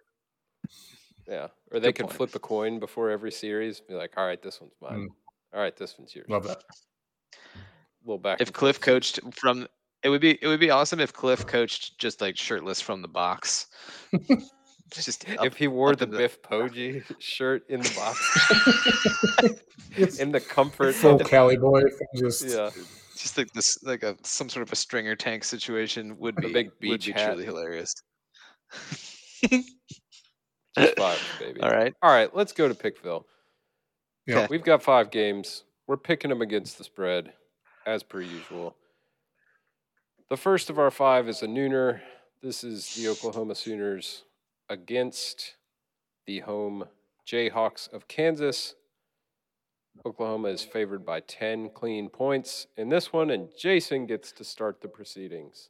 Yeah, 1.28 1.48
or 1.70 1.80
they 1.80 1.88
Good 1.88 1.96
could 1.96 2.06
point. 2.06 2.16
flip 2.16 2.34
a 2.34 2.38
coin 2.38 2.78
before 2.78 3.10
every 3.10 3.32
series. 3.32 3.80
Be 3.80 3.94
like, 3.94 4.12
all 4.16 4.26
right, 4.26 4.40
this 4.42 4.60
one's 4.60 4.72
mine. 4.80 5.08
All 5.54 5.60
right, 5.60 5.76
this 5.76 5.98
one's 5.98 6.14
yours. 6.14 6.26
Mm. 6.28 6.32
Love 6.32 6.44
that. 6.48 6.62
little 8.04 8.18
back. 8.18 8.40
If 8.40 8.52
Cliff 8.52 8.76
forth. 8.76 8.84
coached 8.84 9.20
from 9.36 9.66
it 10.02 10.08
would 10.08 10.20
be 10.20 10.38
it 10.42 10.46
would 10.48 10.60
be 10.60 10.70
awesome 10.70 10.98
if 11.00 11.12
Cliff 11.12 11.46
coached 11.46 11.98
just 11.98 12.20
like 12.20 12.36
shirtless 12.36 12.80
from 12.80 13.02
the 13.02 13.08
box. 13.08 13.66
just 14.90 15.28
up- 15.38 15.46
if 15.46 15.56
he 15.56 15.68
wore 15.68 15.94
the 15.94 16.06
the- 16.06 16.16
Biff 16.18 16.42
Poggi 16.42 17.02
shirt 17.20 17.62
in 17.70 17.80
the 17.80 17.92
box, 17.94 18.18
in 20.20 20.32
the 20.32 20.40
comfort 20.40 20.94
full 20.94 21.20
of 21.20 21.28
Cali 21.28 21.56
boy. 21.56 21.82
Just 22.16 22.44
yeah, 22.48 22.70
just 23.16 23.38
like 23.38 23.52
this 23.52 23.78
like 23.84 24.02
a 24.02 24.16
some 24.24 24.48
sort 24.48 24.66
of 24.66 24.72
a 24.72 24.76
stringer 24.76 25.14
tank 25.14 25.44
situation 25.44 26.18
would 26.18 26.34
The 26.36 26.42
be 26.48 26.52
big 26.52 26.70
would 26.82 27.04
be 27.04 27.12
hat. 27.12 27.26
truly 27.28 27.44
hilarious. 27.44 27.94
just 30.78 30.96
vibes, 30.96 31.38
baby. 31.40 31.60
All 31.60 31.70
right. 31.70 31.94
all 32.02 32.10
right. 32.10 32.34
Let's 32.34 32.52
go 32.52 32.68
to 32.68 32.74
Pickville. 32.74 33.24
Yeah. 34.26 34.38
Okay. 34.38 34.46
We've 34.50 34.64
got 34.64 34.82
five 34.82 35.10
games. 35.10 35.64
We're 35.86 35.96
picking 35.96 36.30
them 36.30 36.42
against 36.42 36.78
the 36.78 36.84
spread, 36.84 37.32
as 37.86 38.02
per 38.02 38.20
usual. 38.20 38.76
The 40.30 40.36
first 40.36 40.70
of 40.70 40.78
our 40.78 40.90
five 40.90 41.28
is 41.28 41.42
a 41.42 41.46
nooner. 41.46 42.00
This 42.42 42.64
is 42.64 42.94
the 42.94 43.08
Oklahoma 43.08 43.54
Sooners 43.54 44.22
against 44.68 45.56
the 46.26 46.40
home 46.40 46.84
Jayhawks 47.26 47.92
of 47.92 48.08
Kansas. 48.08 48.74
Oklahoma 50.06 50.48
is 50.48 50.62
favored 50.62 51.04
by 51.04 51.20
10 51.20 51.70
clean 51.70 52.08
points 52.08 52.66
in 52.76 52.88
this 52.88 53.12
one, 53.12 53.30
and 53.30 53.50
Jason 53.58 54.06
gets 54.06 54.32
to 54.32 54.44
start 54.44 54.80
the 54.80 54.88
proceedings. 54.88 55.68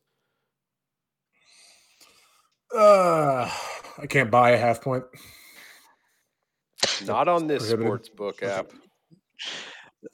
Uh, 2.74 3.50
I 3.98 4.06
can't 4.06 4.30
buy 4.30 4.50
a 4.50 4.58
half 4.58 4.80
point. 4.80 5.04
Not 7.04 7.28
on 7.28 7.46
this 7.46 7.68
sports 7.68 8.08
book 8.08 8.42
app. 8.42 8.70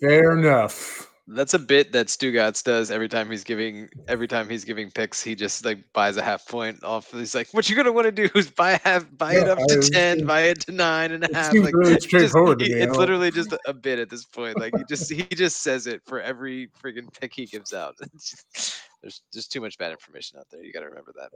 Fair 0.01 0.37
enough. 0.37 1.11
That's 1.31 1.53
a 1.53 1.59
bit 1.59 1.93
that 1.93 2.07
Stugotz 2.07 2.65
does 2.65 2.91
every 2.91 3.09
time 3.09 3.31
he's 3.31 3.45
giving 3.45 3.89
every 4.09 4.27
time 4.27 4.49
he's 4.49 4.65
giving 4.65 4.91
picks. 4.91 5.23
He 5.23 5.35
just 5.35 5.63
like 5.63 5.79
buys 5.93 6.17
a 6.17 6.23
half 6.23 6.49
point 6.49 6.83
off. 6.83 7.11
He's 7.13 7.35
like, 7.35 7.49
"What 7.53 7.69
you're 7.69 7.77
gonna 7.77 7.93
want 7.93 8.07
to 8.07 8.13
do 8.13 8.31
is 8.35 8.51
buy 8.51 8.81
half, 8.83 9.05
buy 9.19 9.35
it 9.35 9.47
Yeah, 9.47 9.53
up 9.53 9.59
to 9.69 9.81
ten, 9.93 10.25
buy 10.25 10.43
it 10.45 10.61
to 10.61 10.73
nine 10.73 11.13
and 11.13 11.25
a 11.25 11.29
It 11.29 11.35
half." 11.37 11.53
seems 11.53 11.67
Like, 11.67 11.75
really 11.75 11.95
just- 11.97 12.07
straightforward 12.07 12.61
to 12.61 12.65
me. 12.65 12.81
It's 12.81 12.97
literally 12.97 13.31
just 13.31 13.53
a, 13.53 13.59
a 13.67 13.75
bit 13.75 13.99
at 13.99 14.09
this 14.09 14.25
point. 14.25 14.59
Like 14.59 14.75
he 14.75 14.85
just 14.89 15.13
he 15.13 15.23
just 15.25 15.63
says 15.63 15.87
it 15.87 16.01
for 16.07 16.19
every 16.23 16.71
freaking 16.83 17.13
pick 17.21 17.35
he 17.35 17.45
gives 17.45 17.75
out. 17.75 17.95
There's 19.03 19.21
just 19.33 19.53
too 19.53 19.61
much 19.61 19.77
bad 19.77 19.93
information 19.93 20.39
out 20.39 20.47
there. 20.51 20.63
You 20.65 20.73
got 20.73 20.81
to 20.81 20.87
remember 20.87 21.13
that. 21.17 21.31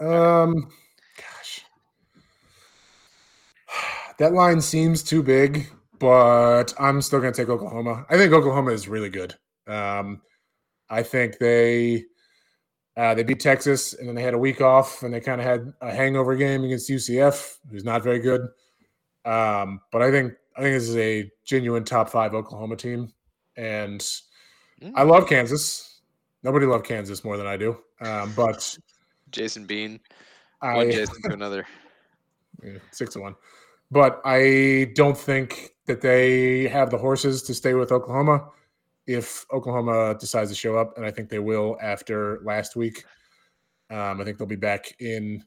Um, 0.00 0.70
gosh, 1.16 1.64
that 4.18 4.32
line 4.32 4.60
seems 4.60 5.02
too 5.02 5.22
big, 5.22 5.68
but 5.98 6.74
I'm 6.78 7.00
still 7.02 7.20
going 7.20 7.32
to 7.32 7.36
take 7.42 7.48
Oklahoma. 7.48 8.04
I 8.08 8.16
think 8.16 8.32
Oklahoma 8.32 8.72
is 8.72 8.88
really 8.88 9.10
good. 9.10 9.34
Um, 9.66 10.22
I 10.90 11.02
think 11.02 11.38
they 11.38 12.04
uh, 12.96 13.14
they 13.14 13.22
beat 13.22 13.40
Texas, 13.40 13.94
and 13.94 14.08
then 14.08 14.14
they 14.16 14.22
had 14.22 14.34
a 14.34 14.38
week 14.38 14.60
off, 14.60 15.02
and 15.02 15.14
they 15.14 15.20
kind 15.20 15.40
of 15.40 15.46
had 15.46 15.72
a 15.80 15.92
hangover 15.92 16.36
game 16.36 16.64
against 16.64 16.90
UCF, 16.90 17.58
who's 17.70 17.84
not 17.84 18.02
very 18.02 18.18
good. 18.20 18.42
Um, 19.24 19.80
but 19.92 20.02
I 20.02 20.10
think 20.10 20.34
I 20.56 20.62
think 20.62 20.74
this 20.76 20.88
is 20.88 20.96
a 20.96 21.30
genuine 21.46 21.84
top 21.84 22.10
five 22.10 22.34
Oklahoma 22.34 22.76
team, 22.76 23.12
and 23.56 24.04
I 24.94 25.02
Mm, 25.02 25.04
love 25.04 25.28
Kansas. 25.28 26.00
Nobody 26.42 26.66
loved 26.66 26.86
Kansas 26.86 27.24
more 27.24 27.36
than 27.36 27.46
I 27.46 27.56
do. 27.56 27.78
Um, 28.00 28.34
but 28.36 28.76
Jason 29.30 29.66
Bean. 29.66 30.00
One 30.60 30.76
I 30.76 30.90
Jason 30.90 31.22
to 31.22 31.32
another. 31.32 31.66
Yeah, 32.60 32.78
six 32.90 33.12
to 33.12 33.20
one. 33.20 33.36
But 33.88 34.20
I 34.24 34.90
don't 34.96 35.16
think 35.16 35.70
that 35.86 36.00
they 36.00 36.66
have 36.66 36.90
the 36.90 36.98
horses 36.98 37.40
to 37.44 37.54
stay 37.54 37.74
with 37.74 37.92
Oklahoma 37.92 38.48
if 39.06 39.46
Oklahoma 39.52 40.16
decides 40.18 40.50
to 40.50 40.56
show 40.56 40.76
up, 40.76 40.96
and 40.96 41.06
I 41.06 41.12
think 41.12 41.28
they 41.28 41.38
will 41.38 41.78
after 41.80 42.40
last 42.42 42.74
week. 42.74 43.04
Um, 43.90 44.20
I 44.20 44.24
think 44.24 44.38
they'll 44.38 44.46
be 44.48 44.56
back 44.56 44.92
in 45.00 45.44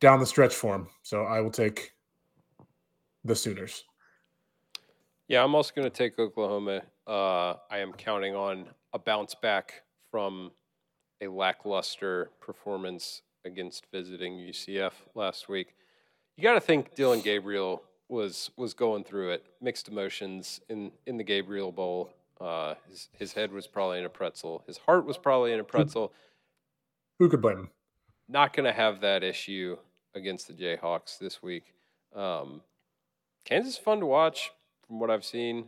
down 0.00 0.20
the 0.20 0.26
stretch 0.26 0.54
form. 0.54 0.88
So 1.02 1.22
I 1.22 1.40
will 1.40 1.50
take 1.50 1.92
the 3.24 3.34
Sooners. 3.34 3.84
Yeah, 5.28 5.44
I'm 5.44 5.54
also 5.54 5.72
going 5.74 5.90
to 5.90 5.96
take 5.96 6.18
Oklahoma. 6.18 6.82
Uh, 7.06 7.54
I 7.70 7.78
am 7.78 7.92
counting 7.92 8.34
on 8.34 8.68
a 8.92 8.98
bounce 8.98 9.34
back 9.34 9.82
from 10.10 10.50
a 11.22 11.28
lackluster 11.28 12.30
performance 12.40 13.22
against 13.44 13.86
visiting 13.92 14.34
UCF 14.34 14.92
last 15.14 15.48
week. 15.48 15.74
You 16.36 16.42
got 16.42 16.54
to 16.54 16.60
think 16.60 16.94
Dillon 16.94 17.20
Gabriel 17.20 17.82
was 18.08 18.50
was 18.56 18.74
going 18.74 19.04
through 19.04 19.30
it, 19.30 19.46
mixed 19.60 19.88
emotions 19.88 20.60
in 20.68 20.92
in 21.06 21.16
the 21.16 21.24
Gabriel 21.24 21.72
Bowl. 21.72 22.12
Uh, 22.40 22.74
his 22.88 23.08
his 23.12 23.32
head 23.32 23.52
was 23.52 23.66
probably 23.66 23.98
in 23.98 24.04
a 24.04 24.10
pretzel. 24.10 24.62
His 24.66 24.78
heart 24.78 25.04
was 25.04 25.18
probably 25.18 25.52
in 25.52 25.60
a 25.60 25.64
pretzel. 25.64 26.12
Who 27.18 27.28
could 27.28 27.42
blame 27.42 27.58
him? 27.58 27.70
Not 28.28 28.52
going 28.52 28.66
to 28.66 28.72
have 28.72 29.00
that 29.00 29.24
issue 29.24 29.76
against 30.14 30.46
the 30.46 30.54
Jayhawks 30.54 31.18
this 31.18 31.42
week. 31.42 31.74
Um, 32.14 32.62
Kansas 33.44 33.74
is 33.74 33.78
fun 33.78 34.00
to 34.00 34.06
watch 34.06 34.52
from 34.86 35.00
what 35.00 35.10
I've 35.10 35.24
seen, 35.24 35.64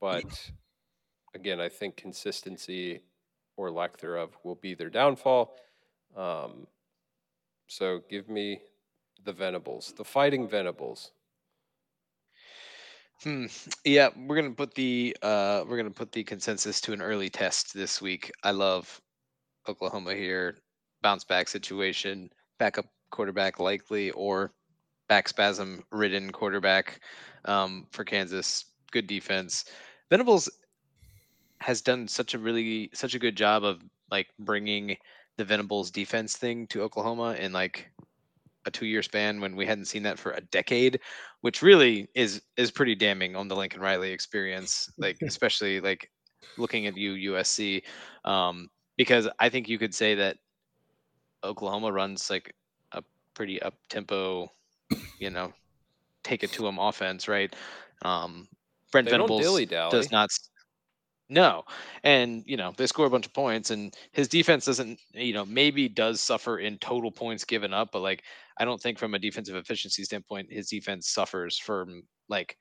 but 0.00 0.50
again, 1.34 1.60
I 1.60 1.68
think 1.68 1.96
consistency 1.96 3.02
or 3.58 3.70
lack 3.70 3.98
thereof 3.98 4.30
will 4.44 4.54
be 4.54 4.74
their 4.74 4.88
downfall. 4.88 5.56
Um, 6.16 6.66
so 7.66 8.00
give 8.08 8.28
me 8.28 8.60
the 9.24 9.32
Venables, 9.32 9.92
the 9.96 10.04
Fighting 10.04 10.48
Venables. 10.48 11.10
Hmm. 13.24 13.46
Yeah, 13.84 14.10
we're 14.16 14.36
gonna 14.36 14.52
put 14.54 14.74
the 14.74 15.16
uh 15.22 15.64
we're 15.68 15.76
gonna 15.76 15.90
put 15.90 16.12
the 16.12 16.22
consensus 16.22 16.80
to 16.82 16.92
an 16.92 17.02
early 17.02 17.28
test 17.28 17.74
this 17.74 18.00
week. 18.00 18.30
I 18.44 18.52
love 18.52 19.00
Oklahoma 19.68 20.14
here. 20.14 20.56
Bounce 21.02 21.24
back 21.24 21.48
situation, 21.48 22.30
backup 22.58 22.86
quarterback 23.10 23.58
likely, 23.58 24.12
or 24.12 24.52
back 25.08 25.28
spasm 25.28 25.82
ridden 25.90 26.30
quarterback 26.30 27.00
um, 27.44 27.88
for 27.90 28.04
Kansas. 28.04 28.66
Good 28.92 29.08
defense. 29.08 29.64
Venables 30.10 30.48
has 31.60 31.80
done 31.80 32.08
such 32.08 32.34
a 32.34 32.38
really 32.38 32.90
such 32.94 33.14
a 33.14 33.18
good 33.18 33.36
job 33.36 33.64
of 33.64 33.82
like 34.10 34.28
bringing 34.38 34.96
the 35.36 35.44
Venables 35.44 35.90
defense 35.90 36.36
thing 36.36 36.66
to 36.68 36.82
Oklahoma 36.82 37.34
in 37.34 37.52
like 37.52 37.90
a 38.66 38.70
two 38.70 38.86
year 38.86 39.02
span 39.02 39.40
when 39.40 39.56
we 39.56 39.66
hadn't 39.66 39.86
seen 39.86 40.02
that 40.04 40.18
for 40.18 40.32
a 40.32 40.40
decade, 40.40 41.00
which 41.40 41.62
really 41.62 42.08
is 42.14 42.42
is 42.56 42.70
pretty 42.70 42.94
damning 42.94 43.36
on 43.36 43.48
the 43.48 43.56
Lincoln 43.56 43.80
Riley 43.80 44.12
experience. 44.12 44.90
Like 44.98 45.18
especially 45.22 45.80
like 45.80 46.10
looking 46.56 46.86
at 46.86 46.96
you 46.96 47.32
USC, 47.32 47.82
um, 48.24 48.68
because 48.96 49.28
I 49.38 49.48
think 49.48 49.68
you 49.68 49.78
could 49.78 49.94
say 49.94 50.14
that 50.16 50.36
Oklahoma 51.44 51.92
runs 51.92 52.30
like 52.30 52.54
a 52.92 53.02
pretty 53.34 53.60
up 53.62 53.74
tempo, 53.88 54.50
you 55.18 55.30
know, 55.30 55.52
take 56.22 56.42
it 56.42 56.52
to 56.52 56.62
them 56.62 56.78
offense, 56.78 57.28
right? 57.28 57.54
Um, 58.02 58.48
Brent 58.92 59.06
They 59.06 59.12
Venables 59.12 59.66
does 59.66 60.10
not. 60.10 60.30
No, 61.30 61.64
and 62.04 62.42
you 62.46 62.56
know 62.56 62.72
they 62.76 62.86
score 62.86 63.06
a 63.06 63.10
bunch 63.10 63.26
of 63.26 63.34
points, 63.34 63.70
and 63.70 63.94
his 64.12 64.28
defense 64.28 64.64
doesn't. 64.64 64.98
You 65.12 65.34
know, 65.34 65.44
maybe 65.44 65.88
does 65.88 66.22
suffer 66.22 66.58
in 66.58 66.78
total 66.78 67.10
points 67.10 67.44
given 67.44 67.74
up, 67.74 67.90
but 67.92 68.00
like 68.00 68.22
I 68.58 68.64
don't 68.64 68.80
think 68.80 68.98
from 68.98 69.14
a 69.14 69.18
defensive 69.18 69.54
efficiency 69.54 70.04
standpoint, 70.04 70.50
his 70.50 70.68
defense 70.68 71.08
suffers 71.08 71.58
from 71.58 72.02
like 72.30 72.56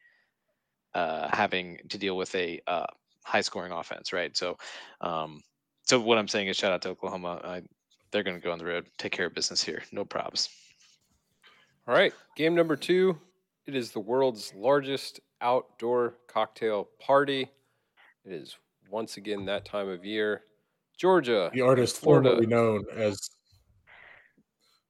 uh, 0.93 1.30
having 1.32 1.78
to 1.89 1.97
deal 1.97 2.18
with 2.18 2.34
a 2.36 2.59
uh, 2.68 2.86
high 3.24 3.41
scoring 3.41 3.72
offense, 3.72 4.11
right? 4.11 4.36
So, 4.36 4.57
um, 4.99 5.41
so 5.84 5.99
what 5.99 6.18
I'm 6.18 6.28
saying 6.28 6.47
is 6.47 6.57
shout 6.57 6.74
out 6.74 6.82
to 6.84 6.89
Oklahoma. 6.89 7.39
I, 7.43 7.61
they're 8.11 8.24
going 8.24 8.38
to 8.38 8.43
go 8.43 8.51
on 8.51 8.57
the 8.57 8.65
road, 8.65 8.88
take 8.97 9.11
care 9.11 9.28
of 9.28 9.34
business 9.34 9.63
here, 9.63 9.84
no 9.91 10.03
probs. 10.03 10.49
All 11.88 11.93
right, 11.93 12.13
game 12.36 12.55
number 12.55 12.76
two. 12.76 13.18
It 13.65 13.76
is 13.76 13.91
the 13.91 13.99
world's 13.99 14.53
largest 14.55 15.20
outdoor 15.41 16.15
cocktail 16.28 16.88
party. 16.99 17.49
It 18.28 18.34
is 18.34 18.58
once 18.90 19.16
again 19.18 19.46
that 19.46 19.64
time 19.64 19.88
of 19.88 20.04
year. 20.04 20.42
Georgia, 20.98 21.50
The 21.54 21.62
artist 21.62 21.98
Florida. 21.98 22.30
formerly 22.32 22.48
known 22.48 22.84
as 22.96 23.30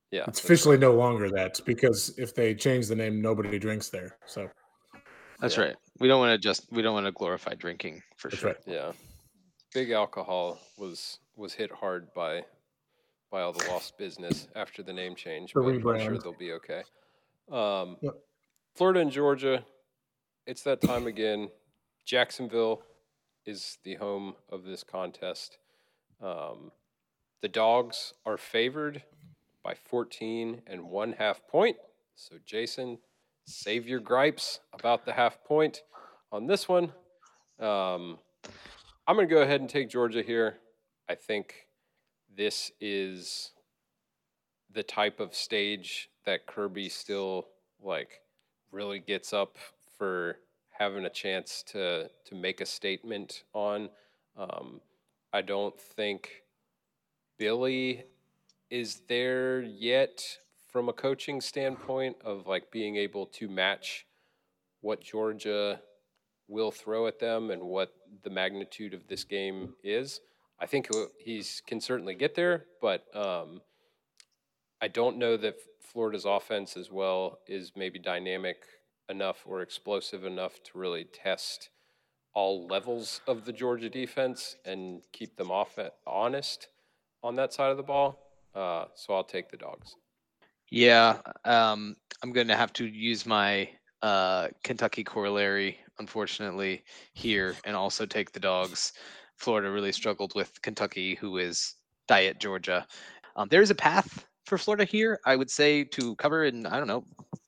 yeah, 0.09 0.23
it's 0.27 0.39
officially 0.39 0.77
no 0.77 0.93
longer 0.93 1.29
that 1.31 1.59
because 1.65 2.17
if 2.17 2.33
they 2.33 2.55
change 2.55 2.87
the 2.87 2.95
name, 2.95 3.21
nobody 3.21 3.59
drinks 3.59 3.89
there. 3.89 4.17
So 4.25 4.49
That's 5.39 5.55
Yeah. 5.57 5.63
right. 5.65 5.75
We 5.99 6.07
don't 6.07 6.19
want 6.19 6.31
to 6.31 6.37
just 6.39 6.71
we 6.71 6.81
don't 6.81 6.93
want 6.95 7.05
to 7.05 7.11
glorify 7.11 7.53
drinking 7.53 8.01
for 8.15 8.29
that's 8.29 8.39
sure. 8.41 8.49
right. 8.51 8.57
yeah. 8.65 8.91
Big 9.73 9.91
alcohol 9.91 10.59
was 10.77 11.19
was 11.35 11.53
hit 11.53 11.71
hard 11.71 12.11
by 12.15 12.43
by 13.29 13.41
all 13.41 13.51
the 13.53 13.67
lost 13.67 13.97
business 13.99 14.47
after 14.55 14.81
the 14.81 14.93
name 14.93 15.13
change, 15.13 15.53
The 15.53 15.61
but 15.61 15.95
I'm 15.95 15.99
sure 15.99 16.17
they'll 16.17 16.33
be 16.39 16.53
okay. 16.53 16.83
Um, 17.51 17.97
Yep. 18.01 18.13
Florida 18.75 19.01
and 19.01 19.11
Georgia, 19.11 19.63
it's 20.47 20.63
that 20.63 20.81
time 20.81 21.05
again. 21.05 21.49
Jacksonville 22.05 22.81
is 23.47 23.77
the 23.83 23.95
home 23.95 24.35
of 24.49 24.63
this 24.63 24.83
contest. 24.83 25.57
Um, 26.21 26.71
the 27.41 27.47
dogs 27.47 28.13
are 28.25 28.37
favored 28.37 29.03
by 29.63 29.73
14 29.73 30.61
and 30.67 30.89
one 30.89 31.13
half 31.13 31.47
point. 31.47 31.77
So, 32.15 32.35
Jason, 32.45 32.97
save 33.45 33.87
your 33.87 33.99
gripes 33.99 34.59
about 34.73 35.05
the 35.05 35.13
half 35.13 35.43
point 35.43 35.83
on 36.31 36.47
this 36.47 36.67
one. 36.67 36.91
Um, 37.59 38.19
I'm 39.07 39.15
going 39.15 39.27
to 39.27 39.33
go 39.33 39.41
ahead 39.41 39.61
and 39.61 39.69
take 39.69 39.89
Georgia 39.89 40.21
here. 40.21 40.57
I 41.07 41.15
think 41.15 41.67
this 42.35 42.71
is 42.81 43.51
the 44.73 44.83
type 44.83 45.19
of 45.19 45.33
stage 45.33 46.09
that 46.25 46.45
Kirby 46.45 46.89
still 46.89 47.47
like 47.81 48.21
really 48.71 48.99
gets 48.99 49.31
up 49.31 49.57
for 49.97 50.37
having 50.77 51.05
a 51.05 51.09
chance 51.09 51.63
to 51.63 52.09
to 52.25 52.35
make 52.35 52.61
a 52.61 52.65
statement 52.65 53.43
on. 53.53 53.89
Um, 54.37 54.81
I 55.33 55.41
don't 55.41 55.79
think 55.79 56.43
Billy 57.37 58.03
is 58.69 59.01
there 59.07 59.61
yet 59.61 60.37
from 60.67 60.89
a 60.89 60.93
coaching 60.93 61.41
standpoint 61.41 62.17
of 62.23 62.47
like 62.47 62.69
being 62.71 62.97
able 62.97 63.25
to 63.25 63.47
match 63.47 64.05
what 64.81 65.01
Georgia 65.01 65.79
will 66.47 66.71
throw 66.71 67.07
at 67.07 67.19
them 67.19 67.51
and 67.51 67.61
what 67.61 67.93
the 68.23 68.29
magnitude 68.29 68.93
of 68.93 69.07
this 69.07 69.23
game 69.23 69.73
is. 69.83 70.21
I 70.59 70.65
think 70.65 70.89
he's 71.17 71.61
can 71.67 71.81
certainly 71.81 72.15
get 72.15 72.35
there, 72.35 72.65
but 72.81 73.05
um, 73.15 73.61
I 74.81 74.87
don't 74.87 75.17
know 75.17 75.37
that 75.37 75.55
Florida's 75.81 76.25
offense 76.25 76.77
as 76.77 76.91
well 76.91 77.39
is 77.47 77.71
maybe 77.75 77.99
dynamic 77.99 78.57
enough 79.09 79.43
or 79.45 79.61
explosive 79.61 80.25
enough 80.25 80.61
to 80.63 80.77
really 80.77 81.05
test 81.05 81.69
all 82.33 82.67
levels 82.67 83.21
of 83.27 83.45
the 83.45 83.53
Georgia 83.53 83.89
defense 83.89 84.57
and 84.65 85.01
keep 85.11 85.35
them 85.37 85.49
off 85.49 85.79
honest 86.05 86.67
on 87.23 87.35
that 87.35 87.53
side 87.53 87.71
of 87.71 87.77
the 87.77 87.83
ball. 87.83 88.19
Uh, 88.53 88.85
so 88.95 89.13
I'll 89.13 89.23
take 89.23 89.49
the 89.49 89.57
dogs. 89.57 89.95
Yeah, 90.69 91.17
um, 91.45 91.95
I'm 92.21 92.31
going 92.31 92.47
to 92.47 92.55
have 92.55 92.73
to 92.73 92.85
use 92.85 93.25
my 93.25 93.69
uh, 94.01 94.49
Kentucky 94.63 95.03
corollary, 95.03 95.79
unfortunately, 95.99 96.83
here, 97.13 97.55
and 97.63 97.75
also 97.75 98.05
take 98.05 98.31
the 98.31 98.39
dogs. 98.39 98.93
Florida 99.37 99.71
really 99.71 99.91
struggled 99.91 100.33
with 100.35 100.61
Kentucky, 100.61 101.15
who 101.15 101.37
is 101.37 101.75
Diet 102.07 102.39
Georgia. 102.39 102.85
Um, 103.35 103.47
there 103.49 103.61
is 103.61 103.69
a 103.69 103.75
path 103.75 104.25
for 104.45 104.57
Florida 104.57 104.83
here, 104.83 105.19
I 105.25 105.35
would 105.35 105.49
say, 105.49 105.83
to 105.85 106.15
cover 106.15 106.43
in, 106.45 106.65
I 106.65 106.77
don't 106.77 106.87
know, 106.87 107.03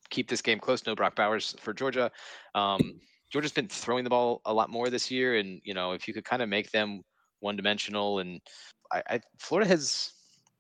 keep 0.10 0.30
this 0.30 0.42
game 0.42 0.60
close. 0.60 0.86
No 0.86 0.96
Brock 0.96 1.16
Bowers 1.16 1.56
for 1.60 1.74
Georgia. 1.74 2.12
Um, 2.56 3.00
Georgia's 3.32 3.52
been 3.52 3.68
throwing 3.68 4.04
the 4.04 4.10
ball 4.10 4.42
a 4.46 4.54
lot 4.54 4.70
more 4.70 4.90
this 4.90 5.12
year, 5.12 5.38
and 5.38 5.62
you 5.64 5.74
know, 5.74 5.92
if 5.92 6.08
you 6.08 6.14
could 6.14 6.26
kind 6.26 6.42
of 6.42 6.50
make 6.50 6.72
them 6.72 7.02
one-dimensional, 7.42 8.20
and 8.20 8.42
I, 8.92 9.04
I 9.10 9.20
Florida 9.38 9.70
has 9.70 10.12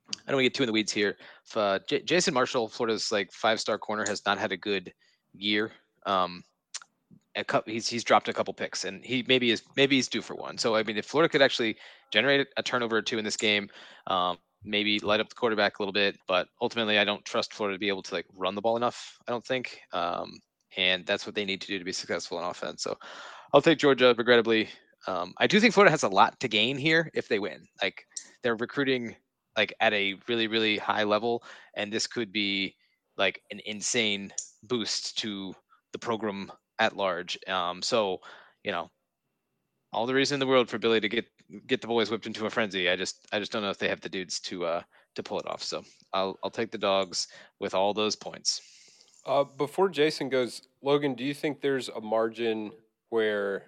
I 0.09 0.31
don't 0.31 0.37
want 0.37 0.43
to 0.43 0.49
get 0.49 0.53
too 0.53 0.63
in 0.63 0.67
the 0.67 0.73
weeds 0.73 0.91
here. 0.91 1.17
If, 1.45 1.57
uh, 1.57 1.79
J- 1.87 2.01
Jason 2.01 2.33
Marshall, 2.33 2.67
Florida's 2.67 3.11
like 3.11 3.31
five 3.31 3.59
star 3.59 3.77
corner, 3.77 4.05
has 4.07 4.25
not 4.25 4.37
had 4.37 4.51
a 4.51 4.57
good 4.57 4.93
year. 5.33 5.71
Um, 6.05 6.43
a 7.35 7.43
couple, 7.43 7.71
he's 7.71 7.87
he's 7.87 8.03
dropped 8.03 8.27
a 8.27 8.33
couple 8.33 8.53
picks, 8.53 8.85
and 8.85 9.03
he 9.03 9.23
maybe 9.27 9.51
is 9.51 9.63
maybe 9.75 9.95
he's 9.95 10.07
due 10.07 10.21
for 10.21 10.35
one. 10.35 10.57
So 10.57 10.75
I 10.75 10.83
mean, 10.83 10.97
if 10.97 11.05
Florida 11.05 11.31
could 11.31 11.41
actually 11.41 11.77
generate 12.11 12.47
a 12.57 12.63
turnover 12.63 12.97
or 12.97 13.01
two 13.01 13.17
in 13.17 13.25
this 13.25 13.37
game, 13.37 13.69
um, 14.07 14.37
maybe 14.63 14.99
light 14.99 15.19
up 15.19 15.29
the 15.29 15.35
quarterback 15.35 15.79
a 15.79 15.81
little 15.81 15.93
bit, 15.93 16.17
but 16.27 16.47
ultimately, 16.61 16.99
I 16.99 17.05
don't 17.05 17.23
trust 17.25 17.53
Florida 17.53 17.75
to 17.75 17.79
be 17.79 17.87
able 17.87 18.03
to 18.03 18.13
like 18.13 18.25
run 18.35 18.55
the 18.55 18.61
ball 18.61 18.77
enough. 18.77 19.17
I 19.27 19.31
don't 19.31 19.45
think, 19.45 19.81
um, 19.93 20.39
and 20.77 21.05
that's 21.05 21.25
what 21.25 21.35
they 21.35 21.45
need 21.45 21.61
to 21.61 21.67
do 21.67 21.79
to 21.79 21.85
be 21.85 21.91
successful 21.91 22.37
in 22.39 22.45
offense. 22.45 22.83
So 22.83 22.97
I'll 23.53 23.61
take 23.61 23.79
Georgia, 23.79 24.13
regrettably. 24.17 24.69
Um, 25.07 25.33
I 25.37 25.47
do 25.47 25.59
think 25.59 25.73
Florida 25.73 25.91
has 25.91 26.03
a 26.03 26.09
lot 26.09 26.39
to 26.41 26.47
gain 26.47 26.77
here 26.77 27.09
if 27.13 27.27
they 27.27 27.39
win. 27.39 27.67
Like 27.81 28.05
they're 28.43 28.55
recruiting 28.55 29.15
like 29.57 29.73
at 29.79 29.93
a 29.93 30.15
really 30.27 30.47
really 30.47 30.77
high 30.77 31.03
level, 31.03 31.43
and 31.75 31.91
this 31.91 32.07
could 32.07 32.31
be 32.31 32.75
like 33.17 33.41
an 33.51 33.61
insane 33.65 34.31
boost 34.63 35.17
to 35.19 35.53
the 35.93 35.99
program 35.99 36.51
at 36.79 36.95
large. 36.95 37.37
Um, 37.47 37.81
so 37.81 38.19
you 38.63 38.71
know, 38.71 38.89
all 39.93 40.05
the 40.05 40.13
reason 40.13 40.35
in 40.35 40.39
the 40.39 40.47
world 40.47 40.69
for 40.69 40.77
Billy 40.77 40.99
to 40.99 41.09
get 41.09 41.25
get 41.67 41.81
the 41.81 41.87
boys 41.87 42.09
whipped 42.11 42.27
into 42.27 42.45
a 42.45 42.49
frenzy. 42.49 42.89
I 42.89 42.95
just 42.95 43.27
I 43.31 43.39
just 43.39 43.51
don't 43.51 43.61
know 43.61 43.69
if 43.69 43.77
they 43.77 43.89
have 43.89 44.01
the 44.01 44.09
dudes 44.09 44.39
to 44.41 44.65
uh 44.65 44.81
to 45.15 45.23
pull 45.23 45.39
it 45.39 45.47
off. 45.47 45.63
So 45.63 45.83
I'll 46.13 46.37
I'll 46.43 46.49
take 46.49 46.71
the 46.71 46.77
dogs 46.77 47.27
with 47.59 47.73
all 47.73 47.93
those 47.93 48.15
points. 48.15 48.61
Uh, 49.25 49.43
before 49.43 49.89
Jason 49.89 50.29
goes, 50.29 50.61
Logan, 50.81 51.13
do 51.13 51.23
you 51.23 51.33
think 51.33 51.61
there's 51.61 51.89
a 51.89 52.01
margin 52.01 52.71
where 53.09 53.65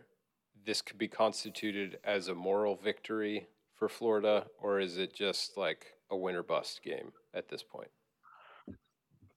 this 0.65 0.81
could 0.81 0.97
be 0.97 1.07
constituted 1.07 1.99
as 2.03 2.29
a 2.29 2.35
moral 2.35 2.75
victory 2.75 3.47
for 3.75 3.89
Florida, 3.89 4.45
or 4.59 4.79
is 4.79 4.97
it 4.97 5.13
just 5.13 5.57
like 5.57 5.87
a 6.09 6.17
winner 6.17 6.43
bust 6.43 6.81
game 6.83 7.11
at 7.33 7.49
this 7.49 7.63
point? 7.63 7.89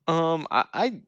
Um, 0.07 0.47
I, 0.51 0.65
I 0.73 1.01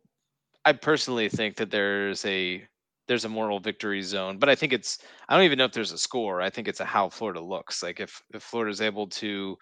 I 0.64 0.72
personally 0.72 1.28
think 1.28 1.56
that 1.56 1.70
there's 1.70 2.24
a 2.24 2.66
there's 3.08 3.24
a 3.24 3.28
moral 3.28 3.60
victory 3.60 4.02
zone, 4.02 4.38
but 4.38 4.48
I 4.48 4.54
think 4.54 4.72
it's 4.72 4.98
I 5.28 5.36
don't 5.36 5.44
even 5.44 5.58
know 5.58 5.64
if 5.64 5.72
there's 5.72 5.92
a 5.92 5.98
score. 5.98 6.40
I 6.42 6.50
think 6.50 6.68
it's 6.68 6.80
a 6.80 6.84
how 6.84 7.08
Florida 7.08 7.40
looks. 7.40 7.82
Like 7.82 8.00
if 8.00 8.22
if 8.34 8.42
Florida's 8.42 8.80
able 8.80 9.08
to, 9.08 9.56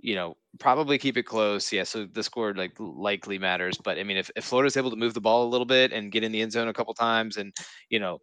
you 0.00 0.14
know, 0.14 0.36
probably 0.58 0.98
keep 0.98 1.16
it 1.16 1.24
close. 1.24 1.72
Yeah, 1.72 1.84
so 1.84 2.06
the 2.06 2.22
score 2.22 2.54
like 2.54 2.72
likely 2.78 3.38
matters. 3.38 3.78
But 3.82 3.98
I 3.98 4.04
mean, 4.04 4.16
if 4.18 4.30
if 4.36 4.44
Florida's 4.44 4.76
able 4.76 4.90
to 4.90 4.96
move 4.96 5.14
the 5.14 5.20
ball 5.20 5.46
a 5.46 5.50
little 5.50 5.66
bit 5.66 5.92
and 5.92 6.12
get 6.12 6.24
in 6.24 6.32
the 6.32 6.42
end 6.42 6.52
zone 6.52 6.68
a 6.68 6.74
couple 6.74 6.94
times, 6.94 7.36
and 7.36 7.54
you 7.90 8.00
know, 8.00 8.18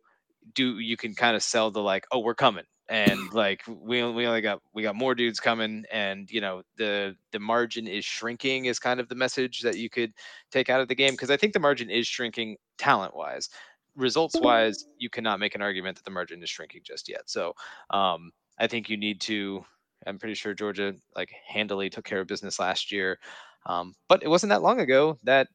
do 0.56 0.80
you 0.80 0.98
can 0.98 1.16
kind 1.16 1.36
of 1.36 1.44
sell 1.44 1.72
the 1.72 1.82
like, 1.82 2.06
oh, 2.12 2.20
we're 2.20 2.36
coming, 2.36 2.66
and 2.90 3.32
like 3.34 3.62
we 3.68 4.04
we 4.12 4.26
only 4.28 4.42
got 4.42 4.62
we 4.74 4.84
got 4.84 4.96
more 4.96 5.16
dudes 5.16 5.40
coming, 5.40 5.86
and 5.92 6.30
you 6.32 6.42
know 6.42 6.62
the 6.78 7.16
the 7.32 7.40
margin 7.40 7.88
is 7.88 8.06
shrinking 8.06 8.66
is 8.66 8.80
kind 8.80 9.00
of 9.00 9.08
the 9.10 9.16
message 9.16 9.62
that 9.62 9.78
you 9.78 9.90
could 9.90 10.12
take 10.52 10.70
out 10.70 10.82
of 10.82 10.88
the 10.88 10.96
game 10.96 11.12
because 11.14 11.32
I 11.32 11.38
think 11.38 11.54
the 11.54 11.60
margin 11.60 11.90
is 11.90 12.08
shrinking 12.08 12.58
talent 12.78 13.16
wise 13.16 13.50
results 13.96 14.40
wise, 14.40 14.86
you 14.98 15.10
cannot 15.10 15.40
make 15.40 15.56
an 15.56 15.62
argument 15.62 15.98
that 15.98 16.06
the 16.06 16.12
margin 16.12 16.42
is 16.44 16.50
shrinking 16.50 16.82
just 16.84 17.10
yet. 17.10 17.30
So 17.30 17.54
um, 17.90 18.32
I 18.60 18.68
think 18.68 18.90
you 18.90 18.98
need 18.98 19.22
to. 19.22 19.64
I'm 20.08 20.18
pretty 20.18 20.34
sure 20.34 20.54
Georgia 20.54 20.96
like 21.16 21.32
handily 21.48 21.90
took 21.90 22.06
care 22.06 22.22
of 22.22 22.28
business 22.28 22.60
last 22.60 22.92
year, 22.92 23.20
um, 23.68 23.94
but 24.08 24.24
it 24.24 24.28
wasn't 24.28 24.50
that 24.50 24.64
long 24.64 24.80
ago 24.80 25.18
that 25.24 25.48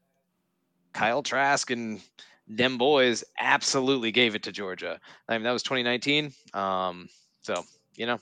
Kyle 0.93 1.21
Trask 1.21 1.69
and 1.69 2.01
them 2.47 2.77
boys 2.77 3.25
absolutely 3.39 4.11
gave 4.11 4.35
it 4.35 4.43
to 4.43 4.51
Georgia. 4.51 4.99
I 5.27 5.33
mean 5.33 5.43
that 5.43 5.51
was 5.51 5.63
2019. 5.63 6.31
Um, 6.53 7.09
so 7.41 7.63
you 7.95 8.05
know, 8.05 8.19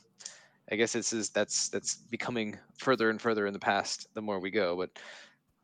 I 0.71 0.75
guess 0.75 0.93
this 0.93 1.13
is 1.13 1.29
that's 1.29 1.69
that's 1.69 1.95
becoming 1.95 2.57
further 2.79 3.09
and 3.09 3.21
further 3.21 3.45
in 3.45 3.53
the 3.53 3.59
past 3.59 4.07
the 4.15 4.21
more 4.21 4.39
we 4.39 4.49
go. 4.49 4.75
But 4.75 4.89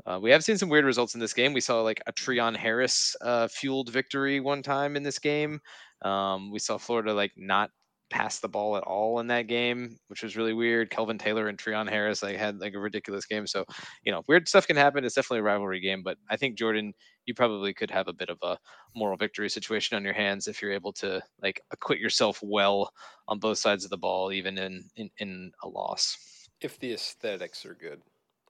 uh, 0.05 0.19
we 0.21 0.31
have 0.31 0.43
seen 0.43 0.57
some 0.57 0.69
weird 0.69 0.85
results 0.85 1.13
in 1.13 1.19
this 1.19 1.33
game. 1.33 1.53
We 1.53 1.61
saw 1.61 1.81
like 1.81 2.01
a 2.07 2.13
Treon 2.13 2.55
Harris 2.55 3.15
uh, 3.21 3.47
fueled 3.47 3.89
victory 3.89 4.39
one 4.39 4.63
time 4.63 4.95
in 4.95 5.03
this 5.03 5.19
game. 5.19 5.59
Um, 6.01 6.51
we 6.51 6.59
saw 6.59 6.77
Florida 6.77 7.13
like 7.13 7.31
not 7.37 7.69
pass 8.11 8.39
the 8.39 8.49
ball 8.49 8.75
at 8.75 8.83
all 8.83 9.19
in 9.19 9.27
that 9.27 9.47
game, 9.47 9.97
which 10.07 10.21
was 10.21 10.35
really 10.35 10.53
weird. 10.53 10.91
Kelvin 10.91 11.17
Taylor 11.17 11.47
and 11.47 11.57
Treon 11.57 11.89
Harris 11.89 12.21
like 12.21 12.35
had 12.35 12.59
like 12.59 12.73
a 12.73 12.79
ridiculous 12.79 13.25
game. 13.25 13.47
So 13.47 13.65
you 14.03 14.11
know, 14.11 14.21
weird 14.27 14.47
stuff 14.47 14.67
can 14.67 14.75
happen. 14.75 15.03
It's 15.05 15.15
definitely 15.15 15.39
a 15.39 15.43
rivalry 15.43 15.79
game, 15.79 16.03
but 16.03 16.17
I 16.29 16.35
think 16.35 16.57
Jordan, 16.57 16.93
you 17.25 17.33
probably 17.33 17.73
could 17.73 17.89
have 17.89 18.07
a 18.07 18.13
bit 18.13 18.29
of 18.29 18.37
a 18.43 18.57
moral 18.95 19.17
victory 19.17 19.49
situation 19.49 19.95
on 19.95 20.03
your 20.03 20.13
hands 20.13 20.47
if 20.47 20.61
you're 20.61 20.73
able 20.73 20.93
to 20.93 21.21
like 21.41 21.61
acquit 21.71 21.99
yourself 21.99 22.39
well 22.43 22.91
on 23.27 23.39
both 23.39 23.57
sides 23.57 23.83
of 23.83 23.89
the 23.89 23.97
ball, 23.97 24.31
even 24.31 24.57
in 24.57 24.83
in, 24.95 25.09
in 25.17 25.51
a 25.63 25.67
loss. 25.67 26.17
If 26.59 26.77
the 26.79 26.93
aesthetics 26.93 27.65
are 27.65 27.73
good, 27.73 28.01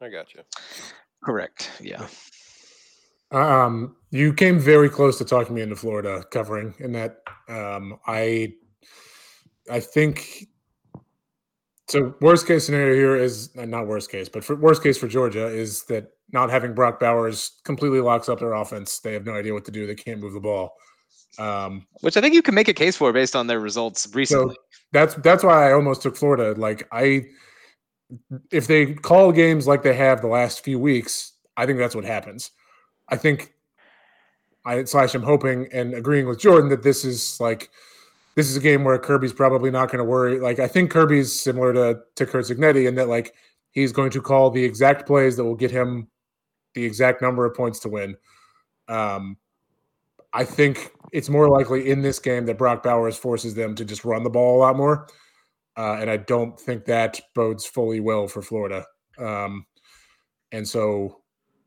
I 0.02 0.10
got 0.10 0.34
you. 0.34 0.42
Correct. 1.24 1.72
Yeah. 1.82 2.08
Um, 3.32 3.96
you 4.10 4.34
came 4.34 4.60
very 4.60 4.90
close 4.90 5.18
to 5.20 5.26
talking 5.26 5.56
me 5.56 5.62
into 5.62 5.76
Florida 5.76 6.24
covering 6.32 6.74
in 6.80 6.92
that. 6.94 7.22
Um, 7.48 8.00
I, 8.08 8.54
I 9.70 9.80
think. 9.80 10.48
So 11.88 12.16
worst 12.22 12.48
case 12.48 12.66
scenario 12.66 12.96
here 12.96 13.16
is 13.18 13.50
uh, 13.58 13.66
not 13.66 13.86
worst 13.86 14.10
case, 14.10 14.30
but 14.30 14.44
for 14.44 14.56
worst 14.56 14.82
case 14.82 14.98
for 14.98 15.08
Georgia 15.08 15.46
is 15.46 15.84
that 15.84 16.12
not 16.32 16.50
having 16.50 16.74
Brock 16.74 17.00
Bowers 17.00 17.60
completely 17.66 18.00
locks 18.00 18.30
up 18.30 18.40
their 18.40 18.54
offense. 18.54 19.00
They 19.00 19.14
have 19.14 19.26
no 19.26 19.34
idea 19.34 19.54
what 19.54 19.66
to 19.66 19.72
do. 19.72 19.86
They 19.86 19.96
can't 19.96 20.22
move 20.22 20.34
the 20.34 20.40
ball. 20.40 20.74
Um, 21.38 21.86
Which 22.02 22.18
I 22.18 22.22
think 22.22 22.34
you 22.34 22.42
can 22.42 22.56
make 22.56 22.68
a 22.68 22.74
case 22.74 22.96
for 22.96 23.12
based 23.14 23.36
on 23.36 23.48
their 23.48 23.60
results 23.60 24.08
recently. 24.14 24.54
So 24.54 24.62
that's 24.92 25.16
that's 25.16 25.44
why 25.44 25.70
I 25.70 25.74
almost 25.74 26.02
took 26.02 26.16
Florida. 26.16 26.60
Like 26.60 26.88
I 26.92 27.26
if 28.52 28.68
they 28.68 28.94
call 28.94 29.32
games 29.32 29.68
like 29.68 29.84
they 29.84 29.96
have 29.96 30.22
the 30.22 30.28
last 30.28 30.64
few 30.64 30.80
weeks, 30.80 31.34
I 31.58 31.66
think 31.66 31.80
that's 31.80 31.96
what 31.96 32.06
happens. 32.06 32.52
I 33.10 33.18
think 33.18 33.54
I 34.66 34.84
slash 34.84 35.16
I'm 35.16 35.24
hoping 35.24 35.68
and 35.74 35.94
agreeing 35.94 36.28
with 36.28 36.40
Jordan 36.40 36.70
that 36.70 36.84
this 36.84 37.04
is 37.04 37.40
like 37.40 37.70
this 38.36 38.50
is 38.50 38.56
a 38.56 38.62
game 38.62 38.84
where 38.84 38.98
Kirby's 38.98 39.34
probably 39.34 39.72
not 39.72 39.88
going 39.88 40.00
to 40.00 40.04
worry. 40.04 40.40
Like 40.40 40.60
I 40.60 40.68
think 40.68 40.92
Kirby's 40.92 41.40
similar 41.40 41.74
to 41.74 42.00
to 42.16 42.26
Curt 42.26 42.46
Cignetti 42.46 42.88
in 42.88 42.96
that 42.96 43.08
like 43.08 43.34
he's 43.72 43.92
going 43.92 44.12
to 44.12 44.22
call 44.22 44.50
the 44.50 44.64
exact 44.64 45.08
plays 45.08 45.36
that 45.38 45.44
will 45.44 45.56
get 45.56 45.72
him 45.72 46.08
the 46.74 46.86
exact 46.86 47.22
number 47.22 47.46
of 47.46 47.56
points 47.56 47.80
to 47.80 47.90
win. 47.90 48.16
Um, 48.88 49.38
I 50.34 50.46
think 50.46 50.92
it's 51.12 51.30
more 51.30 51.50
likely 51.50 51.90
in 51.90 52.02
this 52.02 52.20
game 52.20 52.46
that 52.46 52.58
Brock 52.58 52.84
Bowers 52.84 53.18
forces 53.18 53.54
them 53.54 53.76
to 53.76 53.84
just 53.84 54.06
run 54.06 54.24
the 54.24 54.30
ball 54.30 54.58
a 54.58 54.60
lot 54.60 54.78
more. 54.78 55.08
Uh, 55.78 55.94
and 56.00 56.10
I 56.10 56.18
don't 56.18 56.60
think 56.60 56.86
that 56.86 57.20
bodes 57.34 57.66
fully 57.66 58.00
well 58.00 58.28
for 58.28 58.42
Florida. 58.42 58.86
Um, 59.18 59.66
and 60.52 60.68
so 60.68 61.22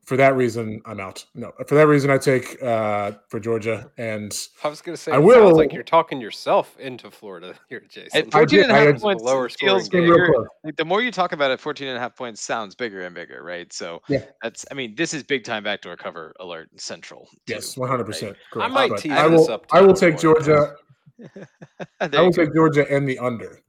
for 0.05 0.19
that 0.19 0.37
reason, 0.37 0.83
I'm 0.85 1.01
out. 1.01 1.25
No, 1.35 1.53
for 1.67 1.75
that 1.77 1.87
reason, 1.87 2.11
I 2.11 2.19
take 2.19 2.63
uh, 2.63 3.13
for 3.31 3.41
Georgia. 3.41 3.91
And 3.97 4.31
I 4.63 4.69
was 4.69 4.83
going 4.83 4.95
to 4.95 5.01
say, 5.03 5.13
I 5.13 5.17
will. 5.17 5.47
Sounds 5.47 5.57
like 5.57 5.73
you're 5.73 5.83
talking 5.83 6.21
yourself 6.21 6.79
into 6.79 7.11
Florida 7.11 7.55
here, 7.71 7.83
Jason. 7.89 8.27
At 8.27 8.31
14 8.31 8.61
and 8.65 8.71
a 8.71 8.75
I 8.75 8.79
half 8.81 9.01
points, 9.01 9.23
Lower 9.25 9.49
feels 9.49 9.87
scoring 9.87 10.05
game. 10.07 10.13
bigger. 10.13 10.47
Like, 10.63 10.77
the 10.77 10.85
more 10.85 11.01
you 11.01 11.11
talk 11.11 11.33
about 11.33 11.51
it, 11.51 11.59
14 11.59 11.89
and 11.89 11.97
a 11.97 12.01
half 12.01 12.15
points 12.15 12.43
sounds 12.43 12.75
bigger 12.75 13.01
and 13.07 13.15
bigger, 13.15 13.43
right? 13.43 13.73
So 13.73 14.03
Yeah. 14.11 14.25
that's, 14.43 14.67
I 14.71 14.75
mean, 14.75 14.95
this 14.95 15.15
is 15.15 15.23
big 15.23 15.43
time 15.45 15.65
backdoor 15.65 15.97
cover 15.97 16.35
alert 16.39 16.69
central. 16.79 17.27
too, 17.47 17.55
Yes, 17.55 17.79
100 17.79 18.05
percent. 18.05 18.37
I 18.61 18.69
might 18.69 18.91
But 18.91 18.99
tease 18.99 19.13
I 19.13 19.27
will. 19.27 19.63
I 19.73 19.81
will 19.81 19.95
take. 19.95 20.19
Georgia. 20.19 20.75
I 22.01 22.21
will 22.21 22.33
take 22.33 22.53
Georgia 22.55 22.87
and 22.95 23.09
the 23.09 23.19
under. 23.19 23.61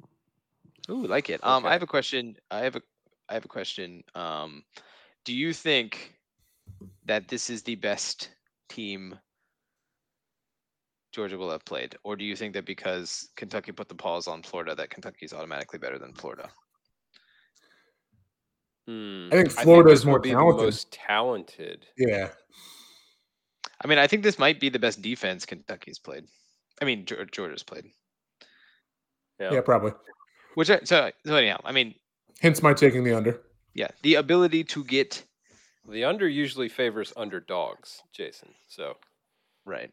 Ooh, 0.90 1.08
like 1.08 1.30
it. 1.30 1.44
Um, 1.44 1.66
I 1.66 1.72
have 1.72 1.84
a 1.84 1.88
question. 1.88 2.36
I 2.52 2.60
have 2.60 2.76
a, 2.76 2.82
I 3.30 3.34
have 3.34 3.46
a 3.46 3.50
question. 3.50 4.04
Um, 4.14 4.64
do 5.24 5.34
you 5.34 5.54
think 5.54 6.14
that 7.06 7.28
this 7.28 7.50
is 7.50 7.64
the 7.64 7.76
best 7.76 8.30
team 8.70 9.18
Georgia 11.12 11.38
will 11.38 11.52
have 11.52 11.66
played, 11.66 11.96
or 12.04 12.16
do 12.16 12.26
you 12.26 12.36
think 12.36 12.54
that 12.54 12.66
because 12.66 13.30
Kentucky 13.36 13.72
put 13.72 13.88
the 13.88 13.96
pause 13.96 14.28
on 14.28 14.44
Florida, 14.44 14.76
that 14.76 14.90
Kentucky 14.90 15.26
is 15.26 15.34
automatically 15.34 15.80
better 15.80 15.98
than 15.98 16.14
Florida? 16.14 16.50
Hmm. 18.88 19.30
I 19.32 19.38
think 19.38 19.60
I 19.60 19.64
Florida 19.64 19.92
is 19.92 20.06
more 20.06 20.20
talented. 20.20 20.60
the 20.60 20.64
most 20.64 20.92
talented. 20.92 21.86
Yeah, 21.98 22.30
I 23.84 23.88
mean, 23.88 23.98
I 23.98 24.08
think 24.08 24.24
this 24.24 24.40
might 24.40 24.60
be 24.60 24.70
the 24.70 24.80
best 24.80 25.02
defense 25.02 25.46
Kentucky's 25.46 26.00
played. 26.00 26.26
I 26.82 26.86
mean, 26.86 27.06
Georgia's 27.06 27.64
played. 27.64 27.86
Yeah. 29.40 29.54
yeah, 29.54 29.62
probably. 29.62 29.92
Which 30.56 30.70
I, 30.70 30.80
so 30.84 31.12
so 31.26 31.36
anyhow, 31.36 31.60
I 31.64 31.72
mean, 31.72 31.96
Hence 32.42 32.62
my 32.64 32.74
taking 32.74 33.04
the 33.04 33.16
under. 33.16 33.40
yeah, 33.74 33.90
the 34.02 34.16
ability 34.16 34.64
to 34.66 34.84
get 34.84 35.24
The 35.88 36.04
under 36.04 36.28
usually 36.28 36.70
favors 36.70 37.14
underdogs, 37.16 38.02
Jason. 38.12 38.50
So 38.68 38.96
right. 39.66 39.92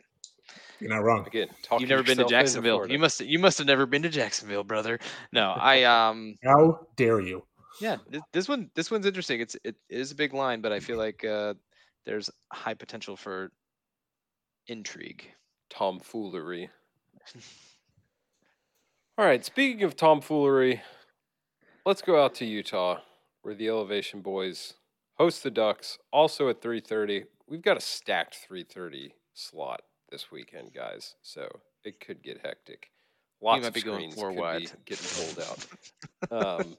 You're 0.80 0.90
not 0.90 1.04
wrong. 1.04 1.24
again, 1.26 1.48
You've 1.78 1.88
never 1.88 2.02
been 2.02 2.18
to 2.18 2.24
Jacksonville. 2.24 2.86
You 2.90 2.98
must 2.98 3.20
you 3.20 3.38
must 3.38 3.58
have 3.58 3.66
never 3.66 3.86
been 3.86 4.02
to 4.02 4.08
Jacksonville, 4.08 4.64
brother. 4.64 4.98
No, 5.32 5.50
I 5.56 5.84
um 5.84 6.36
How 6.42 6.86
dare 6.96 7.20
you? 7.20 7.44
yeah, 7.80 7.96
this, 8.10 8.22
this 8.32 8.48
one 8.48 8.70
this 8.74 8.90
one's 8.90 9.06
interesting. 9.06 9.40
It's 9.40 9.56
it 9.64 9.76
is 9.88 10.10
a 10.10 10.14
big 10.16 10.34
line, 10.34 10.60
but 10.60 10.72
I 10.72 10.80
feel 10.80 10.98
like 10.98 11.24
uh 11.24 11.54
there's 12.04 12.28
high 12.52 12.74
potential 12.74 13.16
for 13.16 13.50
intrigue. 14.66 15.30
tomfoolery. 15.70 16.68
All 19.18 19.26
right, 19.26 19.44
speaking 19.44 19.82
of 19.82 19.94
tomfoolery, 19.94 20.80
let's 21.84 22.00
go 22.02 22.22
out 22.22 22.34
to 22.36 22.46
Utah, 22.46 23.00
where 23.42 23.54
the 23.54 23.68
Elevation 23.68 24.22
Boys 24.22 24.74
host 25.18 25.42
the 25.42 25.50
Ducks, 25.50 25.98
also 26.10 26.48
at 26.48 26.62
3:30. 26.62 27.26
We've 27.46 27.62
got 27.62 27.76
a 27.76 27.80
stacked 27.80 28.36
3:30 28.36 29.12
slot 29.34 29.82
this 30.10 30.30
weekend, 30.30 30.72
guys, 30.72 31.16
so 31.22 31.60
it 31.84 32.00
could 32.00 32.22
get 32.22 32.40
hectic. 32.40 32.90
Lots 33.40 33.62
might 33.62 33.68
of 33.68 33.74
be 33.74 33.82
going 33.82 33.96
screens 34.10 34.14
four 34.14 34.30
could 34.30 34.38
wide. 34.40 34.60
be 34.60 34.68
getting 34.86 35.06
pulled 35.34 35.46
out. 35.46 35.66
Um, 36.30 36.78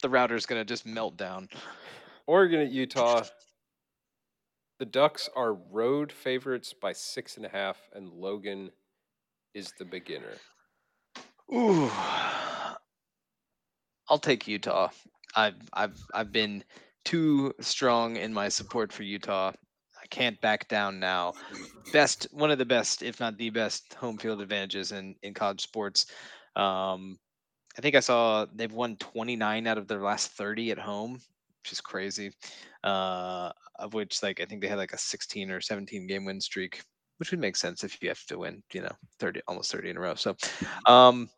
The 0.00 0.08
router's 0.08 0.46
gonna 0.46 0.64
just 0.64 0.86
melt 0.86 1.16
down. 1.16 1.48
Oregon 2.26 2.60
at 2.60 2.70
Utah. 2.70 3.24
The 4.78 4.86
Ducks 4.86 5.28
are 5.34 5.52
road 5.54 6.12
favorites 6.12 6.72
by 6.72 6.92
six 6.92 7.36
and 7.36 7.44
a 7.44 7.48
half, 7.48 7.78
and 7.92 8.08
Logan 8.08 8.70
is 9.54 9.72
the 9.78 9.84
beginner. 9.84 10.38
Ooh. 11.50 11.90
I'll 14.08 14.18
take 14.18 14.46
Utah. 14.46 14.90
I've 15.34 15.54
I've 15.72 15.98
I've 16.14 16.32
been 16.32 16.64
too 17.04 17.52
strong 17.60 18.16
in 18.16 18.32
my 18.32 18.48
support 18.48 18.92
for 18.92 19.02
Utah. 19.02 19.52
I 20.00 20.06
can't 20.10 20.40
back 20.40 20.68
down 20.68 20.98
now. 21.00 21.34
Best, 21.92 22.26
one 22.32 22.50
of 22.50 22.58
the 22.58 22.64
best, 22.66 23.02
if 23.02 23.20
not 23.20 23.38
the 23.38 23.50
best, 23.50 23.94
home 23.94 24.18
field 24.18 24.40
advantages 24.40 24.92
in 24.92 25.14
in 25.22 25.34
college 25.34 25.62
sports. 25.62 26.06
Um, 26.56 27.18
I 27.78 27.80
think 27.80 27.94
I 27.96 28.00
saw 28.00 28.46
they've 28.54 28.72
won 28.72 28.96
29 28.96 29.66
out 29.66 29.78
of 29.78 29.88
their 29.88 30.02
last 30.02 30.32
30 30.32 30.70
at 30.72 30.78
home, 30.78 31.14
which 31.14 31.72
is 31.72 31.80
crazy. 31.80 32.32
Uh, 32.84 33.52
of 33.78 33.94
which, 33.94 34.22
like, 34.22 34.40
I 34.40 34.44
think 34.44 34.60
they 34.62 34.68
had 34.68 34.78
like 34.78 34.92
a 34.92 34.98
16 34.98 35.50
or 35.50 35.60
17 35.60 36.06
game 36.06 36.24
win 36.26 36.40
streak, 36.40 36.82
which 37.18 37.30
would 37.30 37.40
make 37.40 37.56
sense 37.56 37.84
if 37.84 38.02
you 38.02 38.08
have 38.08 38.24
to 38.26 38.38
win, 38.38 38.62
you 38.72 38.82
know, 38.82 38.92
30 39.18 39.40
almost 39.48 39.72
30 39.72 39.90
in 39.90 39.96
a 39.96 40.00
row. 40.00 40.14
So, 40.14 40.36
um, 40.86 41.28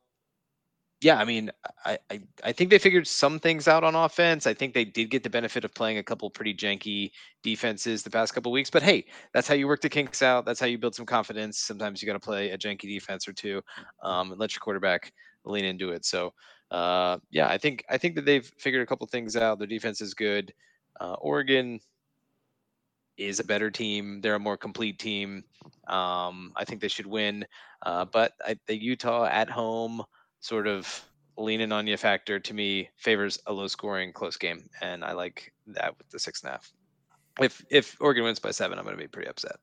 yeah, 1.01 1.19
I 1.19 1.25
mean, 1.27 1.51
I, 1.85 1.99
I 2.11 2.21
I 2.43 2.53
think 2.53 2.71
they 2.71 2.79
figured 2.79 3.07
some 3.07 3.39
things 3.39 3.69
out 3.69 3.85
on 3.85 3.95
offense. 3.95 4.47
I 4.47 4.55
think 4.55 4.73
they 4.73 4.87
did 4.87 5.11
get 5.11 5.23
the 5.23 5.29
benefit 5.29 5.65
of 5.65 5.75
playing 5.75 5.99
a 5.99 6.03
couple 6.03 6.31
pretty 6.31 6.55
janky 6.55 7.11
defenses 7.43 8.03
the 8.03 8.11
past 8.11 8.33
couple 8.33 8.51
weeks. 8.51 8.71
But 8.71 8.83
hey, 8.83 9.05
that's 9.35 9.47
how 9.47 9.55
you 9.55 9.67
work 9.67 9.83
the 9.83 9.91
kinks 9.91 10.23
out. 10.23 10.47
That's 10.47 10.59
how 10.59 10.67
you 10.67 10.79
build 10.79 10.95
some 10.95 11.05
confidence. 11.05 11.59
Sometimes 11.59 12.01
you 12.01 12.07
got 12.07 12.15
to 12.15 12.21
play 12.21 12.51
a 12.53 12.59
janky 12.59 12.89
defense 12.89 13.29
or 13.29 13.35
two, 13.35 13.61
um, 14.03 14.31
and 14.31 14.41
let 14.41 14.55
your 14.55 14.61
quarterback 14.61 15.13
lean 15.45 15.67
into 15.67 15.91
it. 15.91 16.07
So, 16.07 16.33
uh, 16.71 17.19
yeah, 17.31 17.49
I 17.49 17.59
think 17.59 17.85
I 17.91 17.99
think 17.99 18.15
that 18.15 18.25
they've 18.25 18.51
figured 18.59 18.83
a 18.83 18.87
couple 18.87 19.07
things 19.07 19.37
out. 19.37 19.59
Their 19.59 19.69
defense 19.69 20.01
is 20.01 20.15
good. 20.15 20.55
Uh, 21.01 21.17
Oregon 21.21 21.81
is 23.17 23.41
a 23.41 23.45
better 23.45 23.71
team. 23.71 24.21
They're 24.21 24.35
a 24.35 24.41
more 24.41 24.57
complete 24.57 24.99
team. 24.99 25.45
Um, 25.87 26.53
I 26.57 26.65
think 26.65 26.81
they 26.81 26.89
should 26.89 27.07
win. 27.07 27.45
Uh, 27.83 28.05
but 28.07 28.33
I, 28.45 28.57
the 28.67 28.77
Utah 28.77 29.27
at 29.27 29.51
home 29.51 30.03
sort 30.41 30.67
of 30.67 31.05
leaning 31.37 31.73
on 31.73 31.87
you 31.87 31.97
factor 31.97 32.39
to 32.39 32.55
me 32.55 32.89
favors 32.97 33.39
a 33.47 33.53
low 33.53 33.67
scoring 33.67 34.13
close 34.13 34.37
game, 34.37 34.69
and 34.81 35.05
I 35.05 35.13
like 35.13 35.53
that 35.67 35.97
with 35.99 36.09
the 36.11 36.19
six 36.19 36.43
and 36.43 36.51
a 36.51 36.53
half. 36.53 36.73
If 37.41 37.65
if 37.71 37.97
Oregon 38.01 38.25
wins 38.25 38.39
by 38.39 38.51
seven, 38.53 38.79
I'm 38.79 38.85
going 38.85 38.97
to 38.97 39.03
be 39.03 39.09
pretty 39.09 39.29
upset. 39.29 39.57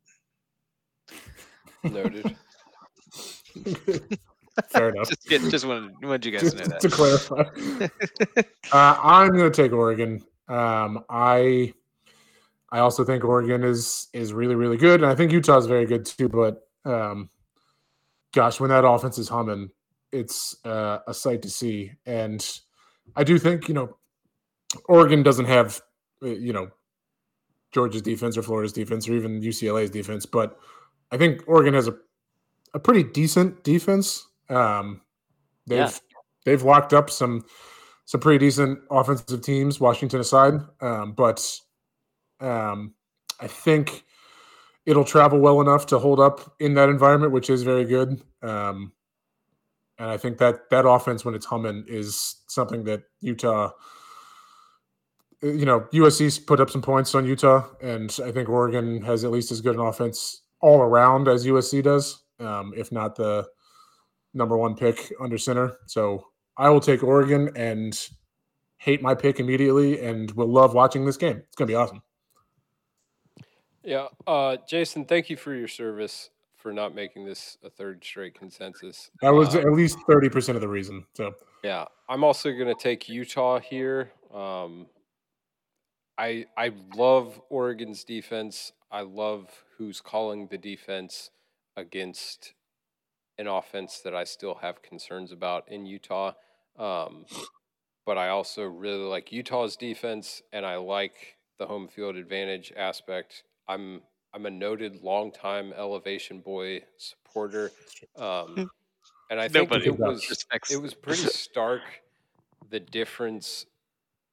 Noted. 1.84 2.36
Fair 4.70 4.90
enough. 4.90 5.08
just 5.08 5.26
get, 5.28 5.42
just 5.50 5.66
wanted, 5.66 5.94
wanted 6.04 6.26
you 6.26 6.32
guys 6.34 6.42
Just 6.42 6.58
to 6.58 6.64
know 6.64 6.70
that. 6.70 6.82
to 6.82 6.90
clarify, 6.90 7.44
uh, 8.74 9.00
I'm 9.02 9.30
going 9.30 9.50
to 9.50 9.62
take 9.62 9.72
Oregon. 9.72 10.22
Um, 10.50 11.06
I 11.10 11.74
I 12.72 12.80
also 12.80 13.04
think 13.04 13.24
Oregon 13.24 13.64
is 13.64 14.08
is 14.14 14.34
really 14.34 14.56
really 14.56 14.78
good, 14.78 15.02
and 15.02 15.12
I 15.12 15.16
think 15.16 15.32
Utah 15.32 15.58
is 15.58 15.66
very 15.66 15.86
good 15.86 16.06
too. 16.06 16.30
But 16.30 16.62
um, 16.86 17.30
gosh, 18.34 18.60
when 18.60 18.70
that 18.70 18.86
offense 18.86 19.18
is 19.18 19.28
humming, 19.28 19.70
it's 20.12 20.56
uh, 20.66 21.00
a 21.08 21.14
sight 21.14 21.42
to 21.44 21.50
see. 21.50 21.92
And 22.06 22.48
I 23.16 23.24
do 23.24 23.38
think 23.38 23.68
you 23.68 23.74
know 23.74 23.98
Oregon 24.88 25.24
doesn't 25.24 25.46
have 25.46 25.82
uh, 26.24 26.28
you 26.28 26.54
know 26.54 26.70
Georgia's 27.72 28.02
defense 28.02 28.38
or 28.38 28.44
Florida's 28.44 28.74
defense 28.74 29.08
or 29.08 29.14
even 29.14 29.42
UCLA's 29.42 29.90
defense, 29.90 30.26
but 30.26 30.58
I 31.12 31.18
think 31.18 31.44
Oregon 31.48 31.74
has 31.74 31.88
a 31.88 31.96
a 32.74 32.80
pretty 32.80 33.04
decent 33.04 33.64
defense. 33.64 34.26
Um, 34.50 35.02
they've 35.68 35.80
Yeah. 35.80 35.92
they've 36.46 36.64
locked 36.64 36.94
up 36.94 37.10
some 37.10 37.44
some 38.06 38.22
pretty 38.22 38.40
decent 38.46 38.80
offensive 38.90 39.42
teams, 39.42 39.80
Washington 39.80 40.20
aside. 40.22 40.54
Um, 40.82 41.14
but 41.14 41.46
um, 42.42 42.94
I 43.40 43.48
think 43.48 44.04
it'll 44.86 45.06
travel 45.06 45.40
well 45.40 45.62
enough 45.62 45.86
to 45.88 46.00
hold 46.00 46.20
up 46.20 46.56
in 46.60 46.74
that 46.74 46.90
environment, 46.90 47.32
which 47.32 47.50
is 47.50 47.64
very 47.64 47.86
good. 47.86 48.22
Um, 48.42 48.94
and 49.98 50.10
I 50.10 50.18
think 50.18 50.40
that 50.40 50.70
that 50.72 50.88
offense, 50.88 51.24
when 51.24 51.36
it's 51.36 51.46
humming, 51.46 51.86
is 51.88 52.38
something 52.48 52.84
that 52.86 53.04
Utah, 53.20 53.72
you 55.44 55.66
know, 55.66 55.82
USC's 55.94 56.40
put 56.40 56.60
up 56.60 56.70
some 56.70 56.82
points 56.82 57.14
on 57.14 57.26
Utah, 57.26 57.68
and 57.82 58.16
I 58.24 58.32
think 58.32 58.50
Oregon 58.50 59.02
has 59.04 59.24
at 59.24 59.32
least 59.32 59.52
as 59.52 59.62
good 59.62 59.76
an 59.76 59.82
offense 59.82 60.42
all 60.60 60.82
around 60.82 61.28
as 61.28 61.46
USC 61.46 61.84
does, 61.84 62.24
um, 62.40 62.74
if 62.76 62.92
not 62.92 63.16
the 63.16 63.48
number 64.34 64.58
one 64.58 64.76
pick 64.76 65.12
under 65.20 65.38
center. 65.38 65.76
So 65.88 66.26
I 66.58 66.70
will 66.70 66.80
take 66.80 67.04
Oregon 67.04 67.52
and 67.56 68.00
hate 68.78 69.04
my 69.04 69.14
pick 69.14 69.40
immediately, 69.40 70.04
and 70.04 70.32
will 70.32 70.52
love 70.52 70.74
watching 70.74 71.06
this 71.06 71.18
game. 71.18 71.44
It's 71.46 71.56
gonna 71.56 71.68
be 71.68 71.76
awesome. 71.76 72.02
Yeah, 73.84 74.08
uh, 74.28 74.58
Jason, 74.68 75.06
thank 75.06 75.30
you 75.30 75.38
for 75.38 75.54
your 75.54 75.68
service 75.68 76.30
for 76.56 76.72
not 76.72 76.94
making 76.94 77.26
this 77.26 77.58
a 77.64 77.70
third 77.70 78.04
straight 78.04 78.36
consensus. 78.36 79.10
That 79.22 79.32
was 79.32 79.56
Uh, 79.56 79.60
at 79.60 79.74
least 79.74 79.98
thirty 80.08 80.30
percent 80.30 80.56
of 80.56 80.62
the 80.62 80.68
reason. 80.68 81.06
So 81.14 81.34
Yeah, 81.64 81.86
I'm 82.08 82.24
also 82.24 82.52
going 82.52 82.68
to 82.68 82.82
take 82.82 83.10
Utah 83.10 83.60
here. 83.60 84.12
Um, 84.32 84.88
I 86.18 86.46
I 86.56 86.72
love 86.96 87.42
Oregon's 87.50 88.04
defense. 88.04 88.74
I 88.92 89.02
love 89.02 89.50
who's 89.78 90.02
calling 90.02 90.48
the 90.48 90.58
defense 90.58 91.32
against 91.76 92.54
an 93.38 93.48
offense 93.48 94.02
that 94.02 94.14
I 94.14 94.26
still 94.26 94.56
have 94.56 94.84
concerns 94.84 95.32
about 95.32 95.68
in 95.70 95.86
Utah. 95.86 96.34
Um, 96.78 97.26
but 98.06 98.18
I 98.18 98.30
also 98.30 98.66
really 98.66 99.04
like 99.04 99.32
Utah's 99.32 99.76
defense, 99.76 100.44
and 100.52 100.66
I 100.66 100.76
like 100.76 101.38
the 101.58 101.66
home 101.66 101.88
field 101.88 102.16
advantage 102.16 102.72
aspect. 102.76 103.44
I'm 103.72 104.02
I'm 104.34 104.46
a 104.46 104.50
noted 104.50 105.02
longtime 105.02 105.74
elevation 105.74 106.40
boy 106.40 106.84
supporter, 106.98 107.72
um, 108.18 108.70
and 109.30 109.40
I 109.40 109.48
think 109.48 109.70
Nobody 109.70 109.88
it 109.88 110.00
was 110.00 110.30
respects. 110.30 110.72
it 110.72 110.82
was 110.82 110.94
pretty 111.06 111.24
stark 111.24 111.82
the 112.70 112.80
difference 112.80 113.66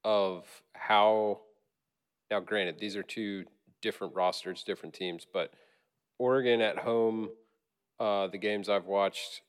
of 0.04 0.46
how 0.74 1.40
now 2.30 2.40
granted 2.40 2.78
these 2.78 2.96
are 2.96 3.02
two 3.02 3.44
different 3.82 4.14
rosters 4.14 4.62
different 4.62 4.94
teams 4.94 5.26
but 5.32 5.52
oregon 6.18 6.60
at 6.60 6.78
home 6.78 7.28
uh, 7.98 8.28
the 8.28 8.38
games 8.38 8.68
i've 8.68 8.86
watched 8.86 9.42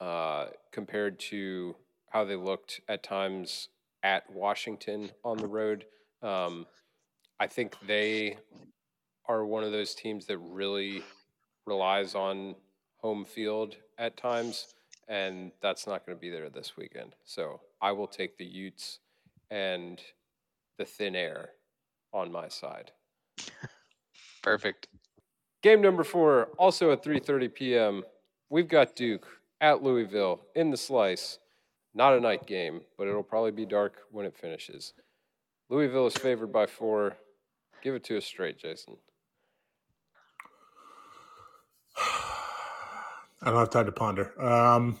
uh, 0.00 0.46
compared 0.72 1.18
to 1.20 1.76
how 2.08 2.24
they 2.24 2.36
looked 2.36 2.80
at 2.88 3.02
times 3.02 3.68
at 4.02 4.28
washington 4.30 5.10
on 5.22 5.36
the 5.36 5.46
road 5.46 5.84
um, 6.22 6.66
i 7.38 7.46
think 7.46 7.74
they 7.86 8.36
are 9.30 9.46
one 9.46 9.62
of 9.62 9.70
those 9.70 9.94
teams 9.94 10.26
that 10.26 10.38
really 10.38 11.02
relies 11.64 12.14
on 12.14 12.56
home 12.98 13.24
field 13.24 13.76
at 13.96 14.16
times 14.16 14.74
and 15.08 15.50
that's 15.60 15.86
not 15.86 16.04
going 16.04 16.16
to 16.16 16.20
be 16.20 16.30
there 16.30 16.48
this 16.48 16.76
weekend. 16.76 17.14
So 17.24 17.60
I 17.82 17.92
will 17.92 18.06
take 18.06 18.38
the 18.38 18.44
Utes 18.44 19.00
and 19.50 20.00
the 20.78 20.84
thin 20.84 21.16
air 21.16 21.50
on 22.12 22.30
my 22.32 22.48
side. 22.48 22.92
Perfect. 24.42 24.88
Game 25.62 25.82
number 25.82 26.04
four, 26.04 26.48
also 26.58 26.92
at 26.92 27.04
3:30 27.04 27.54
p.m. 27.54 28.04
We've 28.48 28.68
got 28.68 28.96
Duke 28.96 29.26
at 29.60 29.82
Louisville 29.82 30.40
in 30.54 30.70
the 30.70 30.76
slice. 30.76 31.38
Not 31.92 32.14
a 32.14 32.20
night 32.20 32.46
game, 32.46 32.82
but 32.96 33.08
it'll 33.08 33.24
probably 33.24 33.50
be 33.50 33.66
dark 33.66 34.02
when 34.12 34.24
it 34.24 34.36
finishes. 34.36 34.94
Louisville 35.68 36.06
is 36.06 36.14
favored 36.14 36.52
by 36.52 36.66
four. 36.66 37.16
Give 37.82 37.94
it 37.94 38.04
to 38.04 38.16
us 38.16 38.24
straight, 38.24 38.58
Jason. 38.58 38.96
I 43.42 43.50
don't 43.50 43.58
have 43.58 43.70
time 43.70 43.86
to 43.86 43.92
ponder. 43.92 44.40
Um, 44.42 44.98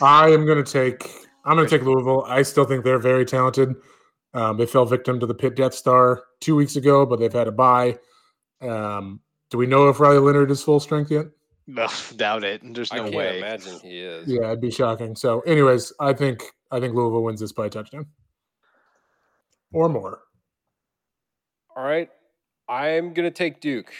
I 0.00 0.28
am 0.30 0.46
going 0.46 0.62
to 0.62 0.70
take. 0.70 1.10
I'm 1.44 1.56
going 1.56 1.68
to 1.68 1.78
take 1.78 1.84
Louisville. 1.84 2.24
I 2.26 2.42
still 2.42 2.64
think 2.64 2.84
they're 2.84 2.98
very 3.00 3.24
talented. 3.24 3.74
Um, 4.34 4.56
they 4.56 4.66
fell 4.66 4.86
victim 4.86 5.18
to 5.20 5.26
the 5.26 5.34
Pitt 5.34 5.56
Death 5.56 5.74
Star 5.74 6.22
two 6.40 6.54
weeks 6.54 6.76
ago, 6.76 7.04
but 7.04 7.18
they've 7.18 7.32
had 7.32 7.48
a 7.48 7.52
bye. 7.52 7.98
Um, 8.60 9.20
do 9.50 9.58
we 9.58 9.66
know 9.66 9.88
if 9.88 10.00
Riley 10.00 10.18
Leonard 10.18 10.50
is 10.50 10.62
full 10.62 10.80
strength 10.80 11.10
yet? 11.10 11.26
No, 11.68 11.86
doubt 12.16 12.42
it. 12.42 12.60
There's 12.74 12.92
no 12.92 13.02
way. 13.02 13.08
I 13.08 13.10
can't 13.10 13.16
way. 13.16 13.38
imagine 13.38 13.78
he 13.78 14.00
is. 14.00 14.26
Yeah, 14.26 14.46
it'd 14.46 14.60
be 14.60 14.72
shocking. 14.72 15.14
So, 15.14 15.42
anyways, 15.42 15.92
I 16.00 16.12
think 16.12 16.42
I 16.72 16.80
think 16.80 16.92
Louisville 16.92 17.22
wins 17.22 17.38
this 17.38 17.52
by 17.52 17.66
a 17.66 17.70
touchdown 17.70 18.06
or 19.72 19.88
more. 19.88 20.22
All 21.76 21.84
right. 21.84 22.10
I'm 22.68 23.14
going 23.14 23.30
to 23.30 23.30
take 23.30 23.60
Duke. 23.60 23.92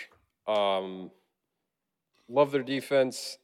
Um, 0.47 1.11
love 2.29 2.51
their 2.51 2.63
defense. 2.63 3.39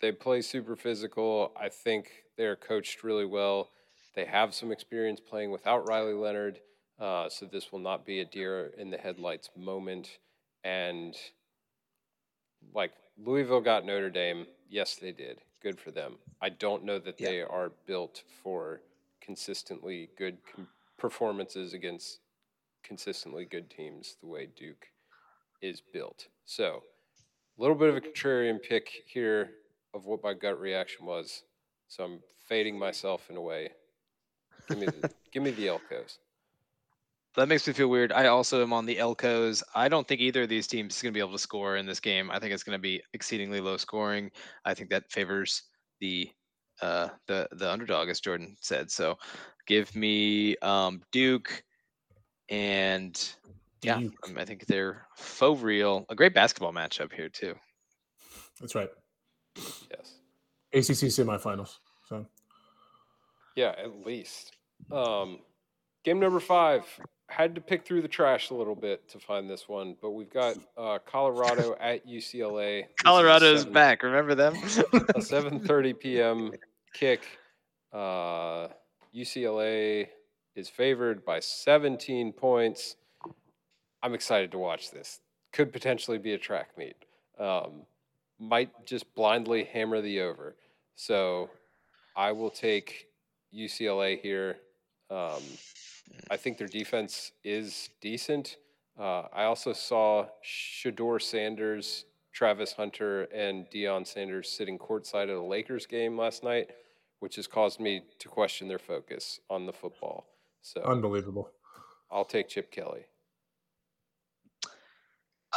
They 0.00 0.12
play 0.12 0.42
super 0.42 0.76
physical. 0.76 1.52
I 1.60 1.68
think 1.68 2.10
they're 2.36 2.56
coached 2.56 3.02
really 3.02 3.24
well. 3.26 3.70
They 4.14 4.24
have 4.24 4.54
some 4.54 4.70
experience 4.72 5.20
playing 5.20 5.50
without 5.50 5.88
Riley 5.88 6.14
Leonard. 6.14 6.60
Uh, 6.98 7.28
so 7.28 7.46
this 7.46 7.70
will 7.72 7.78
not 7.78 8.04
be 8.04 8.20
a 8.20 8.24
deer 8.24 8.72
in 8.76 8.90
the 8.90 8.96
headlights 8.96 9.50
moment. 9.56 10.18
And 10.64 11.16
like 12.74 12.92
Louisville 13.24 13.60
got 13.60 13.84
Notre 13.84 14.10
Dame. 14.10 14.46
Yes, 14.68 14.96
they 14.96 15.12
did. 15.12 15.38
Good 15.62 15.78
for 15.78 15.90
them. 15.90 16.16
I 16.40 16.50
don't 16.50 16.84
know 16.84 16.98
that 16.98 17.20
Yeah. 17.20 17.28
they 17.30 17.42
are 17.42 17.70
built 17.86 18.22
for 18.42 18.80
consistently 19.20 20.10
good 20.16 20.38
com- 20.44 20.68
performances 20.96 21.72
against 21.74 22.20
consistently 22.82 23.44
good 23.44 23.68
teams 23.70 24.16
the 24.20 24.26
way 24.26 24.46
Duke 24.46 24.88
is 25.60 25.80
built. 25.80 26.28
So, 26.44 26.84
a 27.58 27.60
little 27.60 27.76
bit 27.76 27.88
of 27.88 27.96
a 27.96 28.00
contrarian 28.00 28.62
pick 28.62 29.02
here 29.06 29.50
of 29.94 30.06
what 30.06 30.22
my 30.22 30.34
gut 30.34 30.60
reaction 30.60 31.06
was. 31.06 31.42
So 31.88 32.04
I'm 32.04 32.20
fading 32.48 32.78
myself 32.78 33.30
in 33.30 33.36
a 33.36 33.40
way. 33.40 33.70
Give 34.68 34.78
me 34.78 34.86
the, 34.86 35.10
give 35.32 35.42
me 35.42 35.50
the 35.50 35.66
Elkos. 35.66 36.18
that 37.36 37.48
makes 37.48 37.66
me 37.66 37.72
feel 37.72 37.88
weird. 37.88 38.12
I 38.12 38.26
also 38.26 38.62
am 38.62 38.72
on 38.72 38.86
the 38.86 38.96
Elkos. 38.96 39.62
I 39.74 39.88
don't 39.88 40.06
think 40.06 40.20
either 40.20 40.42
of 40.42 40.48
these 40.48 40.66
teams 40.66 40.96
is 40.96 41.02
going 41.02 41.12
to 41.12 41.16
be 41.16 41.20
able 41.20 41.32
to 41.32 41.38
score 41.38 41.76
in 41.76 41.86
this 41.86 42.00
game. 42.00 42.30
I 42.30 42.38
think 42.38 42.52
it's 42.52 42.62
going 42.64 42.76
to 42.76 42.82
be 42.82 43.02
exceedingly 43.14 43.60
low 43.60 43.76
scoring. 43.76 44.30
I 44.64 44.74
think 44.74 44.90
that 44.90 45.10
favors 45.10 45.62
the 46.00 46.30
uh 46.80 47.08
the 47.26 47.48
the 47.52 47.70
underdog, 47.70 48.08
as 48.08 48.20
Jordan 48.20 48.56
said. 48.60 48.90
So 48.90 49.16
give 49.66 49.94
me 49.96 50.56
um 50.58 51.02
Duke 51.10 51.64
and 52.50 53.34
yeah, 53.82 53.98
Duke. 53.98 54.14
um, 54.26 54.38
I 54.38 54.44
think 54.44 54.66
they're 54.66 55.06
faux 55.16 55.60
real. 55.62 56.04
A 56.08 56.14
great 56.14 56.34
basketball 56.34 56.72
matchup 56.72 57.12
here 57.12 57.28
too. 57.28 57.54
That's 58.60 58.74
right. 58.74 58.90
Yes. 59.90 60.14
ACC 60.72 61.08
semifinals. 61.08 61.78
So 62.08 62.26
Yeah, 63.56 63.74
at 63.78 64.04
least. 64.06 64.56
Um, 64.90 65.40
game 66.04 66.20
number 66.20 66.40
five. 66.40 66.84
Had 67.30 67.54
to 67.56 67.60
pick 67.60 67.84
through 67.84 68.00
the 68.00 68.08
trash 68.08 68.48
a 68.48 68.54
little 68.54 68.74
bit 68.74 69.06
to 69.10 69.18
find 69.18 69.50
this 69.50 69.68
one, 69.68 69.96
but 70.00 70.12
we've 70.12 70.32
got 70.32 70.56
uh, 70.78 70.98
Colorado 71.04 71.76
at 71.80 72.06
UCLA. 72.06 72.82
This 72.82 72.88
is 72.88 73.02
Colorado's 73.04 73.60
seven- 73.60 73.72
back. 73.74 74.02
Remember 74.02 74.34
them? 74.34 74.54
A 74.56 74.60
7:30 75.20 75.98
p.m. 76.00 76.52
kick. 76.94 77.20
Uh, 77.92 78.68
UCLA 79.14 80.08
is 80.56 80.68
favored 80.70 81.24
by 81.24 81.38
17 81.40 82.32
points. 82.32 82.96
I'm 84.02 84.14
excited 84.14 84.50
to 84.52 84.58
watch 84.58 84.90
this. 84.90 85.20
Could 85.52 85.70
potentially 85.72 86.18
be 86.18 86.32
a 86.32 86.38
track 86.38 86.70
meet. 86.78 86.96
Um, 87.38 87.82
might 88.38 88.86
just 88.86 89.14
blindly 89.14 89.64
hammer 89.64 90.00
the 90.00 90.20
over. 90.20 90.56
So 90.94 91.50
I 92.16 92.32
will 92.32 92.50
take 92.50 93.08
UCLA 93.54 94.20
here. 94.20 94.58
Um, 95.10 95.42
I 96.30 96.36
think 96.36 96.58
their 96.58 96.68
defense 96.68 97.32
is 97.44 97.90
decent. 98.00 98.56
Uh, 98.98 99.24
I 99.32 99.44
also 99.44 99.72
saw 99.72 100.26
Shedeur 100.44 101.22
Sanders, 101.22 102.04
Travis 102.32 102.72
Hunter, 102.72 103.24
and 103.24 103.66
Deion 103.70 104.06
Sanders 104.06 104.50
sitting 104.50 104.78
courtside 104.78 105.24
at 105.24 105.30
a 105.30 105.42
Lakers 105.42 105.86
game 105.86 106.18
last 106.18 106.42
night, 106.42 106.70
which 107.20 107.36
has 107.36 107.46
caused 107.46 107.80
me 107.80 108.02
to 108.18 108.28
question 108.28 108.68
their 108.68 108.78
focus 108.78 109.40
on 109.48 109.66
the 109.66 109.72
football. 109.72 110.26
So 110.62 110.82
unbelievable. 110.82 111.50
I'll 112.10 112.24
take 112.24 112.48
Chip 112.48 112.70
Kelly. 112.70 113.06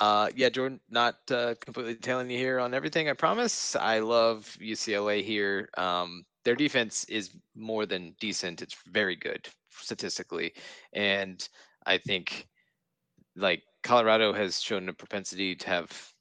Uh, 0.02 0.30
yeah, 0.36 0.50
Jordan, 0.50 0.80
not 0.90 1.18
uh, 1.30 1.54
completely 1.62 1.94
tailing 1.94 2.28
you 2.28 2.38
here 2.38 2.60
on 2.60 2.74
everything. 2.74 3.08
I 3.08 3.14
promise. 3.14 3.76
I 3.76 4.00
love 4.00 4.58
UCLA 4.60 5.24
here. 5.24 5.70
Um, 5.78 6.26
their 6.44 6.56
defense 6.56 7.04
is 7.04 7.38
more 7.56 7.86
than 7.86 8.16
decent. 8.20 8.64
It's 8.64 8.76
very 8.88 9.16
good 9.16 9.48
statistically, 9.70 10.54
and 10.94 11.48
I 11.86 12.00
think 12.00 12.48
like 13.36 13.62
Colorado 13.84 14.34
has 14.34 14.60
shown 14.60 14.90
a 14.90 14.94
propensity 14.94 15.54
to 15.54 15.68
have 15.68 16.12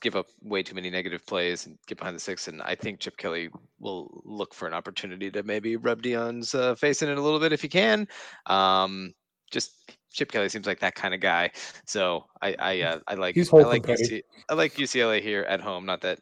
give 0.00 0.16
up 0.16 0.26
way 0.42 0.64
too 0.64 0.74
many 0.74 0.90
negative 0.90 1.24
plays 1.24 1.66
and 1.66 1.78
get 1.86 1.98
behind 1.98 2.16
the 2.16 2.20
six. 2.20 2.48
And 2.48 2.60
I 2.62 2.74
think 2.74 2.98
Chip 2.98 3.16
Kelly 3.16 3.48
will 3.78 4.22
look 4.24 4.52
for 4.54 4.66
an 4.66 4.74
opportunity 4.74 5.30
to 5.30 5.44
maybe 5.44 5.76
rub 5.76 6.02
Deion's 6.02 6.52
uh, 6.52 6.74
face 6.74 7.00
in 7.00 7.08
it 7.08 7.16
a 7.16 7.22
little 7.22 7.38
bit 7.38 7.52
if 7.52 7.62
he 7.62 7.68
can. 7.68 8.08
Um, 8.46 9.14
just 9.52 9.70
Chip 10.12 10.30
Kelly 10.30 10.48
seems 10.48 10.66
like 10.66 10.80
that 10.80 10.94
kind 10.94 11.14
of 11.14 11.20
guy. 11.20 11.50
So 11.86 12.26
I 12.40 12.54
I 12.58 12.80
uh, 12.82 12.98
I 13.08 13.14
like 13.14 13.36
I 13.36 13.56
like 13.62 13.82
UC, 13.84 14.22
I 14.48 14.54
like 14.54 14.74
UCLA 14.74 15.20
here 15.22 15.42
at 15.48 15.60
home. 15.60 15.86
Not 15.86 16.00
that 16.02 16.18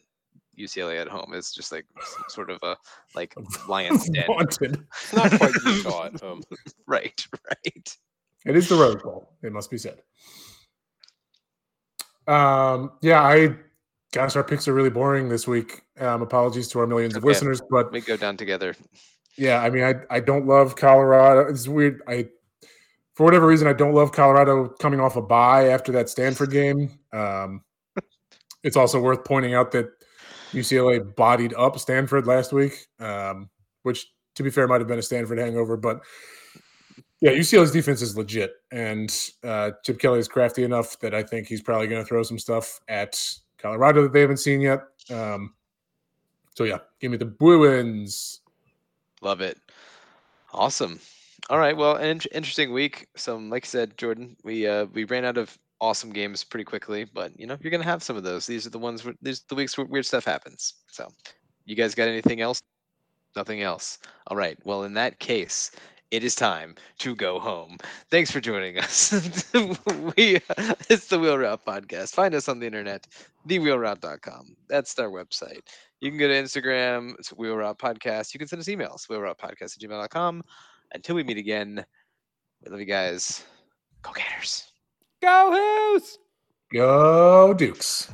UCLA 0.59 1.01
at 1.01 1.09
home 1.09 1.33
is 1.35 1.53
just 1.53 1.73
like 1.73 1.87
sort 2.29 2.51
of 2.51 2.63
a 2.63 2.77
like 3.15 3.35
lion's 3.69 4.09
den. 4.11 4.25
Wanted. 4.29 4.85
Not 5.15 5.33
quite 5.33 5.55
Utah 5.67 6.07
at 6.07 6.21
home. 6.21 6.43
right, 6.87 7.27
right. 7.49 7.97
It 8.47 8.57
is 8.57 8.69
the 8.69 8.77
Rose 8.77 9.03
Bowl. 9.03 9.33
It 9.43 9.53
must 9.53 9.71
be 9.71 9.79
said. 9.79 10.03
Um, 12.27 12.93
yeah, 13.03 13.23
I 13.23 13.57
gosh, 14.13 14.37
our 14.37 14.45
picks 14.45 14.69
are 14.69 14.75
really 14.75 14.91
boring 14.91 15.29
this 15.29 15.47
week. 15.47 15.83
Um, 15.99 16.23
apologies 16.23 16.69
to 16.69 16.81
our 16.81 16.87
millions 16.87 17.17
of 17.17 17.25
listeners, 17.25 17.61
but 17.71 17.91
We 17.93 18.01
go 18.01 18.17
down 18.17 18.37
together. 18.37 18.75
yeah, 19.37 19.61
I 19.61 19.71
mean, 19.71 19.85
I 19.85 19.95
I 20.11 20.21
don't 20.21 20.47
love 20.47 20.77
Colorado. 20.77 21.51
It's 21.51 21.67
weird. 21.69 22.03
I 22.07 22.29
for 23.21 23.25
whatever 23.25 23.47
reason, 23.47 23.69
I 23.69 23.75
don't 23.75 23.93
love 23.93 24.13
Colorado 24.13 24.67
coming 24.67 24.99
off 24.99 25.17
a 25.17 25.21
bye 25.21 25.69
after 25.69 25.93
that 25.93 26.09
Stanford 26.09 26.51
game. 26.51 26.99
Um, 27.13 27.63
it's 28.65 28.79
also 28.79 28.99
worth 28.99 29.27
pointing 29.27 29.53
out 29.53 29.73
that 29.73 29.91
UCLA 30.53 31.15
bodied 31.17 31.53
up 31.53 31.79
Stanford 31.79 32.27
last 32.27 32.55
week, 32.55 32.87
um, 32.99 33.51
which, 33.83 34.07
to 34.37 34.43
be 34.43 34.49
fair, 34.49 34.67
might 34.67 34.81
have 34.81 34.89
been 34.89 34.99
a 34.99 35.03
Stanford 35.03 35.37
hangover. 35.37 35.77
But 35.77 36.01
yeah, 37.21 37.33
UCLA's 37.33 37.73
defense 37.73 38.01
is 38.01 38.17
legit, 38.17 38.55
and 38.73 39.15
uh, 39.45 39.73
Chip 39.85 39.99
Kelly 39.99 40.19
is 40.19 40.27
crafty 40.27 40.65
enough 40.65 40.99
that 41.01 41.15
I 41.15 41.23
think 41.23 41.47
he's 41.47 41.61
probably 41.61 41.89
going 41.89 42.03
to 42.03 42.09
throw 42.09 42.23
some 42.23 42.39
stuff 42.39 42.81
at 42.89 43.23
Colorado 43.59 44.05
that 44.05 44.15
they 44.15 44.23
haven't 44.23 44.39
seen 44.39 44.63
yet. 44.63 44.81
Um, 45.11 45.53
so 46.55 46.65
yeah, 46.65 46.79
give 47.01 47.11
me 47.11 47.19
the 47.19 47.27
Bruins. 47.27 48.41
Love 49.21 49.43
it. 49.43 49.59
Awesome. 50.55 50.99
All 51.51 51.59
right. 51.59 51.77
Well, 51.77 51.97
an 51.97 52.07
int- 52.07 52.29
interesting 52.33 52.73
week. 52.73 53.09
Some, 53.17 53.51
like 53.51 53.65
I 53.65 53.67
said, 53.67 53.99
Jordan, 53.99 54.37
we 54.45 54.69
uh 54.69 54.85
we 54.95 55.03
ran 55.03 55.25
out 55.25 55.37
of 55.37 55.59
awesome 55.81 56.13
games 56.13 56.45
pretty 56.45 56.63
quickly, 56.63 57.05
but 57.05 57.33
you 57.39 57.45
know 57.45 57.59
you're 57.61 57.73
gonna 57.73 57.83
have 57.83 58.05
some 58.05 58.17
of 58.17 58.23
those. 58.23 58.47
These 58.47 58.69
are 58.69 58.71
the 58.71 58.79
ones. 58.79 59.05
Where, 59.05 59.15
these 59.21 59.41
the 59.41 59.57
weeks 59.57 59.77
where 59.77 59.85
weird 59.85 60.07
stuff 60.07 60.25
happens. 60.25 60.75
So, 60.87 61.09
you 61.65 61.75
guys 61.75 61.97
got 61.97 62.07
anything 62.07 62.41
else? 62.41 62.63
Nothing 63.35 63.63
else. 63.63 63.99
All 64.29 64.37
right. 64.37 64.57
Well, 64.65 64.85
in 64.85 64.95
that 64.95 65.19
case, 65.19 65.73
it 66.13 66.23
is 66.23 66.37
time 66.37 66.77
to 66.99 67.17
go 67.17 67.41
home. 67.41 67.79
Thanks 68.13 68.31
for 68.31 68.41
joining 68.41 68.79
us. 68.79 69.11
we 70.17 70.39
it's 70.89 71.09
the 71.09 71.19
Wheel 71.19 71.37
Route 71.37 71.65
podcast. 71.67 72.15
Find 72.15 72.33
us 72.33 72.49
on 72.49 72.61
the 72.61 72.67
internet, 72.67 73.09
thewheelroute.com. 73.49 74.55
That's 74.69 74.97
our 75.01 75.11
website. 75.11 75.63
You 76.01 76.11
can 76.11 76.19
go 76.19 76.29
to 76.29 76.35
Instagram, 76.35 77.15
it's 77.19 77.31
Wheel 77.31 77.57
Route 77.57 77.79
Podcast. 77.79 78.33
You 78.33 78.39
can 78.39 78.49
send 78.49 78.61
us 78.61 78.69
emails, 78.69 79.07
wheelroutepodcast 79.09 79.77
at 79.77 79.91
gmail.com. 79.91 80.43
Until 80.93 81.15
we 81.15 81.23
meet 81.23 81.39
again, 81.39 81.85
we 82.65 82.71
love 82.71 82.81
you 82.81 82.87
guys. 82.87 83.45
Go 84.03 84.13
Gators. 84.13 84.67
Go 85.23 85.51
Hoos! 85.53 86.19
Go 86.73 87.55
Dukes. 87.55 88.11